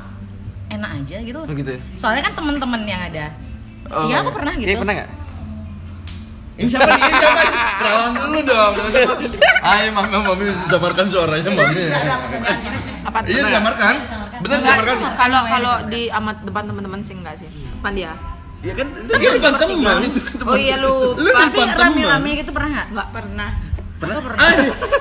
enak 0.72 0.90
aja 0.96 1.16
gitu. 1.20 1.40
Oh 1.44 1.52
gitu. 1.54 1.70
ya? 1.76 1.80
Soalnya 1.94 2.22
kan 2.24 2.32
temen-temen 2.32 2.80
yang 2.88 3.02
ada. 3.12 3.26
Oh, 3.92 4.09
Iya 4.09 4.24
aku 4.24 4.30
pernah 4.35 4.56
gitu. 4.56 4.66
Kayak 4.66 4.80
pernah 4.82 4.94
nggak? 4.96 5.11
Ini 6.56 6.68
siapa 6.72 6.88
nih? 6.88 6.96
Ini 6.96 7.12
siapa? 7.20 7.37
nih? 7.44 7.52
Kenalan 7.76 8.12
dulu 8.16 8.38
dong. 8.48 8.72
Hai 9.61 9.85
mami 9.92 10.16
mami 10.16 10.44
jamarkan 10.72 11.06
suaranya 11.12 11.50
mami. 11.52 11.82
apa 13.06 13.18
Iya 13.28 13.40
dijamarkan. 13.46 13.94
Bener 14.40 14.56
Enggak, 14.59 14.76
dijamarkan. 14.80 14.96
kalau 15.14 15.40
kalau 15.44 15.74
di 15.92 16.09
amat 16.11 16.37
depan 16.42 16.62
teman-teman 16.64 17.00
sih 17.04 17.14
enggak 17.14 17.37
sih. 17.37 17.48
Depan 17.52 17.92
dia. 17.92 18.12
Iya 18.64 18.72
kan 18.72 18.87
itu 18.88 19.12
depan 19.12 19.52
teman 19.61 19.96
itu 20.09 20.18
kan 20.18 20.35
teman. 20.40 20.50
Oh 20.50 20.56
iya 20.59 20.74
lu. 20.80 21.14
Lu 21.14 21.28
Tapi 21.30 21.54
depan 21.54 21.68
rame-rame 21.76 22.30
gitu 22.40 22.50
pernah 22.50 22.68
nggak? 22.72 22.87
Enggak 22.96 23.09
pernah 23.12 23.50
Ah, 23.96 24.52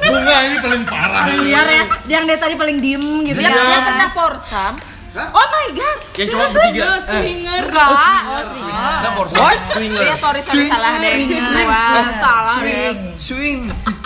Bunga 0.08 0.36
ini 0.47 0.58
paling 0.63 0.84
parah. 0.88 1.27
Biar 1.36 1.67
ya, 1.67 1.84
yang 2.08 2.23
dari 2.23 2.39
tadi 2.39 2.55
paling 2.55 2.77
diem 2.79 3.03
gitu 3.27 3.39
Dia, 3.43 3.51
ya. 3.51 3.60
dia 3.60 3.79
pernah 3.84 4.10
forsam. 4.15 4.73
Oh 5.15 5.47
my 5.47 5.67
god. 5.71 5.97
Yang 6.19 6.28
cowok 6.36 6.47
bertiga. 6.51 6.88
swinger 6.99 7.63
Enggak. 7.71 7.88
Enggak 7.95 9.12
force. 9.15 9.36
Swinger. 9.36 10.04
Iya, 10.04 10.15
sorry, 10.19 10.41
sorry, 10.43 10.67
salah 10.67 10.99
deh. 10.99 11.13
Swing. 11.32 11.67
Wah, 11.67 12.08
salah. 12.19 12.56
Swing. 12.60 12.97
Swing. 13.15 13.60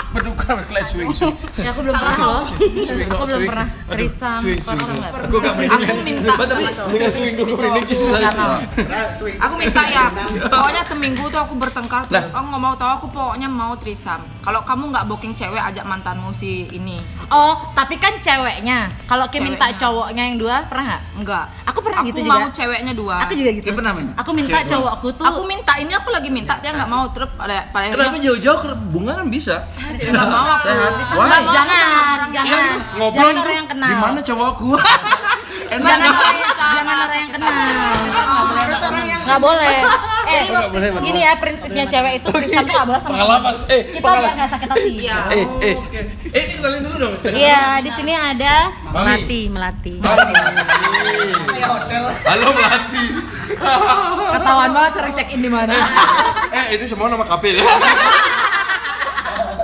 Berduka 0.09 0.53
berkelas 0.57 0.85
swing 0.89 1.13
swing. 1.13 1.37
Ya 1.61 1.69
aku 1.69 1.85
belum 1.85 1.93
pernah 1.93 2.17
loh. 2.17 2.43
Aku 2.49 3.23
belum 3.29 3.41
pernah. 3.45 3.67
Trisam, 3.93 4.41
swing, 4.41 4.57
swing. 4.57 4.81
pernah. 4.81 5.09
Gue 5.29 5.39
gak 5.41 5.53
berani. 5.53 5.85
Aku 5.85 6.01
minta. 6.01 6.33
Dengan 6.89 7.11
swing 7.13 7.33
dulu. 7.37 7.53
Aku 9.37 9.53
minta 9.57 9.81
ya, 9.85 10.05
pokoknya 10.49 10.81
seminggu 10.81 11.23
tuh 11.29 11.39
aku 11.41 11.53
bertengkar 11.61 12.09
terus 12.09 12.31
aku 12.33 12.45
nggak 12.49 12.63
mau 12.63 12.73
tahu 12.73 12.91
aku 13.01 13.07
pokoknya 13.13 13.49
mau 13.49 13.77
trisam. 13.77 14.21
Kalau 14.41 14.65
kamu 14.65 14.89
nggak 14.89 15.05
booking 15.05 15.33
cewek 15.37 15.61
ajak 15.61 15.85
mantanmu 15.85 16.33
si 16.33 16.65
ini. 16.73 16.97
Oh, 17.29 17.69
tapi 17.77 18.01
kan 18.01 18.17
ceweknya. 18.17 18.89
Kalau 19.05 19.29
Kim 19.29 19.45
minta 19.45 19.69
cowoknya 19.77 20.25
yang 20.25 20.41
dua, 20.41 20.65
pernah 20.65 20.97
nggak? 20.97 20.98
Enggak. 21.15 21.45
Aku 21.67 21.79
pernah 21.79 21.99
aku 22.01 22.07
gitu 22.09 22.19
mau 22.23 22.39
juga. 22.43 22.55
ceweknya 22.55 22.93
dua. 22.95 23.15
Aku 23.23 23.33
juga 23.35 23.49
gitu. 23.53 23.65
Kim 23.67 23.75
pernah, 23.75 23.93
Min? 23.95 24.07
Aku 24.15 24.29
minta 24.31 24.49
Cewek 24.51 24.65
cowokku 24.71 25.07
tuh. 25.19 25.25
Aku 25.25 25.41
minta 25.43 25.73
ini 25.75 25.91
aku 25.91 26.09
lagi 26.09 26.29
minta 26.31 26.53
dia 26.59 26.71
nggak 26.71 26.89
mau 26.89 27.03
terus 27.11 27.29
pada 27.35 27.67
pada 27.69 27.85
Kenapa 27.91 28.17
jauh-jauh 28.17 28.59
ke 28.59 28.69
bunga 28.89 29.13
kan 29.19 29.27
bisa? 29.27 29.55
nggak 29.99 30.27
mau 30.27 30.45
aku. 30.55 30.65
Sehat. 30.67 30.93
Bisa 30.95 31.13
Why? 31.13 31.27
nggak 31.27 31.41
mau 31.41 31.53
jangan, 31.53 32.17
jangan, 32.29 32.45
Iya, 32.45 32.63
ngobrol 32.95 33.19
jangan 33.19 33.35
orang 33.39 33.55
yang 33.55 33.67
kenal. 33.69 33.89
Di 33.89 33.95
mana 33.97 34.19
cowokku? 34.23 34.69
Enak 35.69 35.85
Jangan 35.85 36.09
orang 36.09 36.37
yang, 36.39 36.53
jangan 36.57 36.97
orang 36.97 37.19
yang 37.19 37.31
kenal. 37.31 37.53
harus 38.49 38.81
orang 38.81 39.05
yang 39.05 39.21
Nggak 39.21 39.37
nggak 39.37 39.39
boleh. 39.43 39.77
Eh, 40.29 40.45
boleh, 40.69 40.89
gini 41.01 41.19
ya 41.19 41.33
prinsipnya 41.35 41.83
cewek 41.83 42.21
itu 42.21 42.29
tuh 42.29 42.39
nggak 42.39 42.85
boleh 42.85 43.01
sama 43.01 43.13
Pengalaman. 43.17 43.55
Eh, 43.65 43.81
Kita 43.91 44.09
biar 44.13 44.33
nggak 44.37 44.49
sakit 44.53 44.69
hati. 44.69 44.91
Iya. 45.01 45.17
Eh, 45.31 45.45
eh. 45.65 45.75
Eh, 46.29 46.41
ini 46.45 46.53
kenalin 46.55 46.81
dulu 46.85 46.95
dong. 46.99 47.13
Iya, 47.25 47.81
di 47.81 47.91
sini 47.91 48.13
ada 48.13 48.53
Mami. 48.87 49.01
melati, 49.01 49.41
melati. 49.49 49.93
Halo 52.19 52.47
Melati. 52.53 53.03
Ketahuan 54.29 54.71
banget 54.71 54.91
sering 54.93 55.13
check 55.13 55.29
in 55.33 55.41
di 55.41 55.49
mana. 55.49 55.73
eh, 56.51 56.77
ini 56.77 56.85
semua 56.85 57.09
nama 57.09 57.25
kafe 57.25 57.57
ya. 57.57 57.65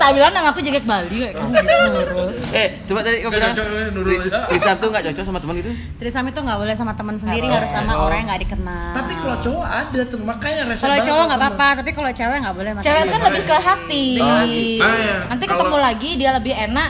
Tak 0.05 0.13
bilang 0.13 0.31
nama 0.37 0.53
aku 0.53 0.61
Jegek 0.61 0.85
Bali 0.85 1.17
kayak 1.17 1.33
kan 1.33 1.49
Nurul. 1.49 2.29
Eh, 2.53 2.67
coba 2.85 3.01
tadi 3.01 3.25
kau 3.25 3.33
bilang 3.33 3.57
Nurul 3.57 4.21
ya. 4.21 4.45
Trisam 4.45 4.77
tuh 4.77 4.93
nggak 4.93 5.03
cocok 5.09 5.23
sama 5.25 5.39
teman 5.41 5.53
gitu? 5.65 5.71
Trisam 5.97 6.29
itu 6.29 6.39
nggak 6.45 6.59
boleh 6.61 6.75
sama 6.77 6.93
teman 6.93 7.15
sendiri, 7.17 7.49
harus 7.49 7.73
sama 7.73 8.05
orang 8.05 8.21
yang 8.21 8.27
nggak 8.29 8.41
dikenal. 8.45 8.93
Tapi 8.93 9.13
kalau 9.17 9.35
cowok 9.41 9.65
ada 9.65 10.01
tuh, 10.05 10.19
makanya 10.21 10.61
rese 10.69 10.85
kalau 10.85 10.93
banget 10.93 11.07
cowok 11.09 11.17
kalau 11.17 11.25
nggak 11.25 11.41
temen. 11.41 11.57
apa-apa, 11.57 11.77
tapi 11.81 11.89
kalau 11.97 12.09
cewek 12.13 12.37
nggak 12.37 12.55
boleh. 12.55 12.71
Cewek 12.85 13.03
kan 13.09 13.19
lebih 13.25 13.43
ke 13.49 13.57
hati. 13.57 14.05
Nanti 15.25 15.43
ketemu 15.49 15.77
lagi 15.81 16.09
dia 16.21 16.29
lebih 16.37 16.53
enak 16.53 16.89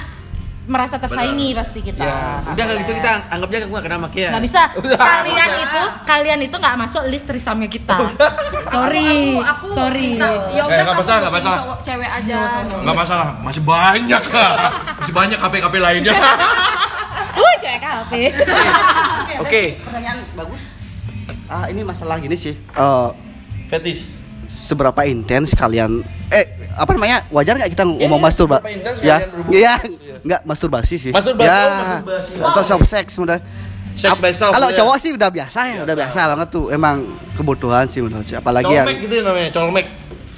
merasa 0.65 0.97
tersaingi 0.97 1.53
pasti 1.53 1.79
kita. 1.79 2.01
Ya, 2.01 2.41
udah 2.43 2.63
kalau 2.65 2.79
gitu 2.81 2.93
kita 2.95 3.11
anggap 3.27 3.47
aja 3.47 3.57
aku 3.59 3.69
nggak 3.69 3.85
kenal 3.85 3.99
Makia. 4.01 4.29
nggak 4.33 4.43
bisa. 4.43 4.61
Kalian 5.13 5.51
itu, 5.59 5.81
kalian 6.03 6.39
itu 6.41 6.55
nggak 6.55 6.75
masuk 6.77 7.03
list 7.05 7.25
trisamnya 7.25 7.67
kita. 7.67 7.97
Sorry, 8.65 9.37
Aku, 9.37 9.45
aku 9.45 9.67
sorry. 9.71 10.17
ya 10.17 10.25
Eh, 10.25 10.63
udah 10.63 10.65
nggak 10.65 10.85
kamu 10.87 10.97
masalah, 10.97 11.19
nggak 11.19 11.29
ngurusin 11.29 11.35
masalah. 11.37 11.59
cowok 11.61 11.79
cewek 11.81 12.09
aja. 12.09 12.37
Nggak 12.81 12.97
masalah, 12.97 13.27
masih 13.39 13.61
banyak 13.63 14.23
lah. 14.27 14.53
Masih 14.97 15.13
banyak 15.13 15.37
kafe-kafe 15.37 15.77
lainnya. 15.79 16.13
Uh, 17.35 17.55
cewek 17.59 17.79
kafe. 17.79 18.21
Oke. 19.39 19.63
Pertanyaan 19.77 20.23
bagus. 20.33 20.61
Ah, 21.45 21.67
ini 21.67 21.83
masalah 21.83 22.15
gini 22.17 22.33
sih. 22.33 22.55
Eh, 22.55 23.09
Fetis. 23.67 24.07
seberapa 24.45 25.03
intens 25.03 25.51
kalian 25.51 25.99
eh 26.29 26.45
apa 26.75 26.91
namanya 26.91 27.17
wajar 27.29 27.55
nggak 27.55 27.71
kita 27.71 27.83
ngomong 27.83 28.19
iya, 28.19 28.25
masturba 28.27 28.57
ya 28.99 29.17
berhubungan? 29.23 29.51
iya 29.51 29.73
nggak 30.21 30.41
masturbasi 30.43 30.95
sih 30.97 31.11
Masturbasi, 31.11 31.47
ya 31.47 31.55
oh, 31.55 31.71
masturbasi. 31.71 32.31
atau 32.43 32.61
self 32.61 32.83
sex 32.85 33.05
udah 33.15 33.39
Sex 33.95 34.11
Ap- 34.11 34.19
by 34.19 34.29
self, 34.29 34.51
kalau 34.51 34.67
ya. 34.67 34.75
cowok 34.75 34.97
sih 34.99 35.11
udah 35.11 35.29
biasa 35.29 35.59
ya 35.65 35.79
udah 35.81 35.95
biasa 35.95 36.19
banget 36.27 36.47
tuh 36.51 36.67
emang 36.67 36.99
kebutuhan 37.33 37.87
sih 37.87 38.03
menurut 38.03 38.27
apalagi 38.29 38.67
yang 38.69 38.83
Colmek 38.83 38.97
gitu 39.01 39.15
namanya, 39.23 39.49
colmek. 39.49 39.85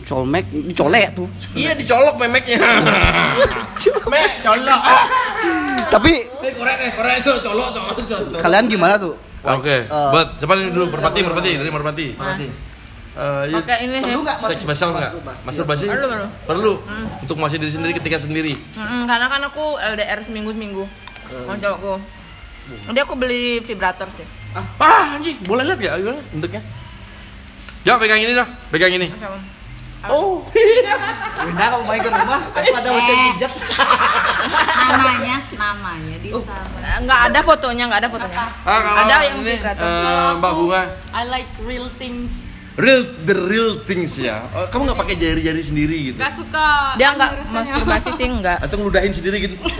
colmek 0.05 0.45
dicolek 0.47 1.05
tuh 1.11 1.27
Iya 1.51 1.73
dicolok 1.73 2.15
memeknya. 2.15 2.57
Mek, 4.07 4.29
colok. 4.39 4.81
tapi 5.89 6.13
Eh, 6.39 6.53
korek 6.53 6.77
eh, 6.79 6.91
korek 6.93 7.17
colok 7.19 7.41
colok 7.43 7.69
colok. 7.73 8.05
colok. 8.05 8.39
kalian 8.39 8.65
gimana 8.67 8.95
tuh 8.95 9.17
Oke, 9.39 9.83
Eh, 9.83 10.09
buat 10.11 10.37
siapa 10.37 10.53
ini 10.55 10.69
dulu 10.69 10.91
merpati, 10.91 11.19
merpati, 11.23 11.51
dari 11.55 11.71
merpati. 11.71 12.07
Eh, 13.17 13.43
iya. 13.49 13.55
Oke 13.57 13.75
ini 13.81 13.97
perlu 13.97 14.13
ya. 14.13 14.23
nggak 14.23 14.37
Seks 14.45 14.63
basal 14.63 14.87
nggak? 14.93 15.11
Masturbasi? 15.41 15.85
Perlu, 15.89 16.05
perlu. 16.05 16.27
Perlu. 16.45 16.73
Untuk 17.17 17.33
menguasai 17.35 17.57
diri 17.57 17.73
sendiri 17.73 17.97
ketika 17.97 18.21
sendiri. 18.21 18.53
Mm-mm, 18.53 19.09
karena 19.09 19.25
kan 19.25 19.41
aku 19.41 19.73
LDR 19.75 20.21
seminggu 20.21 20.53
seminggu. 20.53 20.85
Mau 21.43 21.55
cowokku. 21.55 21.93
Jadi 22.85 22.99
aku 22.99 23.13
beli 23.15 23.57
vibrator 23.59 24.05
sih. 24.13 24.27
Ah, 24.77 25.17
anjing, 25.17 25.33
boleh 25.43 25.65
lihat 25.65 25.79
ya 25.79 25.97
gimana 25.97 26.21
bentuknya? 26.29 26.61
Ya, 27.81 27.95
pegang 27.95 28.19
ini 28.19 28.33
dah, 28.33 28.47
pegang 28.69 28.91
ini. 28.91 29.07
Oh. 30.07 30.45
Winda 31.47 31.65
kamu 31.67 31.83
main 31.83 31.99
ke 31.99 32.09
rumah 32.11 32.39
aku 32.47 32.69
ada 32.71 32.89
mesin 32.91 33.17
pijat 33.33 33.51
namanya, 34.77 35.37
namanya 35.51 36.15
di 36.21 36.29
sana. 36.29 36.69
Eh, 36.77 36.97
Nggak 37.01 37.19
ada 37.27 37.39
fotonya, 37.41 37.83
nggak 37.89 38.01
ada 38.05 38.09
fotonya. 38.09 38.45
Ah, 38.61 38.77
kalau 38.77 39.03
ada 39.03 39.15
yang 39.25 39.37
ini, 39.41 39.51
vibrator. 39.57 39.83
eh, 39.83 40.31
Mbak 40.37 40.51
Bunga. 40.53 40.81
I 41.11 41.21
like 41.25 41.49
real 41.61 41.87
things. 41.97 42.56
Real 42.77 43.01
the 43.25 43.33
real 43.33 43.81
things 43.89 44.21
ya. 44.21 44.45
Oh, 44.53 44.69
kamu 44.69 44.93
nggak 44.93 45.01
pakai 45.01 45.17
jari-jari 45.17 45.65
sendiri 45.65 46.13
gitu? 46.13 46.21
Gak 46.21 46.29
suka. 46.37 46.93
Dia 46.93 47.09
nggak 47.17 47.49
masturbasi 47.49 48.13
sih 48.13 48.29
nggak. 48.29 48.61
Atau 48.61 48.77
ngeludahin 48.77 49.17
sendiri 49.17 49.49
gitu? 49.49 49.57
Gak 49.57 49.73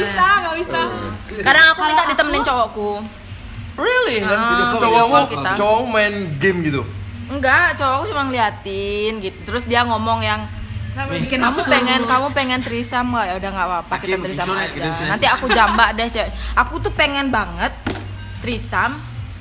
bisa, 0.00 0.26
gak 0.48 0.56
bisa. 0.56 0.80
Kadang 1.44 1.76
aku 1.76 1.80
minta 1.84 2.08
ditemenin 2.08 2.40
cowokku. 2.40 3.04
Really? 3.76 4.24
Dan 4.24 4.32
Ah, 4.32 4.48
video 4.48 4.64
video 4.64 4.80
cowokmu, 4.80 5.12
call 5.12 5.28
kita. 5.28 5.60
cowokmu 5.60 5.92
main 5.92 6.24
game 6.40 6.64
gitu? 6.64 6.88
Enggak, 7.28 7.76
cowokku 7.76 8.08
cuma 8.08 8.24
ngeliatin 8.24 9.20
gitu. 9.20 9.36
Terus 9.44 9.68
dia 9.68 9.84
ngomong 9.84 10.24
yang 10.24 10.40
Bikin 10.94 11.42
kamu 11.42 11.66
pengen 11.66 12.06
kamu 12.06 12.30
pengen 12.30 12.62
trisam 12.62 13.10
nggak 13.10 13.26
ya 13.26 13.34
udah 13.42 13.50
nggak 13.50 13.66
apa-apa 13.66 13.98
kita 13.98 14.14
trisam 14.14 14.46
aja 14.54 14.70
gitu 14.70 14.86
nanti 15.10 15.26
aku 15.26 15.50
jambak 15.50 15.90
deh 15.98 16.06
cewek 16.06 16.30
aku 16.54 16.78
tuh 16.78 16.94
pengen 16.94 17.34
banget 17.34 17.74
trisam 18.38 18.94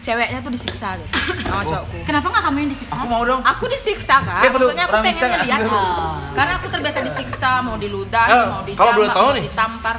ceweknya 0.04 0.40
tuh 0.40 0.52
disiksa 0.52 0.88
gitu 0.96 1.10
sama 1.42 1.64
cowokku 1.72 1.98
Kenapa 2.04 2.28
nggak 2.28 2.44
kamu 2.44 2.58
yang 2.60 2.70
disiksa? 2.70 2.94
Aku 2.94 3.06
mau 3.08 3.24
dong. 3.24 3.42
aku 3.42 3.64
disiksa 3.66 4.16
kan 4.20 4.42
perlu 4.46 4.68
maksudnya 4.68 4.86
aku 4.86 4.96
pengen 5.00 5.16
ngeliat 5.34 5.60
Oh. 5.64 6.12
karena 6.36 6.54
aku 6.54 6.68
terbiasa 6.68 7.00
disiksa 7.02 7.50
mau 7.62 7.76
diludahi 7.76 8.30
Eh, 8.30 8.46
mau 8.46 8.62
dijambak 8.62 8.78
kalau 8.78 8.92
boleh 8.94 9.10
tahu 9.10 9.24
mau 9.24 9.34
nih. 9.34 9.44
ditampar 9.46 9.98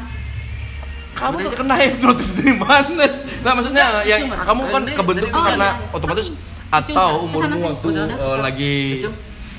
Kamu 1.14 1.36
tuh 1.40 1.52
kena 1.54 1.74
hipnotis 1.78 2.28
dari 2.34 2.52
mana? 2.52 3.06
Nah 3.40 3.52
maksudnya 3.54 3.84
yang 4.02 4.22
kamu 4.34 4.62
kan 4.66 4.82
Ini- 4.82 4.96
kebentuk 4.98 5.28
tuh 5.28 5.38
Oh, 5.38 5.44
karena 5.46 5.68
iya, 5.68 5.78
iya. 5.78 5.94
otomatis 5.94 6.26
atau 6.68 7.10
umurmu 7.22 7.58
waktu 7.64 7.86
eh, 7.94 8.38
lagi 8.42 8.74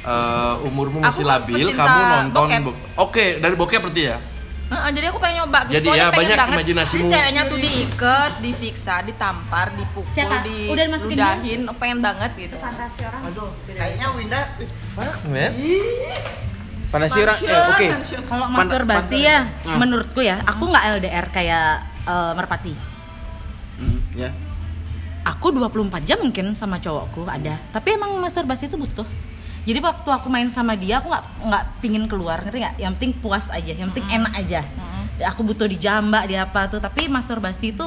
eh, 0.03 0.53
umurmu 0.61 0.99
masih 0.99 1.23
labil, 1.23 1.67
kamu 1.71 1.99
nonton. 2.27 2.47
Oke, 2.97 3.39
dari 3.39 3.55
bokep 3.55 3.79
berarti 3.81 4.03
ya? 4.05 4.17
Heeh, 4.66 4.89
jadi 4.91 5.05
aku 5.07 5.20
pengen 5.20 5.36
nyoba 5.39 5.59
gitu 5.63 5.76
Jadi 5.76 5.88
ya, 5.89 6.09
pengen 6.09 6.16
banyak 6.18 6.38
banget. 6.39 6.55
imajinasimu. 6.57 7.01
Jadi 7.03 7.13
ceweknya 7.13 7.43
tuh 7.45 7.57
diikat 7.59 8.32
disiksa 8.39 8.95
ditampar 9.01 9.68
dipukul 9.72 10.09
Siapa? 10.09 10.41
Udah 10.41 10.84
dimasukin 10.84 11.09
diludahin 11.11 11.59
pengen 11.78 11.99
banget 12.01 12.32
gitu 12.36 12.55
Fantasi 12.57 13.01
orang. 13.03 13.22
kayaknya 13.68 14.07
Winda 14.11 14.41
Men. 15.26 15.51
Fantasi 16.88 17.18
orang. 17.20 17.38
Eh, 17.38 17.61
oke. 17.63 17.88
Kalau 18.24 18.45
Pan- 18.47 18.55
masturbasi 18.55 19.16
pan- 19.16 19.28
ya, 19.28 19.38
Hmm. 19.63 19.78
menurutku 19.78 20.20
ya, 20.20 20.41
aku 20.41 20.63
nggak 20.66 20.84
LDR 20.95 21.26
kayak 21.30 21.68
eh, 22.03 22.32
merpati. 22.34 22.74
Hmm, 23.76 23.97
ya. 24.13 24.30
Aku 25.26 25.49
24 25.49 26.05
jam 26.05 26.22
mungkin 26.22 26.53
sama 26.53 26.78
cowokku 26.78 27.26
ada, 27.26 27.57
tapi 27.70 27.93
emang 27.93 28.13
masturbasi 28.16 28.66
itu 28.66 28.78
butuh. 28.78 29.05
Jadi 29.66 29.80
waktu 29.82 30.09
aku 30.13 30.30
main 30.30 30.45
sama 30.53 30.78
dia, 30.78 31.01
aku 31.01 31.09
nggak 31.09 31.26
nggak 31.41 31.63
pingin 31.82 32.05
keluar, 32.05 32.38
ngerti 32.45 32.61
nggak? 32.61 32.76
Yang 32.78 32.91
penting 33.01 33.11
puas 33.18 33.49
aja, 33.49 33.74
yang 33.74 33.89
penting 33.89 34.05
enak 34.13 34.34
aja. 34.38 34.61
Aku 35.34 35.41
butuh 35.41 35.66
dijambak, 35.66 36.30
di 36.30 36.38
apa 36.38 36.70
tuh, 36.70 36.78
tapi 36.78 37.09
masturbasi 37.09 37.74
itu 37.74 37.84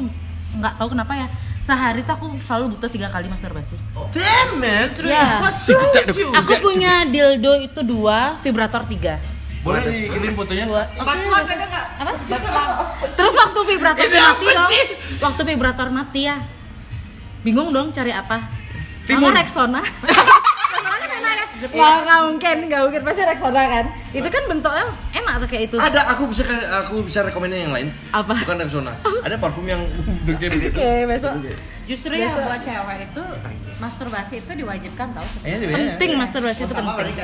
nggak 0.59 0.74
tahu 0.74 0.91
kenapa 0.99 1.14
ya. 1.14 1.26
Sehari 1.62 2.03
tuh 2.03 2.16
aku 2.18 2.26
selalu 2.43 2.74
butuh 2.74 2.91
tiga 2.91 3.12
kali 3.12 3.31
masturbasi. 3.31 3.79
Damn 4.11 4.59
man. 4.59 4.89
Ya. 5.07 5.39
What's 5.39 5.68
wrong 5.70 5.93
with 5.95 6.18
you? 6.18 6.33
Aku 6.35 6.53
punya 6.64 7.07
dildo 7.07 7.53
itu 7.62 7.81
dua, 7.87 8.41
vibrator 8.43 8.83
tiga. 8.91 9.22
Boleh 9.62 9.85
dikirim 9.87 10.35
fotonya? 10.35 10.64
Dua. 10.66 10.83
Ada? 10.83 12.11
Apa? 12.11 12.12
Terus 13.14 13.35
waktu 13.39 13.61
vibrator 13.68 14.09
mati 14.09 14.47
dong. 14.51 14.70
Waktu 15.22 15.41
vibrator 15.47 15.89
mati 15.95 16.20
ya. 16.26 16.37
Bingung 17.45 17.70
dong 17.70 17.95
cari 17.95 18.11
apa? 18.11 18.43
Timun. 19.07 19.31
Mama 19.31 19.39
Rexona. 19.39 19.83
Wah, 21.74 21.97
nggak 22.07 22.20
mungkin, 22.31 22.57
nggak 22.70 22.81
mungkin 22.87 23.03
pasti 23.03 23.22
Rexona 23.26 23.62
kan. 23.66 23.85
Itu 24.14 24.29
kan 24.31 24.43
bentuknya 24.47 24.85
enak 25.29 25.39
tuh 25.39 25.49
kayak 25.49 25.62
itu. 25.68 25.76
Ada, 25.76 26.01
aku 26.09 26.22
bisa 26.26 26.43
aku 26.81 26.95
bisa 27.05 27.20
rekomendasi 27.22 27.61
yang 27.62 27.74
lain. 27.74 27.89
Apa? 28.11 28.35
Bukan 28.41 28.57
Rexona. 28.59 28.93
Ada 29.20 29.37
parfum 29.37 29.64
yang 29.64 29.85
bentuknya 30.24 30.51
begitu. 30.51 30.74
Oke, 30.74 30.93
besok. 31.07 31.33
Justru 31.89 32.12
ya 32.12 32.29
buat 32.29 32.61
cewek 32.61 33.01
itu 33.01 33.22
masturbasi 33.81 34.45
itu 34.45 34.51
diwajibkan 34.53 35.09
tau 35.09 35.24
Eh, 35.41 35.57
ini 35.57 35.64
beda. 35.64 35.97
Penting 35.97 36.11
masturbasi 36.20 36.61
itu 36.68 36.74
penting. 36.76 37.16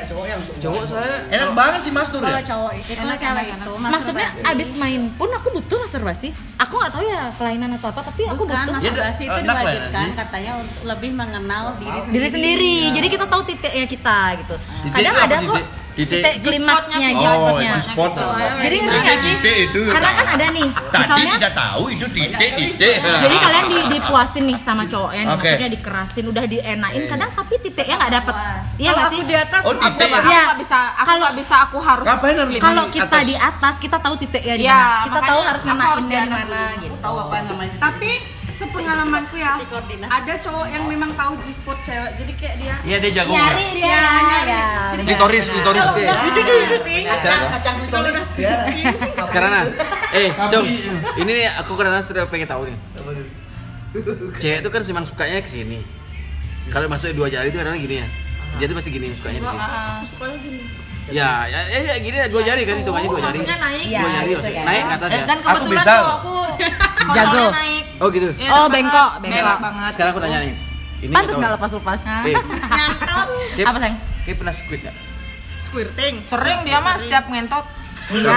Cowok 0.64 0.82
saya 0.88 1.16
Enak 1.28 1.50
banget 1.52 1.80
sih 1.84 1.92
mastur 1.92 2.24
Kalau 2.24 2.32
ya. 2.32 2.40
cowok 2.40 2.72
itu 2.72 2.90
Enak 2.96 3.16
cewek 3.20 3.44
itu. 3.52 3.72
Maksudnya 3.76 4.28
masturbasi. 4.32 4.56
abis 4.56 4.70
main 4.80 5.02
pun 5.20 5.28
aku 5.28 5.48
butuh 5.52 5.78
masturbasi. 5.84 6.28
Aku 6.56 6.80
nggak 6.80 6.92
tahu 6.96 7.04
ya 7.04 7.28
kelainan 7.36 7.76
atau 7.76 7.92
apa, 7.92 8.00
tapi 8.02 8.24
aku 8.24 8.40
bukan 8.40 8.56
butuh. 8.56 8.72
masturbasi 8.80 9.20
Ya, 9.20 9.28
itu 9.28 9.36
ya, 9.36 9.44
diwajibkan 9.44 10.00
sih. 10.00 10.16
katanya 10.16 10.52
untuk 10.56 10.80
lebih 10.82 11.10
mengenal 11.12 11.64
diri 11.76 11.98
sendiri. 12.00 12.14
diri 12.16 12.28
sendiri. 12.32 12.74
Jadi 12.96 13.06
kita 13.12 13.24
tahu 13.28 13.42
titiknya 13.44 13.84
kita 13.84 14.18
gitu. 14.40 14.54
Kadang 14.88 15.16
ada 15.18 15.36
kok 15.44 15.60
titik? 15.94 16.22
Klimaksnya, 16.40 17.08
Oh, 17.10 17.20
G-spotnya. 17.54 17.70
G-spot. 17.76 18.12
Jadi 18.56 18.76
ngerti 18.76 18.98
nggak 19.00 19.16
sih? 19.16 19.34
Titik 19.34 19.56
itu. 19.64 19.80
Karena 19.88 20.10
kan 20.12 20.26
ada 20.30 20.46
nih, 20.50 20.66
misalnya 20.68 21.32
tidak 21.36 21.54
tahu 21.54 21.82
itu 21.88 22.06
titik 22.08 22.50
titik. 22.54 22.94
jadi 23.00 23.36
kalian 23.36 23.64
di, 23.66 23.78
dipuasin 23.90 24.44
nih 24.44 24.58
sama 24.58 24.82
cowoknya 24.84 25.22
nih, 25.22 25.32
Oke. 25.32 25.42
maksudnya 25.44 25.70
dikerasin, 25.70 26.24
udah 26.26 26.44
dienain, 26.44 27.02
kadang 27.06 27.30
tapi 27.30 27.54
titiknya 27.58 27.96
nggak 27.96 28.12
dapet. 28.12 28.34
Iya 28.74 28.90
nggak 28.90 29.06
aku 29.06 29.14
sih? 29.14 29.22
di 29.24 29.34
atas, 29.36 29.62
Oh, 29.62 29.72
aku 29.72 29.82
titik. 29.96 30.10
aku 30.12 30.28
nggak 30.28 30.58
bisa 30.58 30.78
aku 30.90 31.04
Kalau- 31.04 31.20
nggak 31.20 31.36
bisa 31.36 31.54
aku 31.60 31.78
harus 31.80 32.04
Ngapain 32.04 32.36
harus 32.36 32.54
Kalau 32.56 32.84
di 32.84 32.92
kita 32.92 33.18
di 33.22 33.34
atas, 33.34 33.74
kita 33.78 33.96
tahu 33.96 34.14
titiknya 34.16 34.54
di 34.54 34.64
Iya, 34.64 34.74
mana. 34.74 35.04
Kita 35.04 35.20
tahu 35.22 35.40
harus 35.40 35.62
ngenainnya 35.64 36.20
di 36.20 36.30
mana 36.30 36.60
gitu. 36.80 36.94
tahu 36.98 37.16
apa 37.20 37.36
namanya 37.44 37.76
Tapi 37.80 38.10
sepengalamanku 38.54 39.34
ya, 39.34 39.58
ada 40.06 40.34
cowok 40.38 40.66
yang 40.70 40.84
memang 40.86 41.10
tahu 41.18 41.34
G-spot 41.42 41.78
cewek. 41.82 42.10
Jadi 42.14 42.32
kayak 42.38 42.54
dia 42.62 42.74
Iya 42.86 42.96
dia 43.02 43.10
jago. 43.10 43.30
Nyari 43.34 43.66
dia, 43.74 44.04
ya. 44.46 44.64
Klitoris, 44.94 45.46
klitoris. 45.50 45.86
kacang 47.04 47.40
kacang 47.58 47.74
klitoris 47.82 48.28
ya 48.38 48.54
sekarang 49.26 49.50
nah. 49.50 49.64
Eh, 50.14 50.30
Com. 50.30 50.62
Ini 51.18 51.30
nih 51.34 51.46
aku 51.58 51.74
karena 51.74 51.98
sudah 51.98 52.30
pengen 52.30 52.46
tahu 52.46 52.70
nih. 52.70 52.76
Cewek 54.38 54.58
itu 54.62 54.68
kan 54.70 54.80
memang 54.86 55.04
sukanya 55.06 55.42
ke 55.42 55.50
sini. 55.50 55.78
kalau 56.72 56.88
masuk 56.88 57.12
dua 57.12 57.28
jari 57.28 57.52
itu 57.52 57.60
kadang 57.60 57.76
gini 57.76 58.00
ya 58.00 58.08
dia 58.56 58.64
tuh 58.70 58.76
pasti 58.78 58.90
gini 58.94 59.12
sukanya 59.12 59.40
Aku 59.44 60.06
sukanya 60.14 60.36
gini. 60.40 60.58
Ya 61.06 61.44
ya 61.44 61.60
ya, 61.62 61.78
ya 61.84 61.94
gini 61.98 62.16
ya 62.16 62.26
dua 62.26 62.40
jari 62.40 62.62
kan 62.62 62.76
hitungannya 62.76 63.06
dua 63.06 63.20
jari 63.22 63.38
Maksudnya 63.38 63.58
naik. 63.58 63.86
Dua 63.92 64.10
jari 64.10 64.24
gitu 64.24 64.38
maksudnya 64.38 64.54
kan. 64.54 64.64
naik 64.64 64.82
ke 64.82 64.94
atas 64.94 65.08
ya 65.10 65.22
Dan 65.22 65.38
kebetulan 65.38 65.68
bisa. 65.74 65.92
tuh 65.94 66.08
aku 66.10 66.36
Jago. 67.16 67.44
naik. 67.50 67.84
oh 67.94 68.08
gitu 68.08 68.28
Iya, 68.34 68.48
Oh, 68.50 68.66
bengkok, 68.66 69.10
bengkok. 69.20 69.58
Banget. 69.60 69.90
sekarang 69.92 70.10
aku 70.10 70.20
tanya 70.20 70.38
nih 70.40 70.52
ini 70.98 71.12
Pantas 71.12 71.30
tahu. 71.30 71.40
nggak 71.42 71.52
lepas-lepas? 71.54 72.00
Eh, 72.24 72.36
Kip, 73.56 73.66
Apa 73.66 73.78
sayang? 73.78 73.98
Kip 74.24 74.36
pernah 74.36 74.54
squid 74.54 74.80
nggak 74.80 74.96
Squirting. 75.60 76.14
Sering 76.24 76.58
dia 76.62 76.78
mah 76.78 76.94
setiap 76.96 77.24
ngentot. 77.26 77.64
Iya. 78.06 78.30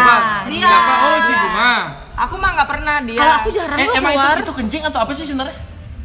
Iya. 0.47 0.67
Oh, 0.73 1.17
si 1.21 1.33
bunga. 1.33 1.73
Aku 2.17 2.35
mah 2.35 2.49
nggak 2.51 2.67
pernah 2.67 2.95
dia. 3.01 3.15
Kalau 3.15 3.33
aku 3.37 3.49
jarang 3.51 3.77
Eh, 3.77 3.85
loh 3.85 3.93
emang 3.95 4.11
keluar. 4.11 4.33
itu, 4.33 4.41
itu 4.41 4.53
kencing 4.55 4.83
atau 4.83 4.99
apa 4.99 5.11
sih 5.11 5.23
sebenarnya? 5.23 5.55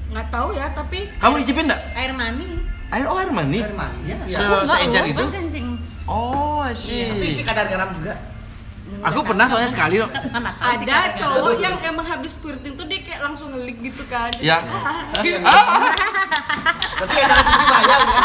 Nggak 0.08 0.26
tahu 0.28 0.48
ya, 0.52 0.66
tapi 0.70 0.98
Kamu 1.16 1.34
icipin 1.40 1.64
enggak? 1.64 1.80
Air 1.94 2.12
mani. 2.12 2.46
Air 2.90 3.06
oh 3.06 3.16
air 3.16 3.30
mani. 3.30 3.58
Air 3.58 3.72
mani 3.72 3.98
ya. 4.04 4.16
Se 4.28 4.42
seencer 4.68 5.02
itu. 5.08 5.24
kan. 5.24 5.32
Oh, 6.08 6.66
sih. 6.74 7.10
Tapi 7.10 7.26
isi 7.30 7.42
kadar 7.46 7.66
garam 7.70 7.94
juga. 7.94 8.14
aku 8.92 9.24
pernah 9.24 9.48
soalnya 9.48 9.72
sekali 9.72 9.96
loh 9.96 10.10
ada 10.60 11.16
cowok 11.16 11.56
yang 11.64 11.80
emang 11.80 12.04
habis 12.04 12.36
squirting 12.36 12.76
tuh 12.76 12.84
dia 12.84 13.00
kayak 13.00 13.24
langsung 13.24 13.48
ngelik 13.56 13.80
gitu 13.80 14.04
kan. 14.12 14.28
Ya. 14.36 14.60
Berarti 17.00 17.16
kadar 17.16 17.38
tinggi 17.40 17.66
bahaya 17.72 17.94
udah. 18.04 18.20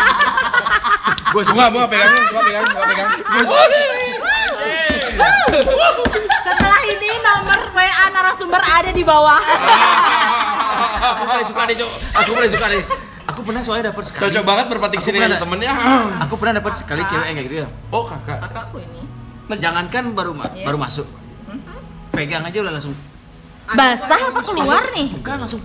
Gua 1.32 1.44
bunga, 1.48 1.66
bunga 1.72 1.88
pegang, 1.88 2.12
bunga 2.20 2.42
pegang, 2.44 2.66
bunga 2.68 2.84
pegang. 2.84 3.10
Setelah 6.44 6.82
ini 6.84 7.10
nomor 7.24 7.60
WA 7.72 8.06
narasumber 8.12 8.60
ada 8.60 8.92
di 8.92 9.08
bawah. 9.08 9.40
aku 10.98 11.24
paling 11.26 11.48
suka 11.48 11.62
deh 11.70 11.76
cok 11.80 11.92
aku 12.22 12.30
paling 12.36 12.52
suka 12.52 12.66
deh 12.70 12.84
aku 13.28 13.40
pernah 13.44 13.62
soalnya 13.62 13.92
dapat 13.92 14.04
sekali. 14.06 14.22
Cocok 14.24 14.44
banget 14.44 14.66
berpatik 14.68 14.98
Aku 14.98 15.06
sini 15.06 15.18
aja 15.20 15.28
ada- 15.30 15.40
temennya. 15.40 15.74
aku 16.24 16.34
pernah 16.36 16.54
dapat 16.58 16.74
sekali 16.76 17.02
cewek 17.04 17.26
yang 17.26 17.36
kayak 17.36 17.46
gitu 17.46 17.56
ya. 17.60 17.68
Oh, 17.90 18.04
kakak. 18.04 18.38
kakakku 18.42 18.78
ini. 18.80 19.02
jangankan 19.54 20.04
baru 20.12 20.32
ma- 20.32 20.52
baru 20.52 20.78
masuk. 20.78 21.08
Pegang 22.10 22.44
aja 22.44 22.58
udah 22.60 22.74
langsung. 22.74 22.96
Basah 23.68 24.20
apa 24.26 24.40
keluar 24.42 24.84
nih? 24.92 25.12
bukan 25.14 25.38
langsung 25.38 25.62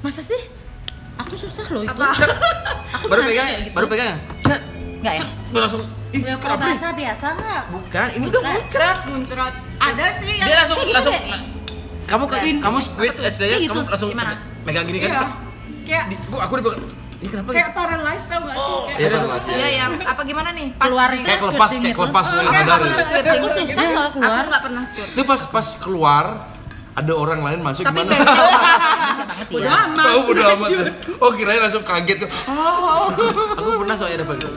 Masa 0.00 0.20
sih? 0.20 0.40
Aku 1.16 1.32
susah 1.32 1.64
loh 1.68 1.80
itu. 1.80 1.92
baru 3.06 3.22
pegang 3.22 3.48
baru 3.72 3.86
pegang 3.86 4.08
ya? 4.08 4.16
Set, 4.42 4.60
Enggak 4.98 5.14
ya? 5.16 5.24
udah 5.52 5.60
langsung. 5.62 5.82
Ih 6.08 6.20
Ya, 6.22 6.34
kalau 6.38 6.56
bahasa 6.56 6.88
biasa 6.92 7.26
nggak? 7.34 7.62
bukan 7.68 8.06
ini 8.10 8.24
udah 8.26 8.40
muncrat. 8.42 8.96
Muncrat. 9.06 9.52
Ada 9.76 10.06
sih 10.16 10.32
yang 10.34 10.48
dia 10.48 10.56
langsung 10.58 10.78
langsung. 10.86 11.16
kamu 12.06 12.24
Kayak- 12.26 12.62
kamu 12.62 12.78
squid 12.80 13.12
istilahnya 13.18 13.36
Kayak 13.54 13.64
gitu. 13.64 13.72
kamu 13.74 13.90
langsung 13.90 14.10
megang 14.64 14.84
gini 14.86 14.98
kan? 14.98 15.10
Iya. 15.10 15.20
Kayak 15.86 16.04
Di- 16.08 16.18
gua 16.26 16.40
aku 16.42 16.54
dipegang 16.56 16.82
ini 17.16 17.28
kenapa 17.28 17.48
kayak 17.48 17.70
paralyzed 17.72 18.26
tau 18.26 18.40
gak 18.42 18.56
sih? 18.56 18.74
Kayak 18.84 18.98
Iya, 18.98 19.08
langsung- 19.08 19.30
Pak. 19.32 19.40
Iya 19.48 19.68
yang 19.72 19.92
apa 20.04 20.20
gimana 20.22 20.48
nih? 20.52 20.66
Pas 20.70 20.84
Keluar 20.84 21.08
di- 21.08 21.22
Kayak 21.22 21.40
kelepas, 21.40 21.56
Squirting 21.64 21.80
kayak 21.80 21.88
itu. 21.88 22.00
kelepas 22.02 22.24
Oh, 22.24 22.28
dari 22.28 22.44
enggak 22.44 22.60
sadar. 22.60 22.78
pernah 22.78 23.00
squirting. 23.00 23.32
Aku 23.32 23.48
susah 23.48 23.86
soal 23.88 24.08
keluar. 24.12 24.36
Aku 24.36 24.46
nggak 24.46 24.62
pernah 24.62 24.82
squirting. 24.84 25.14
Itu 25.14 25.22
pas 25.24 25.42
pas 25.48 25.66
keluar 25.78 26.24
ada 26.92 27.12
orang 27.14 27.40
lain 27.42 27.58
masuk 27.62 27.82
Tapi 27.82 27.96
gimana? 27.98 28.10
becek 28.10 28.24
banget 29.32 29.46
udah 29.50 29.64
ya. 29.66 29.84
aman. 29.86 29.96
Tahu 30.02 30.20
udah 30.28 30.44
amat. 30.50 30.68
Oh, 31.18 31.30
kirain 31.32 31.60
langsung 31.62 31.82
kaget 31.82 32.16
tuh. 32.18 32.30
aku 33.54 33.68
pernah 33.78 33.96
soalnya 33.96 34.18
dapat 34.20 34.36
gitu 34.38 34.48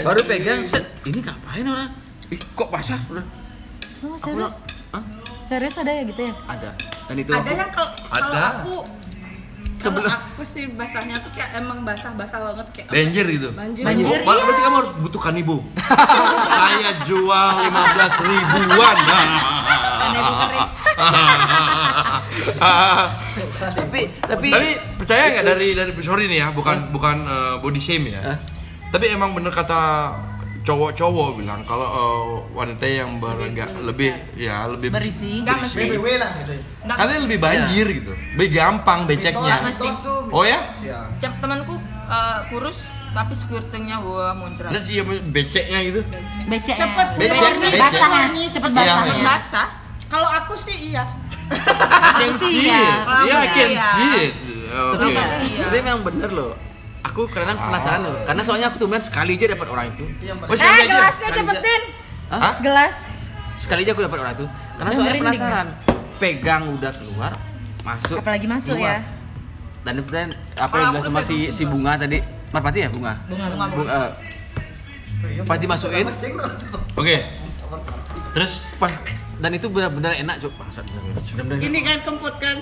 baru 0.00 0.20
pegang 0.22 0.60
set 0.64 0.84
ini 1.02 1.18
ngapain 1.18 1.64
orang 1.64 1.90
ih 2.26 2.40
kok 2.46 2.68
basah 2.68 3.00
udah 3.06 3.24
Oh, 3.98 4.14
aku 4.14 4.20
serius? 4.22 4.54
Serius 5.42 5.74
ada 5.76 5.90
ya 5.90 6.02
gitu 6.04 6.20
ya? 6.22 6.32
ada 6.46 6.70
dan 7.04 7.16
itu 7.16 7.30
Ada 7.30 7.40
aku 7.40 7.50
yang 7.52 7.70
kalau 7.70 7.90
kalau 8.06 8.30
Ada. 8.30 8.42
aku 8.54 8.74
kalau 9.78 10.02
aku 10.04 10.42
sih 10.42 10.66
basahnya 10.74 11.14
tuh 11.22 11.30
kayak 11.32 11.62
emang 11.62 11.86
basah-basah 11.86 12.38
banget 12.50 12.66
kayak 12.74 12.88
Banjir 12.90 13.24
gitu. 13.30 13.48
banjir. 13.54 13.84
Banjir. 13.86 14.04
Oh, 14.04 14.18
Mak, 14.26 14.34
berarti 14.42 14.62
kamu 14.62 14.76
harus 14.82 14.92
butuh 14.98 15.20
kanibo. 15.22 15.56
Saya 16.50 16.90
jual 17.06 17.48
15 17.62 18.28
ribuan. 18.28 18.98
tapi 23.58 24.00
tapi 24.22 24.48
Tapi 24.50 24.68
percaya 24.98 25.24
nggak 25.34 25.46
dari 25.46 25.68
dari 25.74 25.90
sorry 26.02 26.26
nih 26.26 26.38
ya, 26.42 26.48
bukan 26.50 26.90
bukan 26.90 27.16
eh, 27.24 27.54
body 27.62 27.80
shame 27.80 28.10
ya. 28.10 28.36
Tapi 28.88 29.12
emang 29.12 29.36
bener 29.36 29.52
kata 29.52 29.80
cowok-cowok 30.68 31.28
bilang 31.40 31.64
kalau 31.64 31.88
eh, 31.88 32.24
wanita 32.52 32.84
yang 32.84 33.16
berenggak 33.16 33.72
lebih 33.80 34.12
ya 34.36 34.68
lebih 34.68 34.92
Berisi. 34.92 35.40
Nggak 35.40 35.64
mesti. 35.64 35.84
BBW 35.88 36.06
lah 36.20 36.30
gitu. 36.44 36.52
ya. 36.52 36.62
Katanya 36.92 37.20
lebih 37.24 37.38
banjir 37.40 37.86
gitu. 37.88 38.12
Lebih 38.36 38.48
gampang 38.52 39.08
beceknya. 39.08 39.64
Mesti. 39.64 39.88
Tuh. 40.04 40.28
Oh 40.28 40.44
ya? 40.44 40.60
Ya. 40.84 41.08
Cep 41.24 41.32
temanku 41.40 41.80
eh, 42.04 42.38
kurus 42.52 42.76
tapi 43.16 43.32
squirtingnya 43.32 44.04
wah 44.04 44.36
muncrat. 44.36 44.68
Terus 44.76 44.86
iya 44.92 45.02
beceknya 45.08 45.78
gitu. 45.88 46.00
Becek. 46.52 46.76
Cepet. 46.76 47.06
Becek, 47.16 47.52
becek. 47.64 47.80
Basah 47.80 48.10
ya? 48.12 48.48
Cepet 48.52 48.70
basah. 48.76 48.84
Iya, 48.84 48.92
ya? 48.92 49.14
iya. 49.16 49.24
Basah. 49.24 49.68
Kalau 50.12 50.28
aku 50.28 50.54
sih 50.60 50.92
iya. 50.92 51.04
I 51.48 52.12
can 52.20 52.32
sih 52.36 52.52
see 52.52 52.68
iya. 52.68 52.76
it. 52.76 53.24
Yeah, 53.24 53.40
I 53.40 53.48
can 53.56 53.70
iya. 53.72 53.88
see 53.96 54.10
it. 54.20 54.34
Oke. 54.68 55.08
Iya. 55.08 55.64
tapi 55.64 55.78
memang 55.80 56.04
bener 56.04 56.28
loh 56.28 56.67
aku 57.00 57.20
kadang 57.28 57.54
penasaran 57.54 58.00
loh 58.00 58.14
karena 58.22 58.42
soalnya 58.42 58.66
aku 58.68 58.76
tuh 58.76 58.88
sekali 59.00 59.34
aja 59.34 59.46
dapat 59.50 59.68
orang 59.68 59.86
itu 59.88 60.04
Oh, 60.04 60.46
Eh 60.46 60.56
sekali 60.56 60.80
aja. 60.80 60.92
gelasnya 60.92 61.28
cepetin. 61.32 61.82
Hah? 62.28 62.54
Gelas. 62.60 62.96
sekali 63.56 63.82
aja 63.82 63.90
aku 63.90 64.02
dapat 64.02 64.18
orang 64.18 64.32
itu 64.34 64.46
karena 64.76 64.90
soalnya 64.92 65.12
Dengerin 65.12 65.22
penasaran 65.28 65.66
pegang 66.16 66.62
udah 66.70 66.92
keluar 66.92 67.32
masuk 67.80 68.16
Apalagi 68.16 68.46
masuk 68.46 68.74
keluar. 68.74 68.86
ya. 68.88 68.98
dan 69.80 69.92
kemudian 69.96 70.28
apa 70.54 70.74
yang 70.76 70.90
bilang 70.92 71.04
sama 71.04 71.20
si 71.24 71.36
si 71.50 71.62
bunga 71.64 71.92
tadi 71.94 72.18
marpati 72.48 72.78
ya 72.78 72.88
bunga 72.88 73.12
Bunga 73.24 73.46
bunga. 73.48 73.66
Bu- 73.68 73.88
eh, 73.88 74.10
pas 75.42 75.56
dimasukin 75.56 76.06
Mesin 76.06 76.32
loh. 76.32 76.46
Oke. 76.94 77.16
Terus 78.30 78.62
pas 78.76 78.92
dan 79.38 79.50
itu 79.52 79.66
benar-benar 79.66 80.14
enak 80.14 80.38
cok 80.38 80.52
bangsat. 80.52 80.84
Ini 81.56 81.78
kan 81.80 81.98
kempot 82.04 82.34
kan. 82.36 82.56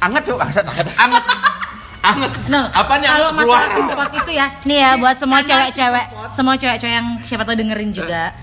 anget 0.00 0.22
cok 0.24 0.36
bangsat 0.36 0.64
anget 0.66 0.86
anget. 2.02 2.32
Nah, 2.48 2.66
Apa 2.68 2.92
nih 2.96 3.06
kalau 3.06 3.18
anget 3.24 3.34
keluar? 3.38 3.58
masalah 3.62 3.80
import 3.80 4.10
itu 4.16 4.32
ya, 4.32 4.46
nih 4.62 4.78
ya 4.78 4.90
buat 4.96 5.16
semua 5.16 5.40
cewek-cewek, 5.40 6.06
semua 6.28 6.54
cewek-cewek 6.54 6.92
yang 6.92 7.08
siapa 7.22 7.42
tahu 7.42 7.54
dengerin 7.54 7.90
juga, 7.90 8.34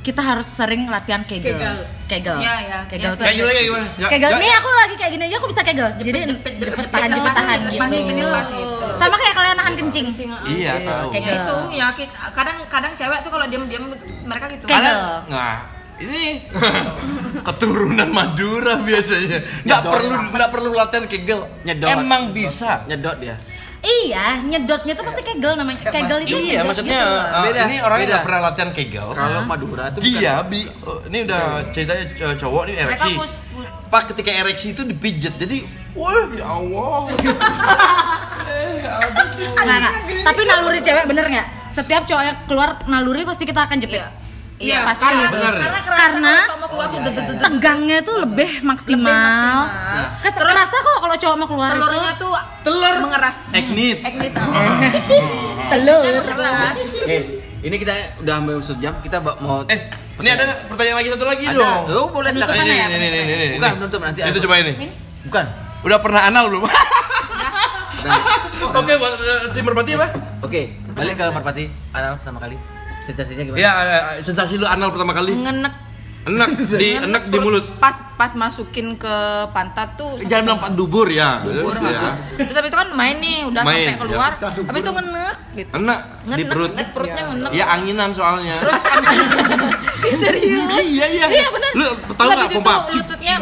kita 0.00 0.20
harus 0.20 0.44
sering 0.44 0.84
latihan 0.86 1.22
kegel. 1.22 1.54
Kegel. 1.54 1.76
Kegel. 2.04 2.36
Iya, 2.36 2.54
iya. 2.60 2.78
Kegel 2.84 3.08
Iya. 3.08 3.16
Kayak 3.16 3.34
gimana? 3.64 3.86
Ya, 3.96 4.06
Kegel. 4.12 4.30
ya. 4.30 4.36
Nih 4.36 4.52
aku 4.52 4.68
lagi 4.68 4.94
kayak 4.94 5.12
gini 5.14 5.24
aja 5.24 5.36
aku 5.38 5.48
bisa 5.48 5.62
kegel. 5.64 5.88
Jadi 5.96 6.08
jepit, 6.12 6.28
jepit 6.28 6.54
jepit, 6.60 6.86
tahan 6.92 7.08
jepit, 7.08 7.24
jepit 7.24 7.34
tahan 7.40 7.58
gitu. 7.64 8.86
Sama 8.94 9.14
kayak 9.16 9.34
kalian 9.34 9.56
nahan 9.56 9.74
kencing. 9.74 10.06
Iya, 10.44 10.72
tahu. 10.82 11.08
Kegel. 11.08 11.24
Ya 11.24 11.40
itu 11.40 11.56
ya 11.72 11.86
kita, 11.96 12.18
kadang 12.30 12.56
kadang 12.68 12.92
cewek 12.92 13.18
tuh 13.24 13.30
kalau 13.32 13.46
diam-diam 13.48 13.84
mereka 14.24 14.44
gitu. 14.52 14.64
Kegel. 14.68 14.98
Nah, 15.32 15.54
ini 16.02 16.42
keturunan 17.46 18.10
Madura 18.10 18.82
biasanya. 18.82 19.38
Nggak 19.62 19.82
perlu 19.84 20.14
nggak 20.34 20.50
perlu 20.50 20.70
latihan 20.74 21.04
kegel. 21.06 21.40
Nyedot. 21.62 21.88
Emang 21.90 22.34
bisa. 22.34 22.82
nyedot 22.90 23.18
dia 23.18 23.36
Iya, 23.84 24.40
nyedotnya 24.40 24.96
tuh 24.96 25.04
pasti 25.04 25.20
kegel 25.20 25.60
namanya. 25.60 25.92
Kegel 25.92 26.24
itu 26.24 26.40
Iya, 26.40 26.64
nyedot 26.64 26.68
maksudnya 26.72 27.00
gitu. 27.04 27.12
uh, 27.20 27.42
Beda, 27.44 27.60
ini 27.68 27.76
orang 27.84 27.98
nggak 28.08 28.24
pernah 28.24 28.40
latihan 28.48 28.70
kegel. 28.72 29.08
kalau 29.12 29.40
Madura 29.44 29.84
tuh 29.92 30.00
Dia 30.00 30.40
bi 30.40 30.64
uh, 30.64 31.04
ini 31.12 31.18
udah 31.28 31.42
ceritanya 31.68 32.04
uh, 32.24 32.34
cowok 32.40 32.62
nih 32.64 32.74
mereka 32.80 33.04
ereksi. 33.04 33.12
Pas 33.92 34.02
ketika 34.08 34.30
ereksi 34.32 34.66
itu 34.72 34.82
dipijet. 34.88 35.36
Jadi, 35.36 35.68
wah 36.00 36.24
ya 36.40 36.48
Allah. 36.48 37.12
Nah, 39.64 39.76
nah, 39.80 39.92
tapi 40.32 40.40
naluri 40.48 40.80
cewek 40.80 41.04
bener 41.04 41.28
nggak? 41.28 41.46
Setiap 41.68 42.08
cowok 42.08 42.24
yang 42.24 42.36
keluar 42.48 42.80
naluri 42.88 43.28
pasti 43.28 43.44
kita 43.44 43.68
akan 43.68 43.76
jepit. 43.84 44.00
Iya. 44.00 44.23
Iya, 44.64 44.78
pasti. 44.82 45.04
karena, 45.04 45.28
Bener. 45.30 45.54
karena 45.54 45.78
Karena 45.84 46.34
kalau 46.40 46.58
mau 46.58 46.68
keluar 46.68 46.86
tuh 46.88 47.00
tegangnya 47.38 47.98
tuh 48.00 48.16
lebih 48.18 48.50
maksimal. 48.60 49.56
Ket- 50.20 50.32
Kerasa 50.34 50.76
kok 50.76 50.98
kalau 50.98 51.16
cowok 51.16 51.36
mau 51.36 51.46
keluar 51.46 51.70
itu 51.70 51.78
Telurnya 51.78 52.12
tuh 52.16 52.32
Telur 52.62 52.96
mengeras. 53.00 53.38
Ignit. 53.52 53.98
Ignit. 54.08 54.32
telur. 55.66 56.00
Mengeras. 56.02 56.78
Oke, 56.96 57.18
ini 57.60 57.76
kita 57.76 57.92
udah 58.20 58.34
hampir 58.34 58.56
sejam 58.62 58.92
kita 58.98 59.16
ba- 59.18 59.36
mau 59.38 59.62
Eh, 59.66 59.80
ini 60.16 60.28
ada 60.28 60.44
pertanyaan 60.66 60.96
lagi 60.98 61.08
satu 61.10 61.24
lagi 61.24 61.44
ada. 61.44 61.54
dong. 61.54 61.80
Oh, 61.90 62.06
boleh 62.10 62.30
silakan. 62.30 62.54
Ini, 62.56 62.64
ini, 62.64 62.74
ini, 62.74 63.06
ini, 63.06 63.20
ini, 63.22 63.44
ini. 63.46 63.56
Bukan, 63.56 63.72
belum 63.78 63.88
tuh, 63.88 64.00
nanti 64.00 64.20
Itu 64.22 64.38
coba 64.40 64.54
ini. 64.58 64.72
Bukan. 65.24 65.44
Udah 65.82 65.98
pernah 65.98 66.22
anal 66.24 66.48
belum? 66.48 66.64
Oke, 68.74 68.92
buat 68.96 69.12
si 69.48 69.60
Merpati 69.60 69.92
apa? 69.94 70.06
Oke, 70.40 70.62
balik 70.92 71.14
ke 71.14 71.24
Marpati. 71.30 71.64
Anal 71.92 72.18
pertama 72.18 72.38
kali. 72.38 72.56
Sensasinya 73.04 73.42
gimana? 73.44 73.58
Ya, 73.58 73.72
uh, 73.72 74.02
sensasi 74.18 74.56
lu 74.56 74.64
anal 74.64 74.88
pertama 74.90 75.12
kali. 75.12 75.32
Ngenek. 75.34 75.74
Enak 76.24 76.56
di 76.80 76.96
enak 76.96 77.28
di 77.28 77.36
mulut. 77.36 77.76
Pas 77.76 77.92
pas 78.16 78.32
masukin 78.32 78.96
ke 78.96 79.14
pantat 79.52 79.92
tuh. 79.94 80.16
Jangan 80.18 80.42
bilang 80.42 80.56
pak 80.58 80.72
dubur 80.72 81.04
ya. 81.04 81.44
Dubur, 81.44 81.76
ya. 81.76 82.16
Terus 82.40 82.56
habis 82.56 82.72
itu 82.72 82.78
kan 82.80 82.88
main 82.96 83.20
nih, 83.20 83.44
udah 83.44 83.60
Main, 83.60 83.92
sampai 83.92 84.00
keluar. 84.00 84.32
ya. 84.32 84.48
Habis 84.64 84.80
itu 84.80 84.92
ngenek 84.96 85.36
gitu. 85.52 85.70
Enak 85.76 85.98
di 86.32 86.42
perut. 86.48 86.70
ngenek, 86.72 86.88
perutnya 86.96 87.22
ngenek. 87.28 87.50
Ya 87.52 87.64
anginan 87.68 88.10
soalnya. 88.16 88.56
Terus 88.56 88.80
serius. 90.24 90.64
iya 90.80 91.06
iya. 91.12 91.26
Iya 91.28 91.48
benar. 91.52 91.70
Lu 91.76 91.88
tahu 91.92 92.24
nggak 92.24 92.40
Habis 92.40 92.48
itu 92.48 92.56
pompa? 92.58 92.74
lututnya 92.88 93.36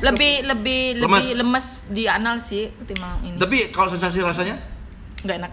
lebih 0.00 0.32
lebih 0.48 0.82
Lemes. 0.96 1.04
lebih 1.04 1.28
lemes 1.36 1.66
di 1.92 2.04
anal 2.08 2.36
sih 2.40 2.72
ketimbang 2.72 3.20
ini. 3.20 3.36
Tapi 3.36 3.68
kalau 3.68 3.92
sensasi 3.92 4.24
rasanya 4.24 4.56
nggak 5.20 5.36
enak 5.40 5.52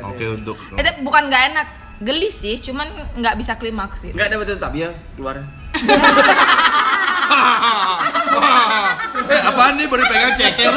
Oke 0.00 0.24
untuk. 0.32 0.56
Eh, 0.72 0.80
tapi 0.80 1.00
bukan 1.00 1.28
nggak 1.28 1.42
enak, 1.52 1.66
geli 2.02 2.28
sih, 2.28 2.60
cuman 2.60 2.88
nggak 3.16 3.34
bisa 3.40 3.56
klimaks 3.56 4.08
sih. 4.08 4.10
Enggak 4.12 4.28
dapat 4.32 4.46
tetap 4.56 4.72
ya 4.76 4.90
keluar. 5.16 5.36
eh 9.26 9.40
apaan 9.42 9.74
nih 9.80 9.86
baru 9.88 10.04
pegang 10.08 10.34
ceker? 10.36 10.72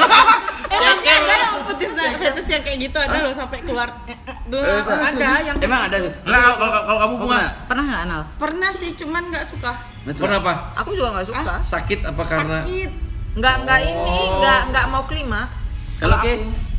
Emang 0.70 1.02
ada 1.02 1.34
yang 1.34 1.66
fetis 1.66 1.98
fetis 1.98 2.48
yang 2.54 2.62
kayak 2.62 2.78
gitu 2.78 2.98
ada 3.02 3.26
loh 3.26 3.34
sampai 3.34 3.58
keluar 3.66 3.90
eh, 4.06 4.14
eh, 4.14 4.36
dulu 4.46 4.64
ada 4.86 5.30
yang 5.42 5.58
Emang 5.58 5.82
ada 5.90 5.98
tuh. 5.98 6.14
Nah, 6.30 6.40
kalau, 6.40 6.56
kalau, 6.56 6.82
kalau 6.86 7.00
kamu 7.02 7.16
bunga, 7.26 7.42
pernah 7.66 7.84
nggak 7.90 8.02
anal 8.06 8.22
pernah 8.38 8.72
sih 8.72 8.94
cuman 8.94 9.24
nggak 9.34 9.46
suka 9.50 9.74
kenapa? 10.08 10.74
Aku 10.82 10.96
juga 10.96 11.20
nggak 11.20 11.28
suka. 11.28 11.54
Sakit 11.62 12.00
apa 12.08 12.24
karena? 12.26 12.64
sakit 12.64 12.92
Nggak 13.38 13.56
nggak 13.62 13.80
ini, 13.86 14.20
nggak 14.42 14.62
nggak 14.74 14.86
mau 14.90 15.04
klimaks. 15.06 15.70
Kalau 16.02 16.18
oke. 16.18 16.34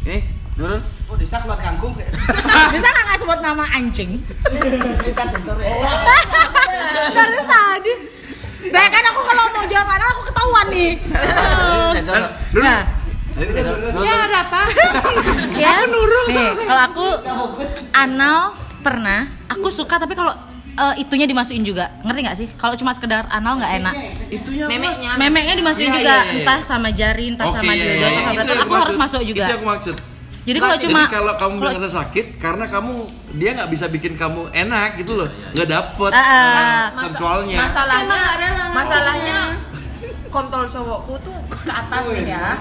Eh, 0.08 0.20
Nurul. 0.58 0.80
Oh, 1.10 1.18
bisa 1.18 1.36
keluar 1.36 1.58
kangkung. 1.58 1.90
bisa 2.74 2.86
nggak 2.86 3.04
nggak 3.04 3.18
sebut 3.18 3.38
nama 3.40 3.64
anjing 3.68 4.22
Kita 5.02 5.22
sensor 5.26 5.58
ya. 5.58 5.74
dari 7.16 7.40
tadi 7.42 7.92
Nah 8.70 8.86
kan 8.86 9.02
aku 9.02 9.20
kalau 9.24 9.44
mau 9.50 9.64
jawab 9.64 9.88
anal 9.88 10.08
aku 10.12 10.22
ketahuan 10.28 10.66
nih. 10.68 10.92
Dulu, 11.98 12.28
Nah. 12.60 12.82
Ya 14.00 14.14
ada 14.20 14.38
apa? 14.44 14.62
ya 15.64 15.72
nurul. 15.88 16.26
Nih, 16.28 16.50
kalau 16.60 16.82
aku 16.84 17.06
anal 17.90 18.38
pernah, 18.78 19.20
aku 19.48 19.72
suka 19.72 19.96
tapi 19.96 20.12
kalau 20.12 20.36
eh, 20.76 20.94
itunya 21.00 21.24
dimasukin 21.24 21.64
juga. 21.64 21.88
Ngerti 22.04 22.20
nggak 22.20 22.36
sih? 22.36 22.48
Kalau 22.54 22.76
cuma 22.76 22.92
sekedar 22.92 23.24
anal 23.28 23.56
nggak 23.56 23.72
enak. 23.80 23.94
itunya 24.28 24.68
Memeknya. 24.68 25.10
Memeknya 25.16 25.54
dimasukin 25.56 25.88
Iya, 25.88 25.96
juga, 25.96 26.14
iya, 26.14 26.22
iya. 26.22 26.36
entah 26.36 26.60
sama 26.60 26.88
jari, 26.92 27.24
entah 27.28 27.48
Oke, 27.48 27.56
sama 27.56 27.72
iya, 27.72 27.80
dildo 27.80 27.96
iya, 27.96 28.04
atau 28.04 28.20
itu 28.20 28.28
apa. 28.28 28.36
yang 28.44 28.60
Aku 28.60 28.68
aku 28.68 28.74
harus 28.78 28.96
masuk 29.00 29.22
juga. 29.24 29.44
Itu 29.44 29.50
yang 29.50 29.56
aku 29.56 29.68
maksud. 29.72 29.96
Jadi 30.50 30.58
kalau 30.58 30.74
Jadi 30.74 30.84
cuma 30.88 31.00
kalau 31.06 31.32
kamu 31.32 31.54
kalau- 31.54 31.70
bilang 31.70 31.78
rasa 31.80 31.96
sakit 32.02 32.26
karena 32.36 32.64
kamu 32.66 32.92
dia 33.32 33.50
nggak 33.54 33.70
bisa 33.70 33.86
bikin 33.86 34.12
kamu 34.14 34.50
enak 34.50 34.98
gitu 34.98 35.14
loh, 35.14 35.28
nggak 35.54 35.68
dapet 35.68 36.10
Ah, 36.10 36.18
ah. 36.18 36.82
sensualnya. 36.98 37.58
Masalahnya, 37.62 38.20
masalahnya 38.74 39.38
kontol 40.26 40.62
cowokku 40.64 41.14
tuh 41.22 41.36
ke 41.44 41.70
atas 41.70 42.02
nih 42.08 42.26
ya. 42.28 42.58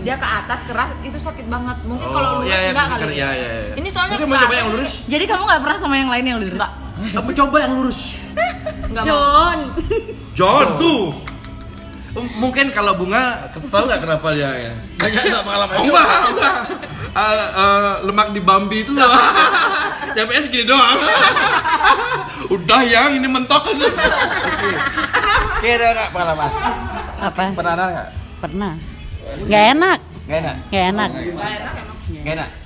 Dia 0.00 0.14
ke 0.16 0.28
atas 0.28 0.60
keras 0.64 0.90
itu 1.00 1.14
sakit 1.16 1.46
banget. 1.46 1.76
Mungkin 1.84 2.08
kalau 2.08 2.28
Oh, 2.28 2.36
lurus 2.38 2.46
iya, 2.46 2.58
iya, 2.60 2.70
enggak 2.70 2.86
kali. 2.88 3.02
iya, 3.12 3.28
iya, 3.32 3.50
iya. 3.60 3.74
Ini 3.74 3.88
soalnya 3.90 4.16
mau 4.20 4.38
coba 4.38 4.54
yang 4.54 4.68
lurus? 4.70 4.92
Jadi 5.06 5.24
kamu 5.24 5.42
nggak 5.44 5.60
pernah 5.60 5.78
sama 5.78 5.94
yang 5.96 6.10
lain 6.10 6.24
yang 6.24 6.38
lurus? 6.38 6.60
Apa 7.12 7.30
coba 7.32 7.56
yang 7.58 7.72
lurus? 7.74 8.00
Enggak. 8.84 9.02
John 9.02 9.58
John 10.32 10.66
tuh. 10.78 11.31
Mungkin 12.12 12.68
kalau 12.76 12.92
bunga 13.00 13.48
tahu 13.72 13.88
nggak 13.88 14.00
kenapa 14.04 14.26
dia 14.36 14.50
ya? 14.68 14.72
Banyak 15.00 15.22
enggak 15.32 15.42
pengalaman. 15.48 15.74
Oh, 15.80 15.84
enggak, 15.88 16.08
enggak. 16.28 16.54
Eh, 17.12 17.46
eh, 17.56 17.92
lemak 18.04 18.28
di 18.36 18.40
Bambi 18.44 18.84
itu 18.84 18.92
loh. 18.92 19.08
Nyampe 20.16 20.32
segini 20.44 20.68
doang. 20.68 21.00
Udah 22.52 22.80
yang 22.84 23.16
ini 23.16 23.24
mentok 23.24 23.64
aja. 23.72 23.88
Kira 25.64 25.88
enggak 25.96 26.08
pengalaman? 26.12 26.50
Apa? 27.16 27.42
Pernah 27.56 27.72
ada 27.72 27.84
enggak? 27.88 28.08
Pernah. 28.44 28.72
Nggak 29.48 29.64
enak, 29.72 29.98
Enggak 30.28 30.38
enak. 30.42 30.56
nggak 30.68 30.84
enak. 30.92 31.10
Enggak 31.16 31.50
enak. 31.56 31.70
Enak 32.28 32.61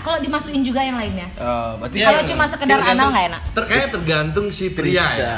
kalau 0.00 0.18
dimasukin 0.18 0.60
juga 0.60 0.80
yang 0.80 0.96
lainnya. 0.96 1.26
Oh, 1.36 1.76
berarti 1.76 1.96
Kalau 2.00 2.22
cuma 2.24 2.44
sekedar 2.44 2.78
anal 2.78 3.08
nggak 3.08 3.26
enak. 3.28 3.40
Terkait 3.52 3.88
tergantung 3.88 4.46
si 4.48 4.68
pria 4.68 5.06
ya. 5.14 5.36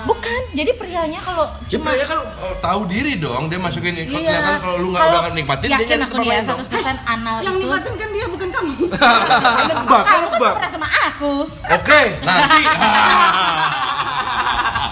Bukan, 0.00 0.40
jadi 0.52 0.72
prianya 0.72 1.20
kalau 1.20 1.44
Ya, 1.62 1.76
cuma 1.76 1.92
pria 1.92 2.04
kan 2.04 2.18
oh, 2.18 2.54
tahu 2.58 2.80
diri 2.86 3.16
dong, 3.16 3.46
dia 3.46 3.56
masukin 3.56 3.92
Iya. 3.92 4.08
kelihatan 4.08 4.54
kalau 4.58 4.76
lu 4.78 4.88
nggak 4.90 5.04
udah 5.04 5.22
nikmatin 5.30 5.68
dia 5.68 5.76
yakin 5.76 5.98
aku 6.02 6.16
dia 6.18 6.30
lain 6.32 6.44
dong. 6.44 6.58
100% 6.64 6.96
anal 7.06 7.36
yang 7.38 7.54
itu. 7.54 7.62
nikmatin 7.62 7.94
kan 7.94 8.08
dia 8.08 8.26
bukan 8.26 8.48
kamu 8.48 8.72
Nebak, 9.68 10.02
Kamu 10.02 10.26
kan 10.26 10.32
nebak. 10.32 10.52
pernah 10.56 10.70
sama 10.70 10.88
aku. 10.88 11.32
Oke, 11.68 12.00
nanti. 12.20 12.60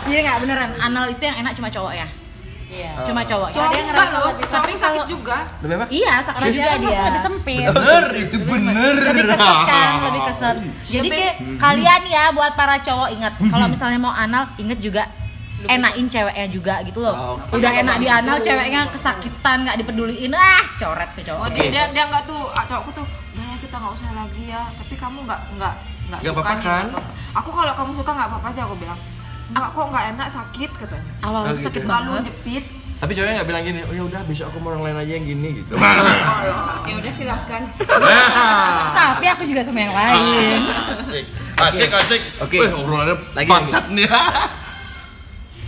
Jadi 0.06 0.20
nggak 0.24 0.38
beneran 0.38 0.70
anal 0.78 1.04
itu 1.08 1.22
yang 1.22 1.36
enak 1.38 1.52
cuma 1.54 1.68
cowok 1.68 1.94
ya. 1.94 2.06
Iya. 2.76 2.90
Cuma 3.02 3.20
cowok. 3.22 3.48
Cowok 3.50 3.68
dia 3.70 3.82
ngerasa 3.82 4.16
lebih 4.22 4.44
tapi 4.44 4.52
tapi 4.52 4.72
sakit 4.74 4.84
kalau 4.98 5.08
juga. 5.08 5.38
lebih 5.58 5.74
apa? 5.74 5.84
Iya, 5.88 6.14
sakit 6.20 6.40
juga 6.46 6.70
Juga 6.76 6.92
dia. 6.92 7.04
lebih 7.06 7.22
sempit. 7.22 7.66
Bener, 7.70 8.04
itu 8.14 8.36
bener. 8.42 8.94
Lebih 9.02 9.24
keset 9.26 9.58
kan, 9.64 9.92
lebih 10.04 10.22
keset. 10.24 10.56
Jadi 10.86 11.08
kayak 11.10 11.34
kalian 11.56 12.02
ya 12.06 12.24
buat 12.30 12.52
para 12.52 12.76
cowok 12.78 13.08
ingat 13.10 13.32
kalau 13.42 13.66
misalnya 13.66 13.98
mau 13.98 14.12
anal 14.12 14.44
inget 14.56 14.78
juga 14.78 15.02
enakin 15.66 16.06
ceweknya 16.06 16.46
juga 16.46 16.74
gitu 16.82 17.00
loh. 17.00 17.14
Oh, 17.16 17.34
Udah 17.50 17.72
enak 17.74 17.96
di 17.96 18.06
anal 18.06 18.36
ceweknya 18.38 18.86
kesakitan 18.86 19.64
nggak 19.64 19.80
dipeduliin 19.80 20.30
ah 20.30 20.60
coret 20.76 21.10
ke 21.10 21.24
Oh, 21.24 21.26
cowok. 21.32 21.48
dia, 21.50 21.64
dia 21.66 21.84
dia 21.90 22.04
enggak 22.04 22.22
tuh 22.22 22.44
ah, 22.48 22.62
cowokku 22.62 22.92
tuh, 22.94 23.06
"Udah 23.32 23.44
ya 23.46 23.56
kita 23.58 23.76
nggak 23.76 23.92
usah 23.92 24.10
lagi 24.14 24.44
ya." 24.46 24.62
Tapi 24.62 24.94
kamu 24.94 25.18
nggak 25.24 25.40
nggak 25.56 25.74
nggak 26.06 26.20
Nggak 26.20 26.28
suka 26.28 26.38
apa-apa 26.38 26.54
nih, 26.54 26.62
kan? 26.62 26.84
nggak 26.84 27.02
apa-apa. 27.02 27.10
Aku 27.36 27.50
kalau 27.50 27.72
kamu 27.74 27.90
suka 27.94 28.10
nggak 28.12 28.28
apa-apa 28.30 28.48
sih 28.48 28.62
aku 28.62 28.74
bilang. 28.76 29.00
Enggak 29.46 29.68
kok 29.70 29.86
nggak 29.86 30.04
enak 30.12 30.28
sakit 30.28 30.70
katanya. 30.74 31.12
Awal 31.20 31.40
Oh, 31.40 31.52
gitu 31.52 31.64
sakit 31.64 31.82
banget. 31.84 32.22
jepit. 32.26 32.64
Tapi 32.96 33.12
cowoknya 33.12 33.34
nggak 33.36 33.48
bilang 33.52 33.62
gini, 33.62 33.80
oh 33.82 33.92
ya 33.92 34.02
udah 34.02 34.20
besok 34.24 34.48
aku 34.48 34.56
mau 34.56 34.72
orang 34.72 34.82
lain 34.82 34.96
aja 34.98 35.12
yang 35.14 35.26
gini 35.26 35.48
gitu. 35.60 35.74
ya 36.88 36.94
udah 36.96 37.12
silahkan 37.12 37.62
Tapi 38.90 39.24
aku 39.28 39.42
juga 39.44 39.60
sama 39.60 39.78
yang 39.78 39.92
lain. 39.92 40.60
asik, 40.96 41.24
asik, 41.60 41.90
asik. 41.92 42.22
Oke. 42.40 42.56
Wih, 42.56 42.72
obrolannya 42.72 43.20
Lagi, 43.36 43.48
bangsat 43.48 43.84
nih. 43.92 44.08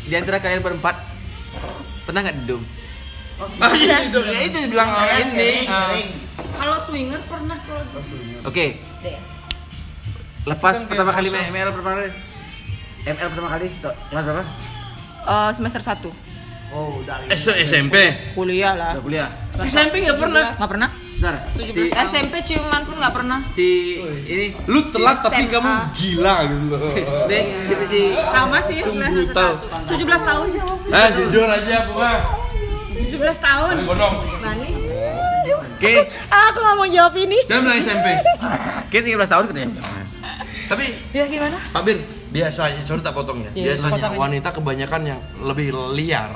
Di 0.09 0.15
antara 0.17 0.41
kalian 0.41 0.65
berempat 0.65 0.97
pernah 2.05 2.21
nggak 2.25 2.37
didum? 2.43 2.63
Ah, 3.39 3.71
iya, 3.71 4.03
itu, 4.03 4.19
ya, 4.19 4.41
itu 4.43 4.59
bilang 4.67 4.91
orang 4.91 5.31
ini. 5.31 5.63
ah. 5.71 5.95
kalau 6.59 6.75
swinger 6.75 7.23
pernah 7.23 7.55
kalau 7.63 7.87
Oke. 8.43 8.83
Lepas 10.43 10.83
pertama 10.83 11.13
kali 11.13 11.31
main 11.31 11.47
ML 11.47 11.71
pertama 11.71 12.03
kali. 12.03 12.11
ML 13.05 13.29
pertama 13.29 13.49
kali 13.51 13.67
kelas 13.81 14.23
berapa? 14.23 14.45
Eh, 15.21 15.51
semester 15.53 15.81
1 15.81 16.11
Oh, 16.69 17.01
dari 17.01 17.25
S- 17.29 17.49
SMP. 17.65 17.97
kuliah 18.35 18.73
lah. 18.73 18.93
Udah 18.93 19.03
kuliah. 19.03 19.29
Si 19.57 19.67
SMP 19.67 20.05
nggak 20.05 20.19
pernah. 20.19 20.53
Nggak 20.53 20.69
pernah. 20.69 20.89
Bentar. 21.19 21.35
Si, 21.57 21.83
SMP 22.05 22.35
ciuman 22.45 22.83
pun 22.85 22.95
nggak 22.95 23.11
pernah. 23.11 23.41
si 23.51 23.99
ini 24.29 24.53
Lu 24.67 24.85
telat 24.87 25.19
tapi 25.19 25.43
SMA. 25.43 25.51
kamu 25.51 25.71
gila 25.93 26.35
gitu 26.45 26.65
loh. 26.69 26.93
deh 27.31 27.43
gitu 27.65 27.85
si 27.89 28.01
sama 28.15 28.59
sih 28.61 28.79
Sungguh 28.79 29.01
semester 29.03 29.35
tahu. 29.35 29.53
satu 29.65 29.93
17 29.97 30.23
tahun 30.23 30.47
Eh, 30.89 31.09
jujur 31.17 31.45
aja, 31.45 31.77
bunga. 31.87 32.13
17 32.93 33.39
tahun. 33.39 33.75
Nani 34.39 34.69
Oke, 35.79 35.95
Aku 36.29 36.59
nggak 36.59 36.77
mau 36.77 36.87
jawab 36.87 37.15
ini. 37.17 37.39
Bilang 37.47 37.65
SMP. 37.73 38.07
Oke 38.87 38.99
13 39.01 39.17
tahun 39.25 39.45
katanya. 39.49 39.81
Tapi 40.69 40.85
Ya 41.11 41.25
gimana? 41.25 41.57
Pak 41.73 41.81
Bir, 41.83 41.97
biasanya, 42.29 42.81
sorry 42.85 43.01
tak 43.01 43.17
potong 43.17 43.45
ya. 43.45 43.51
biasanya 43.53 44.13
wanita 44.13 44.53
kebanyakan 44.53 45.03
yang 45.15 45.21
lebih 45.45 45.73
liar 45.97 46.33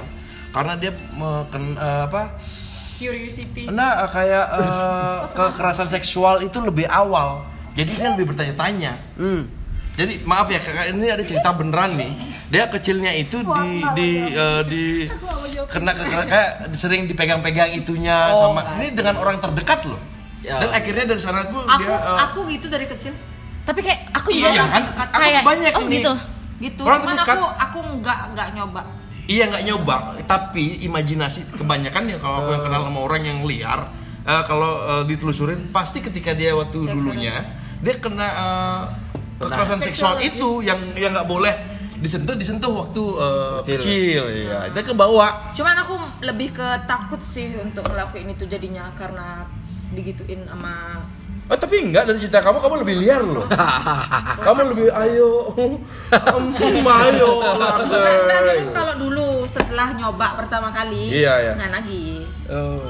karena 0.52 0.72
dia 0.76 0.92
meken, 1.16 1.76
eh, 1.76 2.02
apa? 2.08 2.22
curiosity 3.02 3.66
Nah, 3.66 4.06
eh, 4.06 4.10
kayak 4.12 4.46
eh, 4.62 5.18
kekerasan 5.36 5.88
seksual 5.90 6.44
itu 6.44 6.60
lebih 6.62 6.86
awal. 6.86 7.42
Jadi 7.72 7.90
dia 7.96 8.12
lebih 8.12 8.36
bertanya-tanya. 8.36 8.92
Hmm. 9.16 9.48
Jadi 9.92 10.24
maaf 10.24 10.48
ya, 10.48 10.56
kakak 10.56 10.88
ini 10.92 11.08
ada 11.12 11.20
cerita 11.20 11.52
beneran 11.52 11.96
nih. 12.00 12.12
Dia 12.48 12.64
kecilnya 12.68 13.12
itu 13.12 13.44
di 13.44 13.68
di 13.96 14.10
eh, 14.32 14.62
di 14.64 14.84
kena 15.68 15.92
kayak 15.92 16.72
sering 16.76 17.08
dipegang-pegang 17.08 17.76
itunya 17.76 18.32
sama 18.36 18.76
ini 18.80 18.92
dengan 18.92 19.20
orang 19.20 19.40
terdekat 19.40 19.84
loh. 19.88 20.00
Ya. 20.40 20.58
Dan 20.58 20.74
akhirnya 20.74 21.16
dari 21.16 21.22
sana 21.22 21.46
tuh 21.46 21.62
Aku 21.64 21.80
dia 21.80 21.96
eh, 21.96 22.18
aku 22.28 22.40
gitu 22.48 22.66
dari 22.72 22.86
kecil. 22.88 23.12
Tapi 23.62 23.80
kayak 23.82 24.00
aku 24.10 24.28
Iya 24.34 24.48
juga 24.50 24.64
kan? 24.66 24.82
Aku 24.90 25.18
kayak 25.22 25.42
banyak 25.46 25.72
oh 25.72 25.82
ini. 25.86 25.94
gitu. 25.98 26.12
Gitu. 26.62 26.82
Orang 26.86 27.00
Cuman 27.02 27.18
aku 27.22 27.42
aku 27.58 27.78
nggak 28.02 28.18
nggak 28.34 28.48
nyoba. 28.58 28.82
Iya 29.30 29.44
nggak 29.54 29.64
nyoba, 29.70 29.96
tapi 30.26 30.82
imajinasi 30.82 31.54
kebanyakan 31.54 32.10
ya 32.10 32.18
kalau 32.18 32.42
aku 32.42 32.58
yang 32.58 32.64
kenal 32.66 32.82
sama 32.90 33.00
orang 33.06 33.22
yang 33.22 33.38
liar, 33.46 33.86
eh, 34.26 34.42
kalau 34.50 34.72
eh, 34.98 35.04
ditelusurin 35.06 35.70
pasti 35.70 36.02
ketika 36.02 36.34
dia 36.34 36.50
waktu 36.58 36.90
dulunya 36.90 37.30
dia 37.82 37.94
kena 38.02 38.28
eh, 38.28 38.82
kekerasan 39.38 39.78
seksual 39.78 40.18
itu 40.18 40.66
yang 40.66 40.78
yang 40.98 41.14
nggak 41.14 41.30
boleh 41.30 41.54
disentuh 42.02 42.34
disentuh 42.34 42.74
waktu 42.74 43.02
eh, 43.14 43.58
Kecil. 43.62 43.78
kecil, 43.78 44.22
ya 44.50 44.58
itu 44.66 44.78
ke 44.90 44.94
bawah. 44.94 45.54
Cuman 45.54 45.76
aku 45.86 45.94
lebih 46.26 46.58
ke 46.58 46.68
takut 46.90 47.22
sih 47.22 47.54
untuk 47.62 47.86
ngelakuin 47.86 48.26
itu 48.34 48.44
jadinya 48.50 48.90
karena 48.98 49.46
digituin 49.94 50.50
sama 50.50 50.98
Oh 51.50 51.58
tapi 51.58 51.74
enggak 51.82 52.06
dari 52.06 52.18
cerita 52.22 52.38
kamu 52.38 52.62
kamu 52.62 52.74
lebih 52.86 52.96
liar 53.02 53.22
loh. 53.26 53.44
kamu 54.46 54.60
lebih 54.72 54.88
ayo, 54.94 55.50
um, 55.52 55.74
ayo. 56.86 57.30
Enggak, 57.82 58.02
enggak 58.08 58.40
serius 58.46 58.70
kalau 58.70 58.94
dulu 58.96 59.44
setelah 59.50 59.90
nyoba 59.92 60.38
pertama 60.38 60.70
kali 60.70 61.10
Iya, 61.12 61.34
iya. 61.42 61.52
nggak 61.58 61.72
lagi 61.82 62.24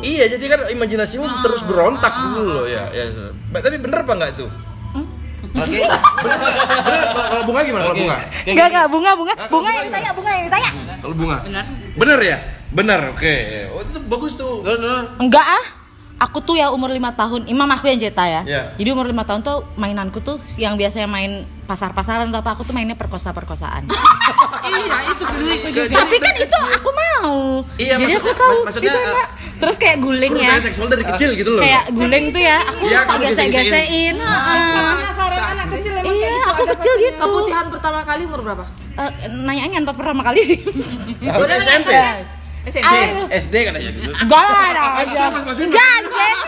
Iya 0.04 0.24
jadi 0.36 0.44
kan 0.46 0.60
imajinasimu 0.68 1.24
terus 1.42 1.64
berontak 1.64 2.12
dulu 2.12 2.62
loh 2.62 2.66
ya. 2.68 2.86
ya. 2.92 3.08
Tapi 3.50 3.76
bener 3.80 4.04
apa 4.04 4.12
enggak 4.14 4.30
itu? 4.36 4.46
Oke. 5.52 5.84
Bener, 5.84 7.02
kalau 7.12 7.44
bunga 7.44 7.60
gimana 7.60 7.82
kalau 7.84 7.98
bunga? 7.98 8.16
Enggak 8.48 8.66
enggak 8.72 8.86
bunga 8.88 9.10
bunga 9.12 9.34
bunga 9.52 9.70
yang 9.74 9.84
ditanya 9.90 10.10
bunga 10.16 10.30
yang 10.32 10.44
ditanya. 10.48 10.70
Kalau 11.02 11.14
bunga? 11.18 11.36
Bener. 11.44 11.64
Bener 11.92 12.18
ya? 12.22 12.38
Bener, 12.72 13.00
oke. 13.12 13.36
Oh 13.76 13.80
itu 13.84 13.98
bagus 14.08 14.32
tuh. 14.38 14.64
Enggak 15.20 15.44
ah. 15.44 15.81
Aku 16.22 16.38
tuh 16.38 16.54
ya 16.54 16.70
umur 16.70 16.94
lima 16.94 17.10
tahun, 17.10 17.50
imam 17.50 17.66
aku 17.74 17.90
yang 17.90 17.98
cerita 17.98 18.22
ya. 18.22 18.46
Iya. 18.46 18.62
Jadi 18.78 18.88
umur 18.94 19.10
lima 19.10 19.26
tahun 19.26 19.42
tuh 19.42 19.66
mainanku 19.74 20.22
tuh 20.22 20.38
yang 20.54 20.78
biasanya 20.78 21.10
main 21.10 21.42
pasar-pasaran 21.66 22.30
atau 22.30 22.38
apa 22.38 22.54
aku 22.54 22.62
tuh 22.62 22.74
mainnya 22.74 22.94
perkosa-perkosaan. 22.94 23.90
iya 24.70 24.96
itu 25.10 25.24
Tapi 25.90 26.16
kan 26.22 26.34
itu 26.38 26.58
aku 26.78 26.90
mau. 26.94 27.34
Iya, 27.74 27.98
Jadi 27.98 28.12
aku 28.18 28.30
tahu 28.38 28.56
maksudnya, 28.62 28.92
itu 28.94 29.00
enak. 29.02 29.28
Terus 29.62 29.76
kayak 29.78 29.96
guling 29.98 30.34
ya. 30.38 30.54
Seksual 30.62 30.88
dari 30.90 31.04
kecil 31.06 31.30
gitu 31.34 31.50
loh. 31.58 31.62
Kayak 31.62 31.84
guling 31.90 32.24
tuh 32.30 32.42
ya, 32.42 32.58
aku 32.62 32.84
Iya, 32.86 33.00
tak 33.06 33.16
anak 35.54 35.66
kecil 35.78 35.92
emang 35.98 36.14
Iya, 36.14 36.30
gitu, 36.30 36.50
aku 36.50 36.62
kecil 36.78 36.92
gitu. 37.02 37.18
Keputihan 37.18 37.66
pertama 37.70 37.98
kali 38.06 38.22
umur 38.26 38.40
berapa? 38.42 38.64
Eh, 38.92 39.10
nanya 39.32 39.64
nyantot 39.72 39.96
pertama 39.96 40.22
kali 40.22 40.40
di 40.44 40.56
Udah 41.24 41.58
SMP. 42.62 42.94
SD 43.32 43.54
katanya 43.66 43.90
dulu. 43.90 44.10
Enggak 44.14 44.46
ada 44.46 44.84
aja. 45.02 45.22
Enggak 45.34 45.88
anjing. 45.98 46.38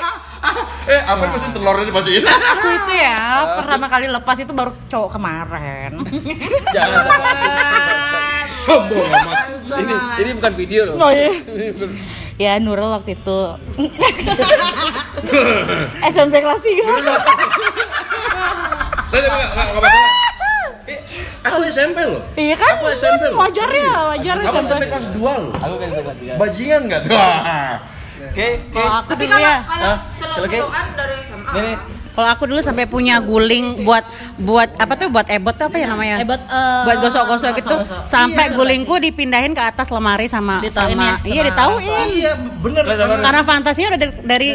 Eh, 0.85 1.01
apa 1.01 1.25
maksud 1.25 1.51
telurnya 1.57 1.89
dimasukin? 1.89 2.21
Aku 2.29 2.69
itu 2.69 2.93
ya 3.01 3.49
pertama 3.57 3.89
kali 3.89 4.07
lepas 4.13 4.37
itu 4.37 4.53
baru 4.53 4.71
cowok 4.87 5.11
kemarin. 5.17 6.05
Jangan 6.77 6.99
sampai 7.01 7.33
Sombong 8.45 9.09
amat. 9.09 9.41
ini 9.81 9.95
ini 10.21 10.31
bukan 10.37 10.53
video 10.53 10.81
loh. 10.93 11.09
Oh 11.09 11.11
iya. 11.11 11.33
Ya 12.37 12.53
Nurul 12.61 12.93
waktu 12.93 13.17
itu 13.17 13.39
SMP 16.13 16.45
kelas 16.45 16.61
3 16.61 16.69
Tapi 19.09 19.25
enggak 19.25 19.33
enggak 19.33 19.67
enggak 19.71 19.81
masalah. 19.81 20.05
Eh, 20.05 20.24
Aku 21.45 21.61
SMP 21.67 21.99
loh. 22.03 22.21
Iya 22.35 22.57
kan 22.57 22.73
Aku 22.75 22.87
SMP 22.91 23.23
loh. 23.27 23.39
Wajar 23.39 23.69
ya 23.69 23.91
wajar 24.11 24.35
Aku 24.39 24.57
SMP 24.57 24.65
SMP 24.67 24.85
kelas 24.89 25.07
2 25.13 25.21
loh. 25.21 25.53
Aku 25.55 25.75
kan 25.77 25.89
kelas 25.93 26.17
tiga. 26.17 26.33
Bajingan 26.37 26.81
enggak 26.83 27.01
tuh? 27.03 27.13
Oke, 28.25 28.49
oke. 28.57 28.73
Kalau 28.73 28.93
aku 28.97 29.09
Tapi 29.11 29.23
dulu 29.23 29.37
kalau 29.37 29.45
ya 29.45 29.57
kalau 29.63 29.95
selo-seloan 30.17 30.87
dari 30.97 31.15
SMA. 31.21 31.51
Nih, 31.53 31.63
nih. 31.63 31.77
Kalau 32.15 32.29
aku 32.31 32.45
dulu 32.47 32.61
sampai 32.61 32.87
punya 32.87 33.19
guling 33.21 33.83
buat 33.83 34.07
buat 34.39 34.71
apa 34.73 34.95
tuh 34.95 35.11
buat 35.11 35.27
ebot 35.29 35.51
tuh 35.53 35.67
apa 35.67 35.77
ya 35.77 35.87
namanya? 35.89 36.17
Hebat 36.17 36.41
eh, 36.41 36.83
buat 36.85 36.97
gosok-gosok 37.01 37.51
gitu 37.59 37.75
sampai 38.05 38.45
gulingku 38.51 38.95
dipindahin 38.97 39.51
ke 39.51 39.59
atas 39.61 39.91
lemari 39.91 40.25
sama 40.25 40.63
Ditauin 40.63 40.95
sama 40.95 41.05
ya, 41.05 41.15
iya 41.21 41.35
sama 41.35 41.43
ditauin 41.45 42.07
Iya, 42.09 42.33
bener. 42.57 42.83
karena- 42.87 43.19
karena 43.21 43.43
fantasinya 43.45 43.89
udah 43.91 43.99
dari 43.99 44.15
dari, 44.23 44.49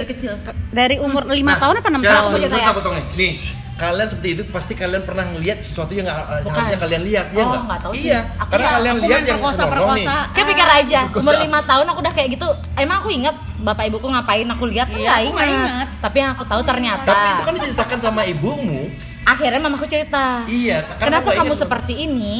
dari 0.71 0.95
umur 0.97 1.27
lima 1.27 1.53
tahun 1.53 1.75
apa 1.77 1.87
enam 1.89 2.01
tahun 2.01 2.31
saya 2.41 2.63
tak 2.63 2.73
potongnya. 2.73 3.03
Nih, 3.13 3.31
kalian 3.79 4.07
seperti 4.07 4.29
itu 4.29 4.43
pasti 4.49 4.73
kalian 4.73 5.01
pernah 5.01 5.23
ngelihat 5.25 5.57
sesuatu 5.59 5.91
yang 5.91 6.03
nggak 6.03 6.19
yang 6.19 6.51
harusnya 6.51 6.79
kalian 6.79 7.01
lihat, 7.01 7.25
ya 7.29 7.37
Oh, 7.37 7.47
nggak? 7.47 7.61
nggak 7.63 7.79
tahu 7.79 7.93
sih. 7.93 8.03
Iya, 8.05 8.19
Aku 8.35 8.49
karena 8.49 8.59
ya- 8.61 8.73
kalian 8.75 8.93
aku 8.93 9.05
lihat 9.05 9.21
yang 9.21 9.39
perkosa- 9.39 9.65
perkosa. 9.65 10.15
Kayak 10.29 10.47
pikir 10.47 10.67
aja, 10.69 10.99
umur 11.13 11.35
lima 11.37 11.59
tahun 11.63 11.85
aku 11.87 11.99
udah 11.99 12.13
kayak 12.13 12.29
gitu. 12.29 12.47
Emang 12.75 12.97
aku 12.97 13.09
ingat 13.09 13.35
bapak 13.57 13.83
ibuku 13.85 14.05
ngapain 14.05 14.43
aku 14.45 14.65
lihat 14.65 14.87
kan 14.87 14.95
Iya, 14.95 15.07
nggak 15.07 15.19
aku 15.21 15.31
nggak 15.33 15.49
ingat. 15.49 15.71
ingat. 15.71 15.87
Tapi 15.97 16.17
yang 16.17 16.31
aku 16.31 16.43
tahu 16.43 16.61
ternyata 16.61 17.07
Tapi 17.07 17.27
itu 17.29 17.41
kan 17.41 17.53
diceritakan 17.55 17.97
sama 17.99 18.21
ibumu. 18.23 18.81
akhirnya 19.21 19.59
mamaku 19.59 19.85
cerita. 19.85 20.43
Iya, 20.43 20.77
karena 20.91 20.99
Kenapa 21.15 21.25
nggak 21.25 21.37
kamu 21.37 21.47
ingat. 21.49 21.61
seperti 21.61 21.93
ini? 22.01 22.35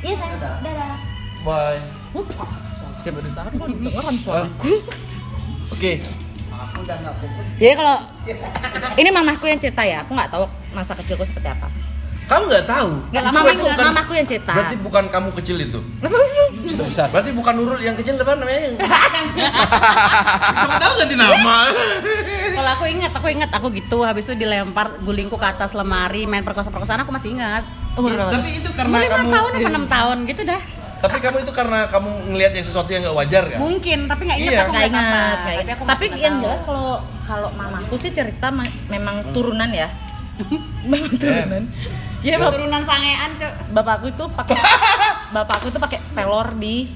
Iya 0.00 0.14
sayang, 0.16 0.38
dadah. 0.38 0.94
Bye. 1.40 1.80
Siapa. 3.00 3.22
Oke. 5.72 5.92
Jadi 7.56 7.72
kalau 7.72 7.96
ini 8.94 9.08
mamahku 9.08 9.44
yang 9.44 9.56
cerita 9.56 9.80
ya, 9.80 10.04
aku 10.04 10.12
nggak 10.12 10.28
tahu 10.28 10.44
masa 10.72 10.92
kecilku 10.94 11.22
seperti 11.22 11.48
apa. 11.48 11.66
Kamu 12.26 12.46
nggak 12.46 12.62
tahu? 12.64 12.90
Nggak, 13.10 13.22
Itu 13.22 13.34
mamaku, 13.34 13.62
bukan- 13.64 13.86
mamaku 13.88 14.12
yang 14.14 14.22
cerita. 14.24 14.52
Berarti 14.52 14.76
bukan 14.78 15.04
kamu 15.08 15.28
kecil 15.34 15.56
itu. 15.58 15.80
Besar. 16.80 17.10
Berarti 17.10 17.30
bukan 17.32 17.52
Nurul 17.52 17.80
yang 17.80 17.94
kecil 17.94 18.14
depan 18.14 18.38
namanya. 18.38 18.78
Siapa 20.52 20.74
tahu 20.78 20.92
ganti 20.96 21.16
nama. 21.16 21.56
kalau 22.52 22.70
aku 22.72 22.84
ingat 22.86 23.12
aku 23.12 23.26
ingat 23.28 23.50
aku 23.50 23.66
gitu 23.72 23.98
habis 24.00 24.24
itu 24.24 24.36
dilempar 24.36 25.00
gulingku 25.00 25.34
ke 25.34 25.46
atas 25.48 25.72
lemari 25.72 26.24
main 26.24 26.42
perkosa-perkosaan 26.42 27.00
aku 27.00 27.10
masih 27.10 27.32
ingat 27.32 27.64
Umur 27.92 28.12
berapa? 28.12 28.30
Tapi 28.30 28.50
itu 28.54 28.68
karena 28.70 28.94
umur 28.94 29.08
kamu 29.08 29.28
tahun 29.30 29.50
apa 29.50 29.68
enam 29.68 29.86
tahun 29.88 30.16
gitu 30.26 30.42
dah 30.44 30.60
Tapi 31.00 31.16
kamu 31.18 31.36
itu 31.40 31.50
karena 31.50 31.88
kamu 31.88 32.08
ngelihat 32.28 32.52
yang 32.52 32.66
sesuatu 32.66 32.90
yang 32.90 33.02
nggak 33.02 33.16
wajar 33.16 33.44
ya? 33.48 33.56
mungkin 33.56 33.98
tapi 34.04 34.22
nggak 34.22 34.38
ingat 34.38 34.52
Iya. 34.52 34.60
aku 34.60 34.70
nggak 34.70 34.84
ngeliat 34.84 34.92
ingat, 34.92 35.38
ingat. 35.40 35.72
aku 35.72 35.82
Tapi 35.88 36.04
yang 36.14 36.34
jelas 36.38 36.60
kalau 36.62 36.90
kalau 37.24 37.48
mamaku 37.52 37.94
sih 37.96 38.10
cerita 38.10 38.46
ma- 38.50 38.68
memang 38.86 39.16
turunan 39.32 39.70
ya. 39.70 39.88
Memang 40.84 41.10
turunan. 41.12 41.62
Ya 42.20 42.36
bap- 42.36 42.52
turunan 42.52 42.82
sangean 42.84 43.30
cok 43.36 43.52
bapakku 43.72 44.06
itu 44.12 44.24
pakai 44.36 44.56
bapakku 45.32 45.66
itu 45.72 45.78
pakai 45.80 45.98
pelor 46.12 46.52
di 46.60 46.92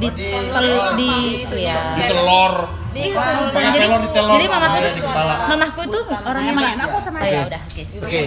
di 0.00 0.08
tel, 0.08 0.96
di 0.96 1.12
itu 1.44 1.56
ya. 1.60 1.98
Di 1.98 2.02
telur. 2.08 2.54
Iya, 2.90 3.22
jadi, 3.70 3.86
pelor 3.86 4.00
di 4.02 4.10
telur, 4.10 4.32
jadi 4.34 4.46
mamaku 4.50 4.78
tuh 4.82 4.92
kepala. 4.98 5.34
mamaku 5.46 5.80
itu 5.86 6.00
orangnya 6.10 6.52
Emang 6.56 6.70
enak 6.74 6.86
kok 6.90 7.00
sama 7.06 7.18
Oh, 7.22 7.28
ya 7.28 7.40
udah, 7.46 7.60
oke. 7.62 7.82
Oke. 8.02 8.22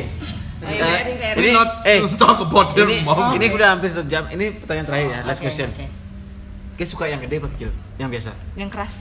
Ini 1.35 1.49
not 1.51 1.69
eh 1.83 1.99
talk 2.15 2.39
about 2.47 2.71
their 2.71 2.87
ini, 2.87 3.03
mom. 3.03 3.35
ini 3.35 3.51
udah 3.51 3.75
hampir 3.75 3.91
satu 3.91 4.07
jam. 4.07 4.23
Ini 4.31 4.63
pertanyaan 4.63 4.87
terakhir 4.87 5.07
ya, 5.11 5.19
last 5.27 5.41
question. 5.43 5.69
oke. 5.73 6.83
Suka 6.83 7.07
yang 7.07 7.19
gede 7.19 7.39
apa 7.39 7.47
kecil? 7.55 7.69
Yang 7.99 8.09
biasa. 8.15 8.31
Yang 8.55 8.69
keras. 8.71 8.95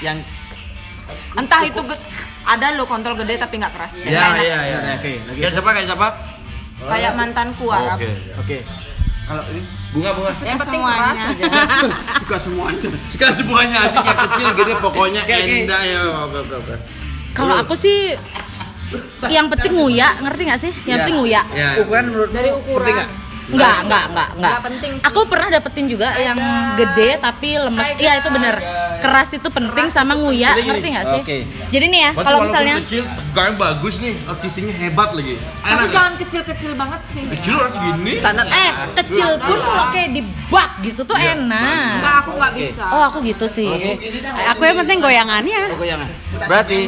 Yang 0.00 0.16
Entah 1.36 1.60
itu 1.64 1.80
ada 2.44 2.66
lo 2.76 2.84
kontrol 2.84 3.16
gede 3.16 3.40
tapi 3.40 3.56
nggak 3.56 3.72
keras. 3.72 4.04
Ya, 4.04 4.36
iya, 4.38 4.58
iya. 4.64 4.78
Oke, 4.96 5.12
lagi. 5.24 5.40
Kayak 5.40 5.52
siapa? 5.52 5.70
Kayak 5.72 5.88
siapa? 5.88 6.08
Kayak 6.84 7.12
mantanku 7.16 7.66
Arab. 7.68 7.96
Oke. 7.96 8.10
Oke. 8.38 8.58
Kalau 9.24 9.40
ini 9.48 9.62
Bunga, 9.94 10.10
bunga. 10.10 10.30
Yang 10.34 10.58
penting 10.66 10.82
keras 10.82 11.18
aja. 11.22 11.44
suka 12.20 12.36
semua 12.36 12.64
aja. 12.74 12.88
Suka 13.08 13.28
semuanya 13.30 13.78
asik 13.86 14.02
yang 14.02 14.20
kecil 14.26 14.48
gede 14.58 14.74
pokoknya 14.82 15.22
Oke, 15.22 15.34
oke. 15.38 15.54
endah 15.64 15.82
ya. 15.86 16.00
Kalau 17.30 17.54
aku 17.62 17.74
sih 17.78 18.12
yang 19.30 19.46
penting 19.48 19.72
nguya, 19.74 20.08
ngerti 20.18 20.42
nggak 20.44 20.60
sih? 20.60 20.72
Yang 20.82 20.86
Iya. 20.86 20.96
penting 20.98 21.16
nguya. 21.16 21.40
Ya. 21.54 21.68
Ukuran 21.78 22.04
menurut 22.10 22.30
Dari 22.30 22.50
ukuran. 22.50 23.06
Enggak, 23.44 23.76
enggak, 23.84 24.04
enggak, 24.08 24.28
enggak. 24.32 24.52
Nggak 24.54 24.64
penting 24.64 24.90
sih. 24.96 25.04
Aku 25.04 25.20
pernah 25.28 25.48
dapetin 25.52 25.84
juga 25.84 26.08
yang 26.16 26.38
gede 26.74 27.10
tapi 27.20 27.48
lemes. 27.60 27.86
Iya, 28.00 28.12
itu 28.24 28.28
bener. 28.32 28.54
Keras 29.04 29.28
itu 29.36 29.48
penting 29.52 29.86
sama 29.92 30.16
nguya, 30.16 30.56
ngerti 30.56 30.88
nggak 30.96 31.04
sih? 31.04 31.20
oke. 31.20 31.38
Jadi 31.68 31.84
nih 31.92 32.00
ya, 32.00 32.10
Berarti 32.16 32.24
kalau 32.24 32.38
misalnya 32.40 32.74
kecil, 32.80 33.04
gayanya 33.36 33.56
bagus 33.60 33.94
nih, 34.00 34.14
kissingnya 34.40 34.74
hebat 34.80 35.12
lagi. 35.12 35.34
Tapi 35.36 35.60
Enak. 35.60 35.76
nggak? 35.76 35.92
jangan 35.92 36.12
kecil-kecil 36.16 36.72
banget 36.72 37.00
sih. 37.04 37.24
Kecil 37.36 37.54
harus 37.60 37.76
gini. 37.76 38.12
Standar 38.16 38.46
eh 38.48 38.70
kecil 38.96 39.28
pun 39.36 39.58
kalau 39.60 39.84
kayak 39.92 40.08
di 40.16 40.22
bak 40.48 40.70
gitu 40.80 41.00
tuh 41.04 41.16
enak. 41.20 42.00
Enggak, 42.00 42.14
aku 42.24 42.30
nggak 42.40 42.52
bisa. 42.56 42.84
Oh, 42.88 43.02
aku 43.04 43.18
gitu 43.28 43.44
sih. 43.44 43.68
aku 44.48 44.62
yang 44.64 44.78
penting 44.80 44.98
goyangannya 45.04 45.60
Aku 45.76 45.84
jangan. 45.84 46.08
Berarti 46.48 46.78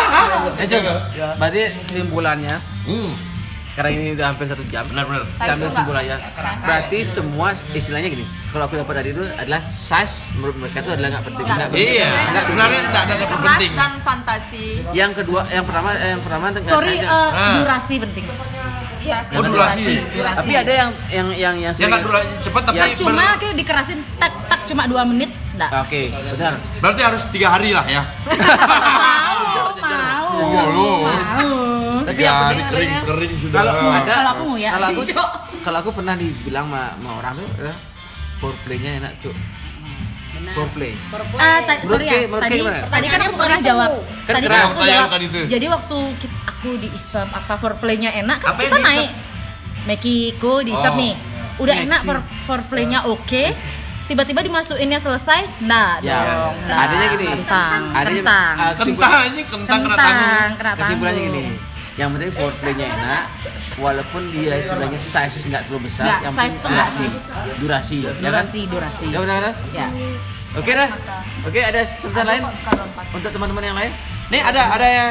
Eh, 0.60 0.66
coba. 0.66 0.92
Berarti 1.36 1.60
kesimpulannya 1.86 2.56
Hmm. 2.80 3.12
Karena 3.72 3.90
ini 3.90 4.12
udah 4.12 4.26
hampir 4.26 4.46
satu 4.46 4.64
jam. 4.64 4.84
Benar-benar. 4.84 5.22
Size 5.24 5.32
Kita 5.32 5.44
ambil 5.46 5.54
tuh 5.56 5.58
nggak- 5.60 5.70
kesimpulannya. 5.72 6.16
Berarti 6.60 6.98
semua 7.02 7.46
istilahnya 7.70 8.08
gini. 8.08 8.24
Kalau 8.50 8.64
aku 8.64 8.74
dapat 8.76 8.94
tadi 8.96 9.08
itu 9.10 9.22
adalah 9.22 9.60
size 9.64 10.14
menurut 10.34 10.56
mereka 10.56 10.76
itu 10.80 10.90
adalah 10.90 11.08
nggak 11.10 11.24
penting. 11.24 11.44
Nggak 11.46 11.68
penting. 11.68 11.86
Iya, 11.88 12.08
sebenarnya 12.42 12.80
tidak 12.82 13.00
ada 13.00 13.12
yang 13.12 13.22
Keras 13.22 13.40
penting. 13.40 13.72
dan 13.72 13.92
fantasi. 14.00 14.64
Yang 14.90 15.10
kedua, 15.16 15.40
yang 15.48 15.64
pertama, 15.64 15.88
eh, 15.94 16.10
yang 16.10 16.20
pertama 16.20 16.44
tentang 16.50 16.72
Sorry, 16.72 16.96
eh, 16.96 17.06
Ah. 17.06 17.54
durasi 17.56 17.94
penting. 18.00 18.26
Iya. 19.00 19.18
Oh, 19.30 19.40
durasi. 19.40 19.96
durasi. 20.12 20.36
Tapi 20.36 20.52
ada 20.54 20.72
yang 20.76 20.90
yang 21.08 21.28
yang 21.32 21.54
yang 21.58 21.72
Ya 21.74 21.86
nggak 21.86 22.02
durasi 22.02 22.28
cepat 22.42 22.62
tapi 22.64 22.76
Ya, 22.76 22.84
Cuma 22.92 23.16
ber- 23.16 23.38
kayak 23.38 23.56
dikerasin 23.56 23.98
tak 24.18 24.28
tak 24.44 24.60
cuma 24.66 24.84
dua 24.84 25.02
menit, 25.02 25.30
enggak. 25.50 25.70
Oke, 25.80 26.12
benar. 26.12 26.52
berarti 26.78 27.00
harus 27.00 27.22
tiga 27.30 27.48
hari 27.50 27.70
lah 27.70 27.86
ya. 27.86 28.02
Mau, 29.50 29.72
mau. 29.74 30.26
Oh, 30.42 30.66
lo. 30.68 31.69
Tapi 32.10 32.22
yang 32.22 32.36
penting 32.44 32.66
kering 32.66 32.92
kering 33.04 33.32
sudah. 33.38 33.56
Kalau 33.56 33.72
ada 33.72 34.10
Kalau 34.10 34.30
aku 34.30 34.42
nguya. 34.48 34.70
Kalau 34.70 34.86
aku 34.88 35.00
kalau 35.60 35.78
aku 35.78 35.90
pernah 35.92 36.14
dibilang 36.14 36.66
sama, 36.66 36.82
sama 36.90 37.10
orang 37.14 37.32
tuh 37.36 37.48
adalah 37.54 37.76
foreplay-nya 38.38 38.90
enak, 38.98 39.12
Cuk. 39.20 39.36
Foreplay. 40.50 40.92
Ah, 41.36 41.60
ta- 41.62 41.84
sorry 41.84 42.08
ya. 42.08 42.24
Tadi 42.24 42.58
tadi 42.64 43.06
kan 43.06 43.20
aku 43.22 43.34
pernah 43.36 43.60
jawab. 43.60 43.90
Kan 44.24 44.34
Tadi 44.34 44.46
kan 44.46 44.60
aku 44.66 44.80
jawab. 44.82 45.08
Jadi 45.46 45.66
waktu 45.68 45.98
aku 46.48 46.70
di 46.76 46.88
Islam 46.90 47.28
apa 47.30 47.54
foreplaynya 47.54 48.10
enak 48.16 48.38
kan 48.40 48.56
kita 48.56 48.78
naik. 48.78 49.10
Meksiko 49.84 50.60
di 50.60 50.72
Islam 50.72 50.92
Oh. 50.92 51.00
nih. 51.00 51.14
Udah 51.58 51.74
enak 51.78 52.00
for 52.02 52.16
foreplaynya 52.46 53.04
oke. 53.04 53.44
Tiba-tiba 54.10 54.42
dimasukinnya 54.42 54.98
selesai, 54.98 55.46
nah 55.62 56.02
Ya, 56.02 56.18
dong. 56.18 56.58
nah. 56.66 56.82
adanya 56.82 57.06
gini. 57.14 57.30
Kentang, 57.30 57.80
Adanya- 57.94 58.26
kentang. 58.26 58.54
ah, 58.58 58.72
Kentang 58.74 58.90
kentang. 58.98 59.22
Kentang, 59.86 60.48
kena 60.58 60.70
Kesimpulannya 60.74 61.22
gini. 61.30 61.42
Yang 62.00 62.10
penting 62.16 62.32
foreplay-nya 62.32 62.86
enak 62.90 63.24
walaupun 63.76 64.22
dia 64.32 64.56
istilahnya 64.56 64.96
size 64.96 65.52
nggak 65.52 65.62
terlalu 65.68 65.92
besar, 65.92 66.04
Nggak, 66.08 66.20
yang 66.24 66.34
size 66.34 66.56
penting 66.56 66.72
durasi. 66.72 66.96
sih. 66.96 67.10
Durasi, 67.60 67.96
ya 68.00 68.10
kan? 68.10 68.20
Durasi, 68.24 68.60
durasi. 68.72 69.06
Ya 69.12 69.18
benar 69.20 69.38
kan? 69.44 69.54
Ya. 69.76 69.86
Oke 70.56 70.70
dah. 70.72 70.90
Oke, 71.44 71.60
ada 71.60 71.80
sebentar 71.86 72.24
lain 72.24 72.42
untuk 73.12 73.30
teman-teman 73.30 73.62
yang 73.62 73.76
lain? 73.76 73.92
Nih 74.32 74.40
ada 74.40 74.62
ada 74.72 74.86
yang 74.86 75.10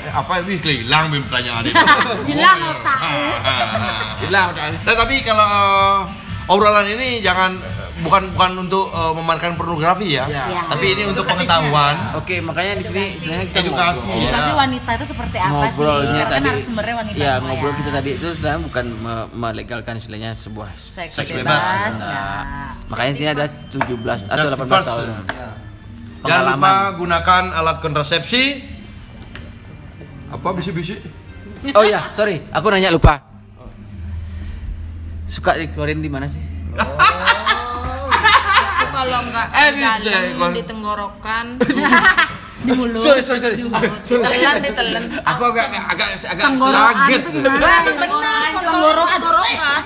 eh, 0.00 0.12
apa 0.12 0.32
wih 0.42 0.58
hilang 0.58 1.08
bim 1.08 1.22
pertanyaan 1.24 1.62
itu. 1.64 1.76
Hilang 2.34 2.58
otak. 2.68 2.98
Hilang. 4.20 4.48
Nah, 4.56 4.94
tapi 4.98 5.14
kalau 5.22 5.46
eh, 5.46 5.98
obrolan 6.50 6.90
ini 6.90 7.22
jangan 7.22 7.54
bukan 8.00 8.22
bukan 8.32 8.50
untuk 8.60 8.84
memamerkan 8.88 9.54
pornografi 9.54 10.12
ya, 10.12 10.24
Ya. 10.24 10.64
tapi 10.66 10.90
ini 10.90 11.06
untuk 11.06 11.22
pengetahuan, 11.22 11.96
Oke, 12.14 12.38
makanya 12.38 12.76
di 12.76 12.84
sini 12.84 13.04
sebenarnya 13.14 13.46
kita 13.46 13.58
edukasi. 13.62 14.00
ngobrol. 14.02 14.20
Edukasi 14.20 14.46
ya. 14.46 14.56
wanita 14.56 14.90
itu 14.92 15.06
seperti 15.06 15.36
apa 15.38 15.64
sih? 15.66 15.78
Karena 15.78 16.08
kan 16.16 16.28
tadi 16.30 16.46
narasumbernya 16.46 16.94
wanita 16.96 17.16
ya 17.16 17.32
semua 17.32 17.48
ngobrol 17.48 17.68
ya. 17.68 17.76
kita 17.76 17.90
tadi 17.92 18.10
itu 18.12 18.28
sebenarnya 18.32 18.60
bukan 18.62 18.84
me- 18.96 19.28
melegalkan 19.32 19.94
istilahnya 19.96 20.30
sebuah 20.34 20.68
Seks, 20.70 21.12
Seks 21.14 21.30
bebas, 21.30 21.60
bebas. 21.60 21.94
ya. 21.94 22.06
Nah, 22.06 22.70
makanya 22.86 23.12
sini 23.14 23.28
ada 23.30 23.44
17 23.46 23.80
atau 24.22 24.36
Self 24.40 24.50
18 24.50 24.60
defense. 24.60 24.86
tahun 24.86 25.06
Jangan 25.06 25.22
lupa 25.22 26.20
pengalaman 26.20 26.76
gunakan 26.96 27.42
alat 27.54 27.76
kontrasepsi. 27.78 28.42
Apa 30.30 30.48
bisi-bisi? 30.52 30.96
oh 31.70 31.82
ya 31.82 32.08
sorry 32.10 32.40
aku 32.48 32.66
nanya 32.68 32.88
lupa 32.88 33.20
suka 35.26 35.54
dikeluarin 35.54 35.98
di 35.98 36.08
mana 36.08 36.24
sih 36.24 36.40
kalau 39.10 39.26
nggak 39.26 39.46
Eh, 39.50 39.68
di 39.68 39.80
dalam 39.82 40.22
kalau- 40.32 40.54
di 40.54 40.62
tenggorokan 40.62 41.46
Di 42.60 42.72
mulut. 42.72 43.00
sorry 43.00 43.18
sorry 43.18 43.40
sorry 43.40 43.56
ditelan 43.56 44.56
ditelan 44.60 45.04
Aku 45.26 45.42
agak 45.48 45.66
agak 45.72 46.06
agak, 46.14 46.44
Tenggorokan 46.44 46.94
kaget. 47.02 47.22
bener 47.26 47.50
kontrol 48.52 48.94
tenggorokan 49.08 49.82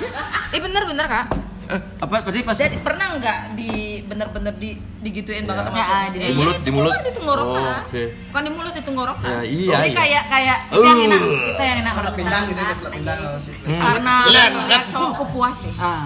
eh 0.51 0.61
bener 0.61 0.83
bener 0.85 1.07
kak 1.07 1.27
Eh, 1.65 1.81
apa 1.97 2.21
berarti 2.21 2.45
pas 2.45 2.53
jadi 2.53 2.77
pernah 2.77 3.17
nggak 3.17 3.57
di 3.57 3.73
bener-bener 4.05 4.53
di 4.53 4.77
digituin 5.01 5.49
banget 5.49 5.65
sama 5.65 5.73
Ya, 5.73 5.87
cowok? 5.87 6.09
di 6.13 6.19
Eh, 6.21 6.33
mulut, 6.37 6.53
iya, 6.53 6.61
di 6.61 6.71
mulut. 6.71 6.93
Di 6.93 7.13
tenggorokan. 7.15 7.57
Oh, 7.57 7.77
oke. 7.81 8.03
Bukan 8.29 8.43
di 8.45 8.53
mulut 8.53 8.73
di 8.75 8.83
tenggorokan. 8.85 9.25
Ya, 9.25 9.41
iya, 9.41 9.73
Jadi 9.75 9.89
iya. 9.89 9.97
kayak 9.97 10.23
kayak 10.29 10.59
Itu 10.67 10.81
yang 10.83 11.01
enak, 11.03 11.21
Uh. 11.23 11.33
itu 11.49 11.63
yang 11.63 11.79
enak 11.81 11.89
Selap 11.91 12.05
banget. 12.05 12.19
pindang 12.21 12.43
gitu 12.45 12.61
ya, 12.61 12.73
selap 12.75 12.93
pindang. 12.93 13.19
karena 13.65 14.15
Len, 14.27 14.53
ngeliat 14.55 14.85
cowokku 14.87 15.25
puas 15.27 15.57
sih. 15.57 15.73
Ah. 15.75 16.05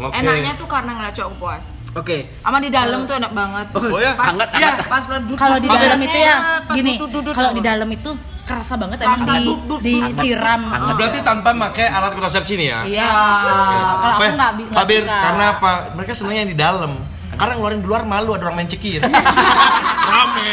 Oke. 0.00 0.14
Enaknya 0.16 0.52
tuh 0.54 0.66
karena 0.66 0.90
ngeliat 0.92 1.14
cowokku 1.14 1.36
puas. 1.38 1.64
Oke 1.92 2.16
Sama 2.40 2.58
di 2.58 2.68
dalam 2.68 3.02
tuh 3.02 3.14
enak 3.14 3.32
banget. 3.32 3.66
Oh 3.72 3.98
ya, 3.98 4.12
Pas, 4.14 4.26
hangat, 4.30 4.48
ya, 4.54 4.68
hangat. 4.72 4.86
pas 4.86 5.04
duduk. 5.06 5.36
Kalau 5.36 5.56
di 5.56 5.68
dalam 5.68 5.98
itu 5.98 6.18
ya 6.18 6.36
gini, 6.70 6.92
kalau 7.30 7.50
di 7.50 7.62
dalam 7.62 7.88
itu 7.88 8.10
kerasa 8.42 8.74
banget 8.74 8.98
emang 9.00 9.22
di 9.78 9.94
disiram. 10.02 10.60
Berarti 10.94 11.18
tanpa 11.22 11.50
pakai 11.50 11.86
alat 11.86 12.10
kontrasepsi 12.12 12.52
nih 12.56 12.66
ya? 12.66 12.78
Iya. 12.84 13.08
Kalau 13.08 13.62
aku 14.10 14.22
Apa 14.22 14.24
nggak 14.32 14.52
bi- 14.52 14.66
nggak 14.66 14.76
Pak 14.76 14.84
Bir, 14.86 15.02
suka. 15.02 15.18
karena 15.20 15.44
apa? 15.50 15.70
Mereka 15.94 16.12
senangnya 16.12 16.40
yang 16.42 16.52
di 16.52 16.58
dalam. 16.58 16.92
Karena 17.30 17.52
ngeluarin 17.56 17.80
di 17.80 17.88
luar 17.88 18.02
malu 18.04 18.30
ada 18.34 18.42
orang 18.44 18.56
main 18.58 18.68
cekir. 18.68 19.00
rame. 20.12 20.52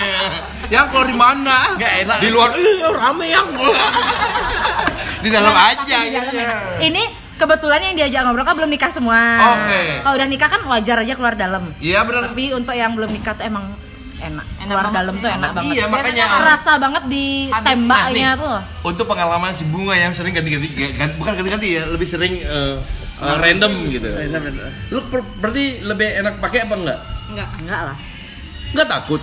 Yang 0.70 0.86
keluar 0.88 1.08
di 1.08 1.18
mana? 1.18 1.58
Enak. 1.76 2.18
Di 2.22 2.30
luar, 2.30 2.50
"Ih, 2.54 2.80
rame 2.88 3.26
yang. 3.28 3.48
di 5.24 5.30
dalam 5.34 5.50
Nah, 5.50 5.74
aja 5.74 5.98
tapi. 5.98 6.38
Ini 6.84 7.04
kebetulan 7.38 7.80
yang 7.82 7.96
diajak 7.96 8.22
ngobrol 8.22 8.44
kan 8.44 8.56
belum 8.56 8.68
nikah 8.68 8.90
semua. 8.90 9.20
Oke. 9.56 9.82
Kalau 10.02 10.16
udah 10.16 10.28
nikah 10.28 10.50
kan 10.50 10.62
wajar 10.68 10.98
aja 11.00 11.14
keluar 11.14 11.34
dalam. 11.34 11.70
Iya 11.78 12.02
benar. 12.02 12.30
Tapi 12.30 12.52
untuk 12.52 12.74
yang 12.74 12.92
belum 12.92 13.10
nikah 13.10 13.34
tuh 13.34 13.46
emang 13.46 13.66
enak. 14.18 14.46
keluar 14.60 14.84
banget 14.84 14.98
dalam 14.98 15.14
sih. 15.14 15.22
tuh 15.22 15.30
enak 15.30 15.50
banget. 15.54 15.72
Iya, 15.72 15.84
makanya 15.88 16.26
kerasa 16.36 16.72
banget 16.76 17.04
di 17.08 17.26
tembaknya 17.54 18.28
Nah, 18.28 18.36
tuh. 18.36 18.58
Untuk 18.84 19.06
pengalaman 19.06 19.52
si 19.54 19.64
bunga 19.64 19.94
yang 19.94 20.12
sering 20.12 20.34
ganti-ganti, 20.34 20.68
gan- 20.92 21.16
bukan 21.16 21.34
ganti-ganti 21.34 21.70
ya, 21.72 21.86
lebih 21.86 22.04
sering 22.04 22.34
eh, 22.38 22.76
eh, 23.22 23.38
random 23.38 23.72
gitu. 23.88 24.10
Lu 24.90 25.00
per- 25.08 25.30
berarti 25.38 25.86
lebih 25.86 26.08
enak 26.18 26.42
pakai 26.42 26.66
apa 26.66 26.76
enggak? 26.76 27.00
Enggak. 27.30 27.50
Enggak 27.62 27.82
lah. 27.86 27.98
Enggak 28.74 28.88
takut? 28.90 29.22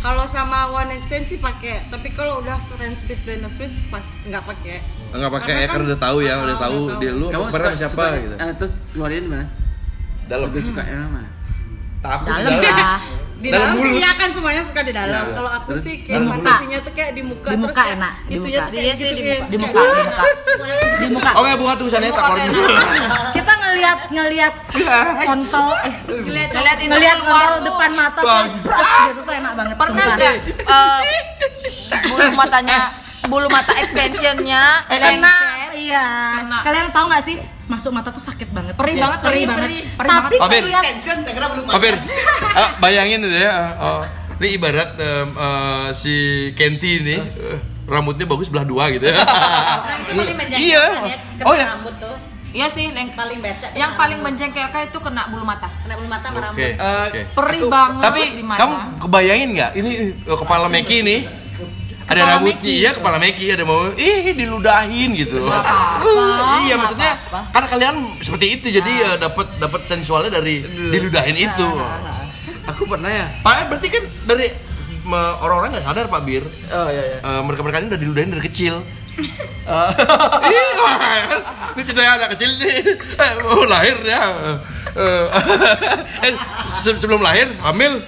Kalau 0.00 0.24
sama 0.24 0.64
one 0.66 0.88
night 0.90 1.04
stand 1.04 1.24
sih 1.24 1.36
pakai, 1.36 1.84
tapi 1.86 2.08
kalau 2.10 2.40
udah 2.40 2.56
friends 2.68 3.04
with 3.04 3.20
benefits 3.22 3.84
pas 3.86 4.00
nggak 4.26 4.44
pakai. 4.44 4.80
Enggak 5.10 5.30
pakai 5.32 5.54
ya 5.56 5.66
kan- 5.68 5.82
udah 5.82 5.98
tahu 5.98 6.18
ya, 6.20 6.32
Ah, 6.32 6.38
udah 6.40 6.56
tahu 6.58 6.78
dia 6.96 7.12
lu 7.12 7.26
pernah 7.48 7.72
siapa 7.74 7.94
suka, 8.04 8.16
gitu. 8.16 8.34
eh, 8.36 8.52
terus 8.54 8.72
keluarin 8.90 9.24
mana 9.24 9.46
Dalam. 10.24 10.46
lebih 10.46 10.62
suka 10.64 10.82
yang 10.82 11.10
mana 11.10 11.28
Takut 12.00 12.26
Dalam. 12.28 12.60
Di 13.40 13.48
Dalam 13.48 13.72
dalam, 13.72 13.80
sih 13.80 13.92
iya 13.94 14.10
kan 14.14 14.28
semuanya 14.30 14.60
suka 14.60 14.80
di 14.82 14.92
dalam. 14.92 15.16
Iya. 15.22 15.32
Kalau 15.32 15.50
aku 15.50 15.72
sih 15.74 15.94
kayak 16.02 16.20
muka. 16.22 16.32
fantasinya 16.38 16.78
tuh 16.78 16.92
kayak 16.92 17.10
di 17.10 17.22
muka 17.22 17.40
Di 17.40 17.50
terus 17.50 17.64
muka 17.64 17.72
kayak 17.74 17.96
enak, 17.96 18.12
di 18.20 18.20
itunya 18.30 18.36
muka. 18.36 18.60
tuh 18.60 18.68
kayak 18.70 18.84
Iya 18.84 18.94
sih, 18.94 19.08
di 19.08 19.22
muka. 19.22 19.44
Di 19.48 19.56
muka, 19.56 19.80
di 19.80 20.02
muka. 20.02 20.24
Di 20.94 21.06
muka. 21.08 21.30
Oke, 21.34 21.50
bunga 21.56 21.74
tulisannya 21.74 22.10
tak. 22.10 22.24
Kita 23.32 23.52
ngelihat 23.56 23.98
ngelihat 24.10 24.54
kontol 25.28 25.68
eh 25.78 25.92
Ngeliat 26.20 26.48
itu 26.78 26.88
ngelihat 26.90 27.16
keluar 27.18 27.48
kontol 27.50 27.64
depan 27.66 27.90
mata 27.96 28.18
tuh. 28.18 28.28
Bagus. 28.28 28.60
Bros, 28.60 28.88
gitu 29.06 29.20
tuh 29.22 29.34
enak 29.34 29.52
banget. 29.54 29.74
Pernah 29.74 30.06
nggak 30.10 30.34
eh, 30.68 31.00
bulu 32.06 32.28
matanya 32.34 32.78
bulu 33.22 33.46
mata 33.46 33.72
extensionnya 33.76 34.86
Kena, 34.86 35.06
lengket? 35.10 35.70
iya. 35.76 36.06
Kena. 36.40 36.58
Kalian 36.62 36.86
tahu 36.90 37.04
nggak 37.06 37.22
sih 37.22 37.36
masuk 37.66 37.90
mata 37.90 38.08
tuh 38.08 38.22
sakit 38.22 38.48
banget. 38.48 38.74
Perih 38.74 38.94
Yes, 38.94 39.02
banget, 39.02 39.18
perih 39.20 39.30
perih, 39.30 39.46
banget. 39.46 39.60
perih, 39.60 39.82
perih 39.90 40.08
Tapi 40.08 40.16
banget. 40.16 40.40
Pabir. 40.40 40.62
ngeliat 40.62 40.84
Pak 41.60 41.78
Bir, 41.78 41.96
eh, 42.56 42.70
bayangin 42.78 43.20
itu 43.22 43.36
ya. 43.36 43.50
eh, 43.50 43.70
oh, 43.78 44.00
ini 44.36 44.48
ibarat 44.52 44.90
em, 44.96 45.28
eh, 45.30 45.88
si 45.92 46.14
Kenti 46.52 46.90
ini 46.98 47.16
eh, 47.16 47.58
rambutnya 47.84 48.24
bagus 48.24 48.48
belah 48.48 48.64
dua 48.64 48.88
gitu 48.88 49.04
ya. 49.04 49.22
iya. 50.56 50.84
Oh 51.42 51.52
ya. 51.52 51.66
rambut 51.70 51.94
tuh 51.98 52.16
Iya 52.50 52.66
sih, 52.66 52.90
leng 52.90 53.14
paling 53.14 53.38
bete 53.38 53.70
yang 53.78 53.94
paling 53.94 54.18
menjengkelkan 54.18 54.82
itu 54.84 54.98
kena 54.98 55.30
bulu 55.30 55.46
mata. 55.46 55.70
kena 55.78 55.94
bulu 55.94 56.10
mata 56.10 56.26
sama 56.26 56.38
Oke. 56.40 56.42
rambut 56.42 56.74
Oke. 57.06 57.20
Perih 57.30 57.62
banget 57.68 58.02
Tapi 58.02 58.22
di 58.34 58.42
mata. 58.42 58.58
kamu 58.58 58.74
kebayangin 58.98 59.48
nggak 59.54 59.70
ini 59.76 59.90
eh, 60.18 60.34
kepala 60.34 60.66
Meki 60.66 60.96
ini 61.00 61.16
ada 62.10 62.26
Kepala 62.26 62.32
rambutnya 62.42 62.70
iya 62.74 62.90
kepala 62.90 63.16
Meki 63.22 63.46
ada 63.54 63.62
mau 63.62 63.86
ih 63.94 64.34
diludahin 64.34 65.14
gitu. 65.14 65.46
Uh, 65.46 66.58
iya 66.66 66.74
maksudnya 66.74 67.14
apa-apa. 67.14 67.54
karena 67.54 67.68
kalian 67.70 67.96
seperti 68.18 68.46
itu 68.58 68.66
jadi 68.74 68.92
eh, 69.14 69.16
dapat 69.22 69.46
dapat 69.62 69.86
sensualnya 69.86 70.42
dari 70.42 70.58
diludahin 70.90 71.38
itu. 71.38 71.66
aku 72.66 72.82
pernah 72.90 73.10
ya. 73.10 73.26
Pak 73.46 73.70
berarti 73.70 73.88
kan 73.88 74.02
dari 74.26 74.50
orang-orang 75.38 75.78
nggak 75.78 75.86
sadar 75.86 76.06
Pak 76.10 76.22
Bir. 76.26 76.42
Oh 76.74 76.88
iya 76.90 77.02
iya. 77.14 77.18
Eh, 77.22 77.40
mereka-mereka 77.46 77.78
ini 77.78 77.88
udah 77.94 78.00
diludahin 78.02 78.30
dari 78.34 78.42
kecil. 78.42 78.74
Iya, 80.50 80.66
ini 81.76 81.82
ceritanya 81.86 82.10
anak 82.18 82.28
kecil 82.34 82.50
nih, 82.58 82.98
eh, 82.98 83.32
mau 83.46 83.62
lahir 83.62 83.96
ya. 84.02 84.22
Eh, 84.90 86.34
se- 86.66 86.98
sebelum 86.98 87.22
lahir 87.22 87.46
hamil, 87.62 88.02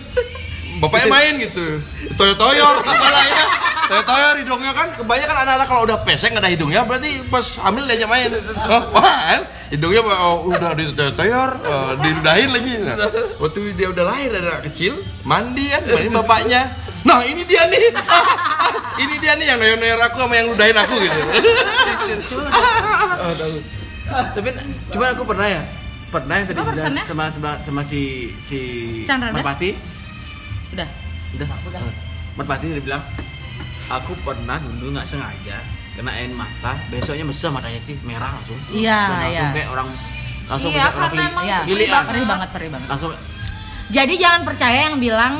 bapaknya 0.82 1.14
main 1.14 1.34
gitu, 1.38 1.78
toyor-toyor 2.18 2.74
kepala 2.82 3.20
ya, 3.22 3.44
toyor-toyor 3.86 4.34
hidungnya 4.42 4.72
kan. 4.74 4.88
Kebanyakan 4.98 5.36
anak-anak 5.46 5.66
kalau 5.70 5.82
udah 5.86 5.98
pesek 6.02 6.34
nggak 6.34 6.42
ada 6.42 6.50
hidungnya, 6.50 6.82
berarti 6.82 7.22
pas 7.30 7.46
hamil 7.62 7.86
diajak 7.86 8.10
main. 8.10 8.34
Wah, 8.90 9.46
hidungnya 9.70 10.02
oh, 10.02 10.50
udah 10.50 10.74
ditoyor-toyor, 10.74 11.50
eh, 11.62 11.92
diludahin 12.02 12.50
lagi. 12.50 12.74
Nah, 12.82 12.98
waktu 13.38 13.78
dia 13.78 13.94
udah 13.94 14.04
lahir 14.10 14.34
dari 14.34 14.46
anak 14.50 14.66
kecil, 14.74 14.98
mandi 15.22 15.70
kan, 15.70 15.86
mandi 15.86 16.10
bapaknya. 16.10 16.62
Nah 17.02 17.18
ini 17.26 17.42
dia 17.46 17.66
nih, 17.70 17.94
ini 19.06 19.14
dia 19.22 19.38
nih 19.38 19.46
yang 19.54 19.58
noyor-noyor 19.62 19.98
aku 20.02 20.18
sama 20.18 20.34
yang 20.34 20.50
ludahin 20.50 20.78
aku 20.78 20.94
gitu. 20.98 21.20
tapi 24.12 24.50
cuman 24.92 25.08
aku 25.16 25.22
pernah 25.24 25.48
ya 25.48 25.62
pernah 26.12 26.34
yang 26.36 26.46
tadi 26.52 26.60
bilang 26.60 26.96
sama 27.08 27.24
sama 27.32 27.50
sama 27.64 27.80
si 27.88 28.28
si 28.44 28.60
Chandra, 29.08 29.32
Merpati 29.32 29.72
Udah. 30.72 30.88
udah 31.32 31.48
Merpati 32.32 32.64
dia 32.66 32.80
bilang 32.80 33.02
aku 33.88 34.12
pernah 34.20 34.56
dulu 34.56 34.88
nggak 34.90 35.04
sengaja 35.04 35.60
kena 35.92 36.10
air 36.10 36.32
mata 36.32 36.72
besoknya 36.88 37.24
besar 37.24 37.52
matanya 37.52 37.80
sih 37.84 37.96
merah 38.00 38.32
langsung 38.32 38.56
Iya, 38.70 38.98
langsung 39.06 39.28
iya. 39.28 39.48
kayak 39.52 39.68
orang 39.68 39.88
langsung 40.42 40.70
Iya, 40.70 40.78
kayak 40.78 40.92
orang 40.94 41.12
Iya, 41.12 41.28
perih 41.60 41.68
lilian 41.68 42.02
perih 42.02 42.24
banget, 42.24 42.48
perih 42.50 42.70
banget. 42.70 42.88
langsung 42.88 43.12
Jadi 43.92 44.14
jangan 44.16 44.40
percaya 44.42 44.78
yang 44.88 44.96
bilang 44.96 45.34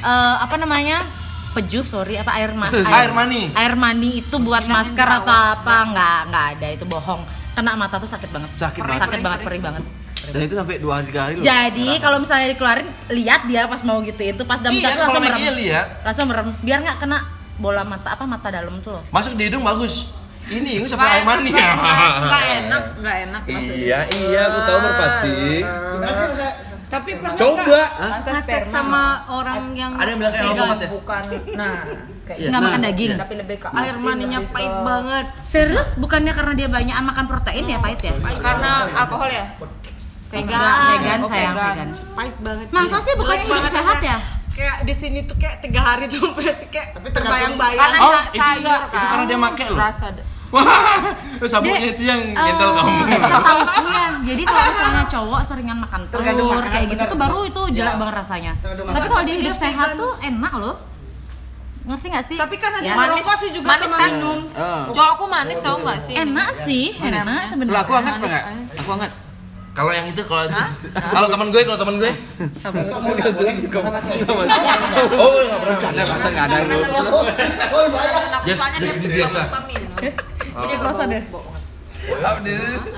eh, 0.00 0.36
apa 0.38 0.56
namanya? 0.56 1.04
pejuh 1.48 1.82
sorry 1.82 2.14
apa 2.14 2.32
air 2.34 2.52
ma 2.54 2.68
Air 3.00 3.10
mani. 3.10 3.50
air 3.50 3.74
mani 3.74 4.20
itu 4.20 4.36
buat 4.38 4.64
masker 4.64 5.08
atau 5.16 5.32
apa 5.56 5.74
nggak 5.86 6.18
nggak 6.28 6.44
ada 6.54 6.66
itu 6.70 6.84
bohong 6.84 7.24
kena 7.52 7.72
mata 7.74 7.98
tuh 7.98 8.06
sakit 8.06 8.30
banget 8.30 8.50
Sakit 8.54 8.78
banget. 8.78 9.00
sakit 9.02 9.20
banget 9.20 9.40
perih 9.42 9.58
banget 9.58 9.82
dan 10.28 10.40
itu 10.40 10.54
sampai 10.54 10.76
dua 10.76 10.92
hari 10.98 11.06
tiga 11.08 11.20
hari 11.24 11.32
loh 11.36 11.44
jadi 11.44 11.88
kalau 11.98 12.18
misalnya 12.18 12.46
dikeluarin 12.52 12.88
lihat 13.08 13.40
dia 13.46 13.62
pas 13.64 13.80
mau 13.80 13.98
gitu 14.00 14.20
itu 14.20 14.42
pas 14.42 14.58
jam 14.58 14.70
Iya, 14.70 14.84
satu 14.90 15.00
langsung 15.00 15.22
merem 15.22 15.56
lihat. 15.56 15.86
langsung 16.04 16.26
merem 16.28 16.48
biar 16.60 16.78
nggak 16.82 16.98
kena 16.98 17.18
bola 17.56 17.82
mata 17.82 18.08
apa 18.12 18.24
mata 18.24 18.48
dalam 18.48 18.78
tuh 18.78 18.94
loh 18.94 19.02
Masuk 19.08 19.34
di 19.34 19.48
hidung 19.48 19.62
bagus. 19.62 20.14
Ini 20.48 20.80
ini 20.80 20.86
sampai 20.88 21.20
air 21.20 21.24
mani. 21.28 21.52
enak, 21.52 21.76
nggak 22.24 22.44
enak, 22.56 22.84
nggak 23.04 23.16
enak. 23.28 23.42
Iya, 23.44 23.98
iya, 24.08 24.40
aku 24.48 24.60
tahu 24.64 24.78
merpati. 24.80 25.40
Tapi 26.88 27.10
pernah 27.20 27.36
Coba. 27.36 27.82
seks 28.40 28.72
sama 28.72 29.28
orang 29.28 29.76
yang 29.76 29.92
Ada 29.92 30.08
yang 30.08 30.18
bilang 30.18 30.32
kayak 30.32 30.56
obat 30.56 30.78
ya? 30.80 30.88
Bukan, 30.88 31.22
nah, 31.52 31.76
kayak 32.24 32.48
nggak 32.48 32.62
makan 32.64 32.80
daging 32.80 33.12
tapi 33.20 33.34
lebih 33.36 33.56
ke 33.60 33.68
Air 33.68 33.96
maninya 34.00 34.40
pahit 34.48 34.72
banget. 34.72 35.26
serius 35.44 35.88
bukannya 36.00 36.32
karena 36.32 36.52
dia 36.56 36.68
banyakan 36.68 37.04
makan 37.04 37.24
protein 37.28 37.64
ya 37.68 37.76
pahit 37.76 38.00
ya 38.00 38.12
karena 38.40 38.70
alkohol 39.04 39.28
ya. 39.28 39.44
Vegan. 40.28 40.60
Vegan 40.92 41.18
Oh, 41.18 41.28
sayang 41.28 41.54
vegan. 41.54 41.88
vegan 41.88 41.88
Pahit 42.12 42.36
banget. 42.38 42.66
masa 42.68 42.96
sih 43.00 43.14
bukannya 43.14 43.44
hidup 43.44 43.72
sehat 43.72 43.98
ya 44.00 44.18
Kayak 44.50 44.76
di 44.82 44.90
sini 44.92 45.18
tuh 45.22 45.36
kayak 45.36 45.56
tiga 45.60 45.80
hari 45.80 46.04
tuh 46.06 46.18
masih 46.36 46.66
kayak 46.66 46.90
Tapi 46.92 47.08
terbayang-bayang. 47.08 47.78
Karena 47.78 47.98
Oh, 48.00 48.10
sa- 48.10 48.26
itu 48.26 48.36
sayur 48.36 48.58
enggak, 48.58 48.80
kan. 48.82 48.90
itu 48.90 49.06
karena 49.06 49.24
dia 49.24 49.38
make 49.38 49.64
loh. 49.64 49.78
Rasa. 49.78 50.06
Wah, 50.48 50.64
sabuknya 51.52 51.80
itu 51.86 52.02
yang 52.02 52.20
nyentel 52.26 52.70
kamu. 52.72 53.02
Setauku 53.06 53.84
ya. 53.94 54.06
Jadi 54.18 54.42
kalau 54.42 54.64
misalnya 54.66 55.04
cowok 55.06 55.40
seringan 55.44 55.78
makan 55.78 56.00
telur 56.10 56.24
makanan, 56.50 56.66
kayak 56.66 56.86
gitu 56.86 56.98
bener. 56.98 57.12
tuh 57.12 57.18
baru 57.20 57.38
itu 57.44 57.60
jelek 57.70 57.94
banget 57.96 58.14
rasanya. 58.18 58.52
Tapi 58.66 59.06
kalau 59.06 59.22
dia 59.22 59.36
hidup 59.38 59.56
sehat 59.56 59.88
tuh 59.94 60.12
enak 60.18 60.52
loh. 60.56 60.76
Ngerti 61.86 62.06
gak 62.10 62.24
sih? 62.26 62.36
Tapi 62.36 62.56
kan 62.56 62.70
ada 62.74 62.84
Ya. 62.84 62.92
manis 62.92 63.24
sih 63.38 63.48
juga 63.48 63.66
manis 63.70 63.86
sama 63.86 63.96
kan? 63.96 64.10
minum. 64.12 64.38
Ah. 64.52 64.84
Cowokku 64.90 65.24
manis 65.24 65.58
tau 65.58 65.76
gak 65.80 65.96
sih? 65.98 66.12
Enak 66.12 66.52
sih, 66.60 66.92
enak 66.98 67.48
sebenarnya. 67.48 67.80
aku 67.80 67.92
hangat 67.94 68.12
apa 68.12 68.26
enggak? 68.26 68.44
Aku 68.76 68.90
hangat. 68.92 69.12
Kalau 69.78 69.94
yang 69.94 70.10
itu 70.10 70.22
kalau 70.26 70.42
kalau 70.90 71.28
teman 71.30 71.54
gue, 71.54 71.62
kalau 71.62 71.78
teman 71.78 72.02
gue. 72.02 72.10
Oh, 75.14 75.30
enggak 75.38 75.60
pernah. 75.62 75.78
Ada 75.78 76.02
masa 76.10 76.28
enggak 76.34 76.46
ada 76.50 76.56
lu. 76.66 76.82
Just 78.42 78.64
just 78.82 78.98
biasa. 79.06 79.40
Ceplosan 80.66 81.06
deh. 81.14 81.22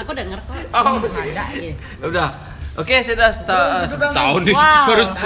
Aku 0.01 0.11
denger 0.17 0.39
kok. 0.41 0.57
Oh, 0.73 0.97
Ada 1.05 1.45
ya. 1.53 1.75
udah. 2.01 2.50
Oke, 2.73 3.03
sudah 3.03 3.29
seta- 3.29 3.83
setahun 3.85 4.41
nih, 4.41 4.55
baru 4.55 5.03
se- 5.03 5.19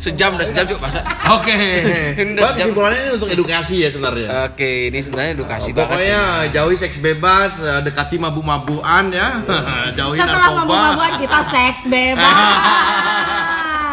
sejam 0.00 0.34
udah 0.34 0.44
sejam 0.44 0.64
juga 0.66 0.80
masa. 0.86 1.00
Oke. 1.32 1.54
Sejam. 2.18 2.34
kesimpulannya 2.52 3.00
ini 3.00 3.12
untuk 3.14 3.28
edukasi 3.28 3.80
ya 3.80 3.88
sebenarnya. 3.88 4.28
Oke, 4.46 4.90
ini 4.90 4.98
sebenarnya 4.98 5.32
edukasi 5.34 5.70
banget. 5.70 5.88
Pokoknya 5.88 6.22
jauhi 6.50 6.76
seks 6.76 6.98
bebas, 6.98 7.54
eh, 7.56 7.80
dekati 7.82 8.16
mabuk-mabukan 8.16 9.04
ya. 9.10 9.28
jauhi 9.98 10.18
Setelah 10.18 10.42
narkoba. 10.44 10.58
mabuk-mabukan 10.60 11.12
kita 11.18 11.38
seks 11.46 11.80
bebas. 11.86 12.34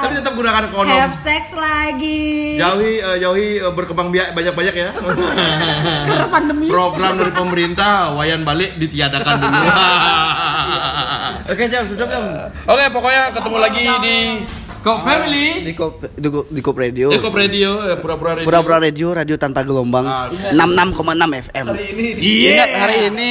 Tapi 0.06 0.22
tetap 0.22 0.34
gunakan 0.38 0.64
kondom. 0.70 0.94
Have 0.94 1.18
sex 1.18 1.50
lagi. 1.52 2.54
Jauhi 2.62 3.02
eh, 3.02 3.18
jauhi 3.18 3.48
eh, 3.58 3.72
berkembang 3.74 4.14
biak 4.14 4.38
banyak-banyak 4.38 4.76
ya. 4.78 4.90
Program 6.70 7.14
dari 7.18 7.34
pemerintah 7.34 8.14
wayan 8.14 8.46
balik 8.46 8.78
ditiadakan 8.78 9.36
dulu. 9.42 9.58
Oke, 11.52 11.64
jam 11.70 11.90
sudah 11.90 12.06
jam. 12.06 12.24
Oke, 12.70 12.86
pokoknya 12.94 13.34
ketemu 13.34 13.58
lagi 13.58 13.86
di 14.02 14.18
Kok 14.82 15.00
Family. 15.02 15.48
Di 15.66 15.74
Kop 15.74 15.94
di 16.06 16.28
Kop- 16.30 16.50
di 16.54 16.62
Kop 16.62 16.78
Radio. 16.78 17.08
Eh, 17.10 17.18
Kop 17.18 17.34
Radio, 17.34 17.70
eh, 17.84 17.98
pura-pura 17.98 18.38
radio. 18.38 18.46
Pura-pura 18.46 18.78
Radio, 18.78 19.08
radio 19.10 19.36
tanpa 19.42 19.66
gelombang. 19.66 20.06
Ah, 20.06 20.30
66,6 20.30 21.50
FM. 21.50 21.66
Iya. 22.22 22.50
Ingat 22.54 22.70
hari 22.78 22.98
ini 23.10 23.30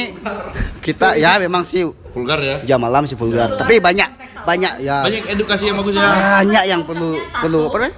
kita 0.83 1.15
ya 1.15 1.39
memang 1.39 1.63
sih 1.63 1.87
Vulgar 2.11 2.39
ya. 2.39 2.55
jam 2.63 2.79
malam 2.79 3.03
sih 3.03 3.15
vulgar, 3.15 3.55
tapi 3.55 3.79
banyak 3.79 4.24
banyak 4.45 4.73
ya 4.79 5.01
Banyak 5.01 5.23
edukasi 5.27 5.67
yang 5.67 5.75
bagus 5.75 5.93
ya. 5.93 6.05
banyak 6.39 6.63
yang 6.65 6.81
perlu 6.81 7.09
perlu 7.33 7.59
apa 7.65 7.75
namanya? 7.79 7.95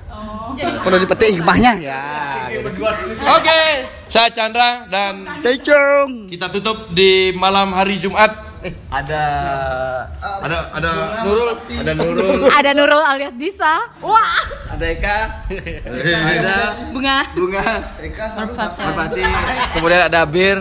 Perlu 0.79 0.97
dipetik 0.97 1.29
hikmahnya 1.35 1.71
ya. 1.77 2.01
Oke, 3.29 3.61
saya 4.07 4.31
Chandra 4.31 4.87
dan 4.87 5.27
Tecung. 5.43 6.25
kita 6.25 6.47
tutup 6.49 6.89
di 6.89 7.29
malam 7.31 7.71
hari 7.71 7.99
Jumat. 7.99 8.46
Ada 8.87 9.23
Ada 10.17 10.57
ada 10.73 10.91
Nurul, 11.23 11.49
ada 11.69 11.91
Nurul. 11.93 12.49
Ada 12.49 12.69
Nurul 12.73 13.03
alias 13.05 13.35
Disa. 13.37 13.77
Wah, 14.01 14.41
ada 14.73 14.85
Eka, 14.85 15.19
ada 16.03 16.55
bunga. 16.89 17.17
Bunga, 17.37 17.67
Merpati, 18.01 19.23
kemudian 19.77 20.01
ada 20.09 20.21
Bir. 20.25 20.57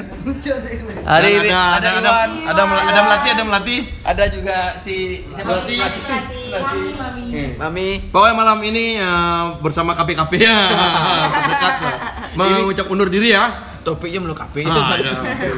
Hari 1.06 1.30
ini 1.38 1.50
ada 1.54 1.78
ada 1.78 1.88
ada 1.88 2.00
Iwan. 2.02 2.30
ada, 2.50 2.62
ada 2.66 3.00
melati, 3.06 3.28
ada 3.30 3.44
melati. 3.46 3.76
ada 4.02 4.24
juga 4.26 4.58
si 4.76 5.22
siapa? 5.30 5.62
Melati. 5.62 5.76
Mami. 7.56 7.88
Pokoknya 8.10 8.34
malam 8.34 8.58
ini 8.66 8.98
eh, 8.98 9.44
bersama 9.62 9.94
KPKP 9.94 10.32
ya. 10.40 10.56
Dekat 11.50 11.74
lah. 11.82 11.96
Mengucap 12.36 12.86
undur 12.90 13.08
diri 13.08 13.32
ya. 13.32 13.76
Topiknya 13.86 14.18
meluk 14.18 14.34
kape. 14.34 14.66
Ah, 14.66 14.98
iya. 14.98 15.14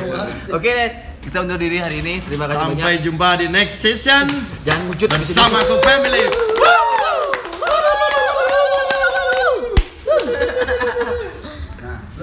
Oke 0.57 0.69
deh, 0.69 0.89
kita 1.29 1.45
undur 1.45 1.61
diri 1.61 1.77
hari 1.77 2.01
ini. 2.01 2.25
Terima 2.25 2.49
kasih 2.49 2.73
Sampai 2.73 2.97
banyak. 2.97 3.05
jumpa 3.05 3.29
di 3.37 3.47
next 3.53 3.85
session 3.85 4.25
Jangan 4.65 4.85
wujud 4.89 5.09
bersama 5.13 5.61
Kok 5.61 5.81
Family. 5.85 6.25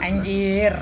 Anjir. 0.01 0.73